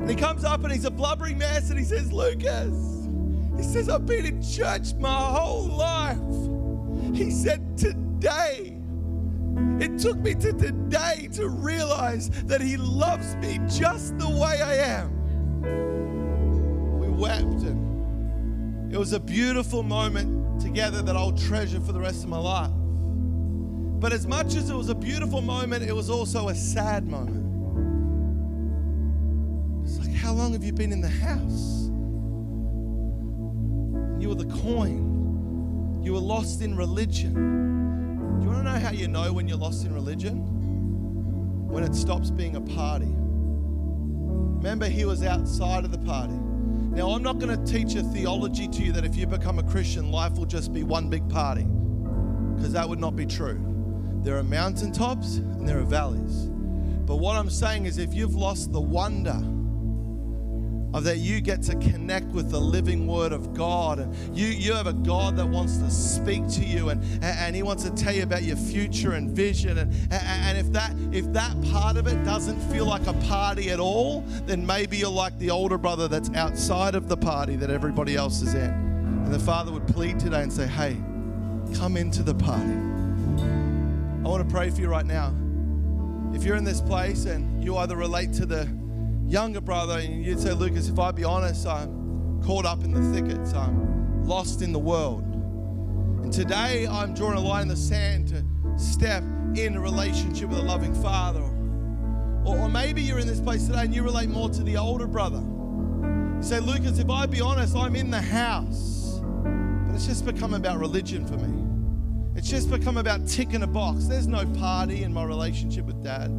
And 0.00 0.08
he 0.08 0.16
comes 0.16 0.42
up 0.42 0.64
and 0.64 0.72
he's 0.72 0.86
a 0.86 0.90
blubbering 0.90 1.36
mess 1.36 1.68
and 1.68 1.78
he 1.78 1.84
says, 1.84 2.10
Lucas, 2.10 3.08
he 3.58 3.62
says, 3.62 3.90
I've 3.90 4.06
been 4.06 4.24
in 4.24 4.42
church 4.42 4.94
my 4.94 5.12
whole 5.12 5.66
life. 5.66 7.14
He 7.14 7.30
said, 7.30 7.76
Today, 7.76 8.78
it 9.80 9.98
took 9.98 10.16
me 10.16 10.34
to 10.36 10.54
today 10.54 11.28
to 11.34 11.46
realize 11.50 12.30
that 12.46 12.62
he 12.62 12.78
loves 12.78 13.36
me 13.36 13.60
just 13.68 14.16
the 14.18 14.30
way 14.30 14.62
I 14.62 14.76
am 14.76 15.23
wept. 17.14 17.42
And 17.42 18.92
it 18.92 18.98
was 18.98 19.12
a 19.12 19.20
beautiful 19.20 19.82
moment 19.82 20.60
together 20.60 21.02
that 21.02 21.16
I'll 21.16 21.32
treasure 21.32 21.80
for 21.80 21.92
the 21.92 22.00
rest 22.00 22.22
of 22.22 22.28
my 22.28 22.38
life. 22.38 22.70
But 24.00 24.12
as 24.12 24.26
much 24.26 24.54
as 24.54 24.70
it 24.70 24.74
was 24.74 24.88
a 24.90 24.94
beautiful 24.94 25.40
moment, 25.40 25.82
it 25.82 25.94
was 25.94 26.10
also 26.10 26.48
a 26.48 26.54
sad 26.54 27.06
moment. 27.06 27.42
It's 29.84 29.98
like, 29.98 30.14
how 30.14 30.32
long 30.32 30.52
have 30.52 30.62
you 30.62 30.72
been 30.72 30.92
in 30.92 31.00
the 31.00 31.08
house? 31.08 31.88
You 34.20 34.28
were 34.28 34.34
the 34.34 34.52
coin. 34.62 36.00
You 36.02 36.12
were 36.12 36.20
lost 36.20 36.60
in 36.60 36.76
religion. 36.76 37.34
Do 37.34 38.46
you 38.46 38.52
want 38.52 38.66
to 38.66 38.72
know 38.72 38.78
how 38.78 38.90
you 38.90 39.08
know 39.08 39.32
when 39.32 39.48
you're 39.48 39.56
lost 39.56 39.86
in 39.86 39.94
religion? 39.94 40.36
When 41.68 41.82
it 41.82 41.94
stops 41.94 42.30
being 42.30 42.56
a 42.56 42.60
party. 42.60 43.12
Remember, 44.64 44.86
he 44.86 45.04
was 45.04 45.22
outside 45.22 45.84
of 45.84 45.92
the 45.92 45.98
party. 45.98 46.38
Now, 46.94 47.10
I'm 47.10 47.24
not 47.24 47.40
going 47.40 47.64
to 47.64 47.72
teach 47.72 47.96
a 47.96 48.02
theology 48.04 48.68
to 48.68 48.82
you 48.82 48.92
that 48.92 49.04
if 49.04 49.16
you 49.16 49.26
become 49.26 49.58
a 49.58 49.64
Christian, 49.64 50.12
life 50.12 50.34
will 50.34 50.46
just 50.46 50.72
be 50.72 50.84
one 50.84 51.10
big 51.10 51.28
party, 51.28 51.64
because 52.54 52.72
that 52.72 52.88
would 52.88 53.00
not 53.00 53.16
be 53.16 53.26
true. 53.26 53.60
There 54.22 54.38
are 54.38 54.44
mountaintops 54.44 55.38
and 55.38 55.68
there 55.68 55.80
are 55.80 55.84
valleys. 55.84 56.46
But 57.04 57.16
what 57.16 57.36
I'm 57.36 57.50
saying 57.50 57.86
is, 57.86 57.98
if 57.98 58.14
you've 58.14 58.36
lost 58.36 58.72
the 58.72 58.80
wonder 58.80 59.42
of 60.94 61.02
that 61.02 61.18
you 61.18 61.40
get 61.40 61.60
to 61.60 61.74
connect 61.74 62.26
with 62.26 62.50
the 62.50 62.60
living 62.60 63.08
word 63.08 63.32
of 63.32 63.52
God. 63.52 63.98
And 63.98 64.14
you, 64.36 64.46
you 64.46 64.72
have 64.72 64.86
a 64.86 64.92
God 64.92 65.36
that 65.36 65.46
wants 65.46 65.78
to 65.78 65.90
speak 65.90 66.48
to 66.50 66.64
you 66.64 66.90
and, 66.90 67.02
and 67.22 67.56
he 67.56 67.64
wants 67.64 67.82
to 67.82 67.90
tell 67.90 68.14
you 68.14 68.22
about 68.22 68.44
your 68.44 68.56
future 68.56 69.12
and 69.12 69.28
vision. 69.28 69.76
And, 69.76 69.92
and 70.12 70.56
if 70.56 70.72
that 70.72 70.94
if 71.12 71.30
that 71.32 71.60
part 71.62 71.96
of 71.96 72.06
it 72.06 72.24
doesn't 72.24 72.60
feel 72.72 72.86
like 72.86 73.06
a 73.08 73.12
party 73.24 73.70
at 73.70 73.80
all 73.80 74.20
then 74.46 74.64
maybe 74.64 74.96
you're 74.96 75.10
like 75.10 75.36
the 75.38 75.50
older 75.50 75.78
brother 75.78 76.06
that's 76.06 76.30
outside 76.34 76.94
of 76.94 77.08
the 77.08 77.16
party 77.16 77.56
that 77.56 77.70
everybody 77.70 78.14
else 78.14 78.40
is 78.40 78.54
in. 78.54 78.70
And 78.70 79.34
the 79.34 79.38
father 79.38 79.72
would 79.72 79.88
plead 79.88 80.20
today 80.20 80.42
and 80.42 80.52
say 80.52 80.68
hey 80.68 80.96
come 81.76 81.96
into 81.96 82.22
the 82.22 82.34
party. 82.34 82.72
I 84.24 84.28
want 84.28 84.48
to 84.48 84.52
pray 84.52 84.70
for 84.70 84.80
you 84.80 84.88
right 84.88 85.04
now. 85.04 85.34
If 86.32 86.44
you're 86.44 86.56
in 86.56 86.64
this 86.64 86.80
place 86.80 87.24
and 87.24 87.64
you 87.64 87.76
either 87.78 87.96
relate 87.96 88.32
to 88.34 88.46
the 88.46 88.68
younger 89.26 89.60
brother, 89.60 89.98
and 89.98 90.24
you'd 90.24 90.40
say, 90.40 90.52
Lucas, 90.52 90.88
if 90.88 90.98
I 90.98 91.10
be 91.10 91.24
honest, 91.24 91.66
I'm 91.66 92.42
caught 92.44 92.66
up 92.66 92.84
in 92.84 92.92
the 92.92 93.20
thickets, 93.20 93.52
I'm 93.54 94.24
lost 94.24 94.62
in 94.62 94.72
the 94.72 94.78
world. 94.78 95.22
And 96.22 96.32
today 96.32 96.86
I'm 96.86 97.14
drawing 97.14 97.36
a 97.36 97.40
line 97.40 97.62
in 97.62 97.68
the 97.68 97.76
sand 97.76 98.28
to 98.28 98.44
step 98.78 99.22
in 99.54 99.76
a 99.76 99.80
relationship 99.80 100.48
with 100.48 100.58
a 100.58 100.62
loving 100.62 100.94
father. 101.02 101.42
Or, 102.44 102.58
or 102.58 102.68
maybe 102.68 103.02
you're 103.02 103.18
in 103.18 103.26
this 103.26 103.40
place 103.40 103.66
today 103.66 103.82
and 103.82 103.94
you 103.94 104.02
relate 104.02 104.28
more 104.28 104.48
to 104.50 104.62
the 104.62 104.76
older 104.76 105.06
brother. 105.06 105.42
You 106.36 106.42
say, 106.42 106.60
Lucas, 106.60 106.98
if 106.98 107.08
I 107.08 107.26
be 107.26 107.40
honest, 107.40 107.76
I'm 107.76 107.96
in 107.96 108.10
the 108.10 108.20
house, 108.20 109.20
but 109.22 109.94
it's 109.94 110.06
just 110.06 110.26
become 110.26 110.54
about 110.54 110.78
religion 110.78 111.26
for 111.26 111.36
me. 111.36 111.62
It's 112.36 112.48
just 112.48 112.70
become 112.70 112.96
about 112.96 113.26
ticking 113.28 113.62
a 113.62 113.66
box. 113.66 114.06
There's 114.06 114.26
no 114.26 114.44
party 114.58 115.04
in 115.04 115.12
my 115.12 115.24
relationship 115.24 115.86
with 115.86 116.02
dad. 116.02 116.30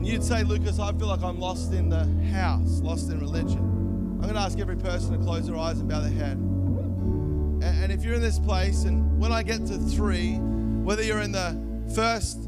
And 0.00 0.08
you'd 0.08 0.24
say, 0.24 0.44
Lucas, 0.44 0.78
I 0.78 0.92
feel 0.92 1.08
like 1.08 1.22
I'm 1.22 1.38
lost 1.38 1.74
in 1.74 1.90
the 1.90 2.06
house, 2.32 2.80
lost 2.80 3.10
in 3.10 3.20
religion. 3.20 3.58
I'm 3.58 4.22
going 4.22 4.32
to 4.32 4.40
ask 4.40 4.58
every 4.58 4.78
person 4.78 5.12
to 5.12 5.18
close 5.22 5.46
their 5.46 5.58
eyes 5.58 5.78
and 5.78 5.90
bow 5.90 6.00
their 6.00 6.10
head. 6.10 6.38
And, 6.38 7.92
if 7.92 8.02
you're 8.02 8.14
in 8.14 8.22
this 8.22 8.38
place, 8.38 8.84
and 8.84 9.20
when 9.20 9.30
I 9.30 9.42
get 9.42 9.66
to 9.66 9.76
three, 9.76 10.36
whether 10.36 11.02
you're 11.02 11.20
in 11.20 11.32
the 11.32 11.54
first 11.94 12.38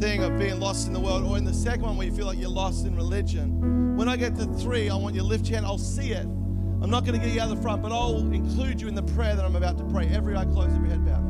thing 0.00 0.24
of 0.24 0.38
being 0.38 0.58
lost 0.58 0.86
in 0.86 0.94
the 0.94 1.00
world 1.00 1.24
or 1.24 1.36
in 1.36 1.44
the 1.44 1.52
second 1.52 1.82
one 1.82 1.98
where 1.98 2.06
you 2.06 2.16
feel 2.16 2.24
like 2.24 2.38
you're 2.38 2.48
lost 2.48 2.86
in 2.86 2.96
religion, 2.96 3.94
when 3.94 4.08
I 4.08 4.16
get 4.16 4.34
to 4.36 4.46
three, 4.46 4.88
I 4.88 4.96
want 4.96 5.14
you 5.14 5.20
to 5.20 5.26
lift 5.26 5.46
your 5.50 5.56
hand. 5.56 5.66
I'll 5.66 5.76
see 5.76 6.12
it. 6.12 6.24
I'm 6.24 6.88
not 6.88 7.04
going 7.04 7.20
to 7.20 7.26
get 7.26 7.34
you 7.34 7.42
out 7.42 7.50
of 7.50 7.56
the 7.56 7.62
front, 7.62 7.82
but 7.82 7.92
I'll 7.92 8.20
include 8.32 8.80
you 8.80 8.88
in 8.88 8.94
the 8.94 9.02
prayer 9.02 9.36
that 9.36 9.44
I'm 9.44 9.56
about 9.56 9.76
to 9.76 9.84
pray. 9.84 10.08
Every 10.08 10.34
eye 10.34 10.46
closed, 10.46 10.74
every 10.74 10.88
head 10.88 11.04
bowed. 11.04 11.20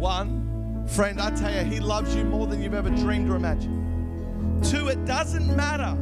One, 0.00 0.84
friend, 0.88 1.20
I 1.20 1.30
tell 1.30 1.54
you, 1.54 1.70
He 1.70 1.78
loves 1.78 2.12
you 2.16 2.24
more 2.24 2.48
than 2.48 2.60
you've 2.60 2.74
ever 2.74 2.90
dreamed 2.90 3.30
or 3.30 3.36
imagined. 3.36 3.85
Two, 4.62 4.88
it 4.88 5.04
doesn't 5.04 5.54
matter 5.56 5.92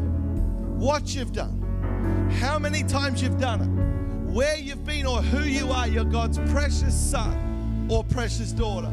what 0.78 1.14
you've 1.14 1.32
done, 1.32 2.30
how 2.40 2.58
many 2.58 2.82
times 2.82 3.22
you've 3.22 3.38
done 3.38 3.60
it, 3.60 4.32
where 4.32 4.56
you've 4.56 4.84
been, 4.84 5.06
or 5.06 5.22
who 5.22 5.44
you 5.44 5.70
are. 5.70 5.86
You're 5.86 6.04
God's 6.04 6.38
precious 6.50 6.94
son 6.94 7.86
or 7.90 8.04
precious 8.04 8.52
daughter. 8.52 8.92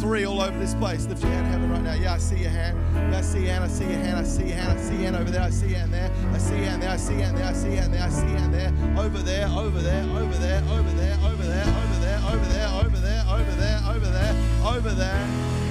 Three 0.00 0.24
all 0.24 0.40
over 0.40 0.58
this 0.58 0.74
place. 0.74 1.06
Lift 1.06 1.22
your 1.22 1.30
hand 1.30 1.46
heaven 1.46 1.70
right 1.70 1.82
now. 1.82 1.94
Yeah, 1.94 2.14
I 2.14 2.18
see 2.18 2.38
your 2.38 2.50
hand. 2.50 2.78
Yeah, 2.94 3.18
I 3.18 3.20
see 3.20 3.44
your 3.44 3.52
hand. 3.52 3.64
I 3.64 3.68
see 3.68 3.84
your 3.84 3.98
hand. 3.98 4.18
I 4.18 4.22
see 4.24 4.46
your 4.46 4.56
hand. 4.56 4.78
I 4.78 4.82
see 4.82 4.94
your 4.94 5.02
hand 5.04 5.16
over 5.16 5.30
there. 5.30 5.42
I 5.42 5.50
see 5.50 5.68
your 5.68 5.78
hand 5.78 5.92
there. 5.92 6.10
I 6.32 6.38
see 6.38 6.56
your 6.56 6.64
hand 6.64 6.82
there. 6.82 6.90
I 6.90 6.96
see 6.96 7.14
your 7.14 7.22
hand 7.22 7.38
there. 7.38 7.46
I 7.46 7.52
see 7.52 7.68
your 7.68 7.80
hand 7.82 7.94
there. 7.94 8.02
I 8.02 8.08
see 8.08 8.26
your 8.28 8.38
hand 8.38 8.54
there. 8.54 9.04
Over 9.04 9.18
there. 9.18 9.46
Over 9.48 9.80
there. 9.80 10.02
Over 10.02 10.38
there. 10.38 10.64
Over 10.64 10.90
there. 10.90 11.18
Over 11.22 11.42
there. 11.42 11.66
Over 11.72 11.96
there. 12.02 12.18
Over 12.26 12.46
there. 12.46 12.68
Over 12.82 12.98
there. 12.98 13.24
Over 13.28 13.50
there. 13.56 13.80
Over 13.86 14.06
there. 14.10 14.34
Over 14.64 14.90
there 14.90 15.61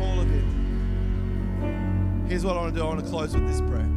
all 0.00 0.20
of 0.20 0.30
you. 0.30 0.42
Here's 2.28 2.44
what 2.44 2.56
I 2.56 2.60
want 2.60 2.74
to 2.74 2.80
do 2.80 2.84
I 2.84 2.88
want 2.88 3.04
to 3.04 3.10
close 3.10 3.34
with 3.34 3.46
this 3.46 3.60
prayer. 3.60 3.88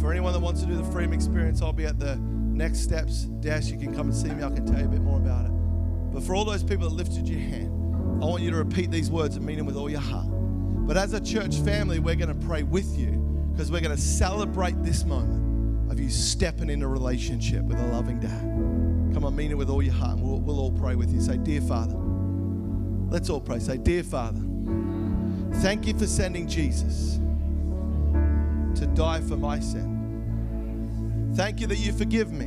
For 0.00 0.12
anyone 0.12 0.32
that 0.32 0.40
wants 0.40 0.60
to 0.60 0.66
do 0.66 0.76
the 0.76 0.84
Freedom 0.84 1.12
Experience, 1.12 1.62
I'll 1.62 1.72
be 1.72 1.86
at 1.86 1.98
the 1.98 2.16
next 2.16 2.80
steps 2.80 3.22
desk. 3.40 3.70
You 3.70 3.78
can 3.78 3.94
come 3.94 4.08
and 4.08 4.16
see 4.16 4.28
me. 4.28 4.42
I 4.42 4.50
can 4.50 4.66
tell 4.66 4.78
you 4.78 4.86
a 4.86 4.88
bit 4.88 5.00
more 5.00 5.18
about 5.18 5.46
it. 5.46 5.52
But 6.12 6.22
for 6.22 6.34
all 6.34 6.44
those 6.44 6.62
people 6.62 6.88
that 6.88 6.94
lifted 6.94 7.28
your 7.28 7.40
hand, 7.40 8.22
I 8.22 8.26
want 8.26 8.42
you 8.42 8.50
to 8.50 8.56
repeat 8.56 8.90
these 8.90 9.10
words 9.10 9.36
and 9.36 9.46
mean 9.46 9.56
them 9.56 9.66
with 9.66 9.76
all 9.76 9.88
your 9.88 10.00
heart. 10.00 10.26
But 10.28 10.96
as 10.96 11.12
a 11.12 11.20
church 11.20 11.56
family, 11.56 11.98
we're 11.98 12.16
going 12.16 12.36
to 12.36 12.46
pray 12.46 12.62
with 12.62 12.98
you 12.98 13.12
because 13.52 13.70
we're 13.70 13.80
going 13.80 13.94
to 13.94 14.02
celebrate 14.02 14.82
this 14.82 15.04
moment 15.04 15.90
of 15.90 16.00
you 16.00 16.10
stepping 16.10 16.70
into 16.70 16.86
a 16.86 16.88
relationship 16.88 17.62
with 17.62 17.78
a 17.78 17.86
loving 17.88 18.20
dad. 18.20 18.42
Come 19.14 19.24
on, 19.24 19.34
mean 19.34 19.50
it 19.50 19.58
with 19.58 19.70
all 19.70 19.82
your 19.82 19.94
heart, 19.94 20.18
and 20.18 20.22
we'll, 20.22 20.40
we'll 20.40 20.60
all 20.60 20.72
pray 20.72 20.94
with 20.94 21.12
you. 21.12 21.20
Say, 21.20 21.38
Dear 21.38 21.60
Father, 21.60 21.94
let's 23.08 23.30
all 23.30 23.40
pray. 23.40 23.58
Say, 23.58 23.78
Dear 23.78 24.02
Father, 24.02 24.40
thank 25.60 25.86
you 25.86 25.96
for 25.96 26.06
sending 26.06 26.46
Jesus 26.46 27.18
to 28.78 28.86
die 28.94 29.20
for 29.20 29.36
my 29.36 29.58
sin. 29.60 31.32
Thank 31.34 31.60
you 31.60 31.66
that 31.68 31.78
you 31.78 31.92
forgive 31.92 32.32
me 32.32 32.46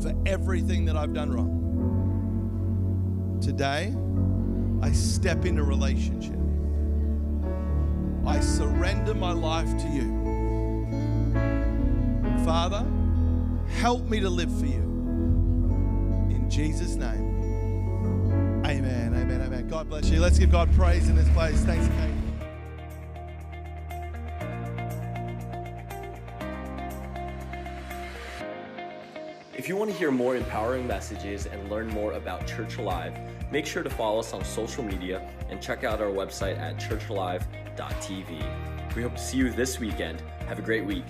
for 0.00 0.14
everything 0.26 0.84
that 0.86 0.96
I've 0.96 1.12
done 1.12 1.32
wrong. 1.32 1.58
Today, 3.40 3.94
I 4.82 4.92
step 4.92 5.44
into 5.44 5.62
relationship. 5.62 6.38
I 8.26 8.40
surrender 8.40 9.14
my 9.14 9.32
life 9.32 9.70
to 9.78 9.88
you. 9.88 10.18
Father, 12.44 12.86
help 13.80 14.04
me 14.08 14.20
to 14.20 14.28
live 14.28 14.56
for 14.58 14.66
you. 14.66 14.82
In 16.30 16.48
Jesus' 16.48 16.94
name. 16.94 17.27
Bless 19.88 20.10
you. 20.10 20.20
Let's 20.20 20.38
give 20.38 20.52
God 20.52 20.70
praise 20.74 21.08
in 21.08 21.16
this 21.16 21.28
place. 21.30 21.62
Thanks, 21.62 21.88
Kate. 21.88 22.14
If 29.56 29.66
you 29.66 29.76
want 29.76 29.90
to 29.90 29.96
hear 29.96 30.10
more 30.10 30.36
empowering 30.36 30.86
messages 30.86 31.46
and 31.46 31.70
learn 31.70 31.88
more 31.88 32.12
about 32.12 32.46
Church 32.46 32.76
Alive, 32.76 33.14
make 33.50 33.64
sure 33.64 33.82
to 33.82 33.90
follow 33.90 34.20
us 34.20 34.34
on 34.34 34.44
social 34.44 34.84
media 34.84 35.26
and 35.48 35.60
check 35.60 35.84
out 35.84 36.02
our 36.02 36.10
website 36.10 36.58
at 36.58 36.76
churchalive.tv. 36.76 38.94
We 38.94 39.02
hope 39.02 39.14
to 39.14 39.22
see 39.22 39.38
you 39.38 39.50
this 39.50 39.80
weekend. 39.80 40.22
Have 40.46 40.58
a 40.58 40.62
great 40.62 40.84
week. 40.84 41.06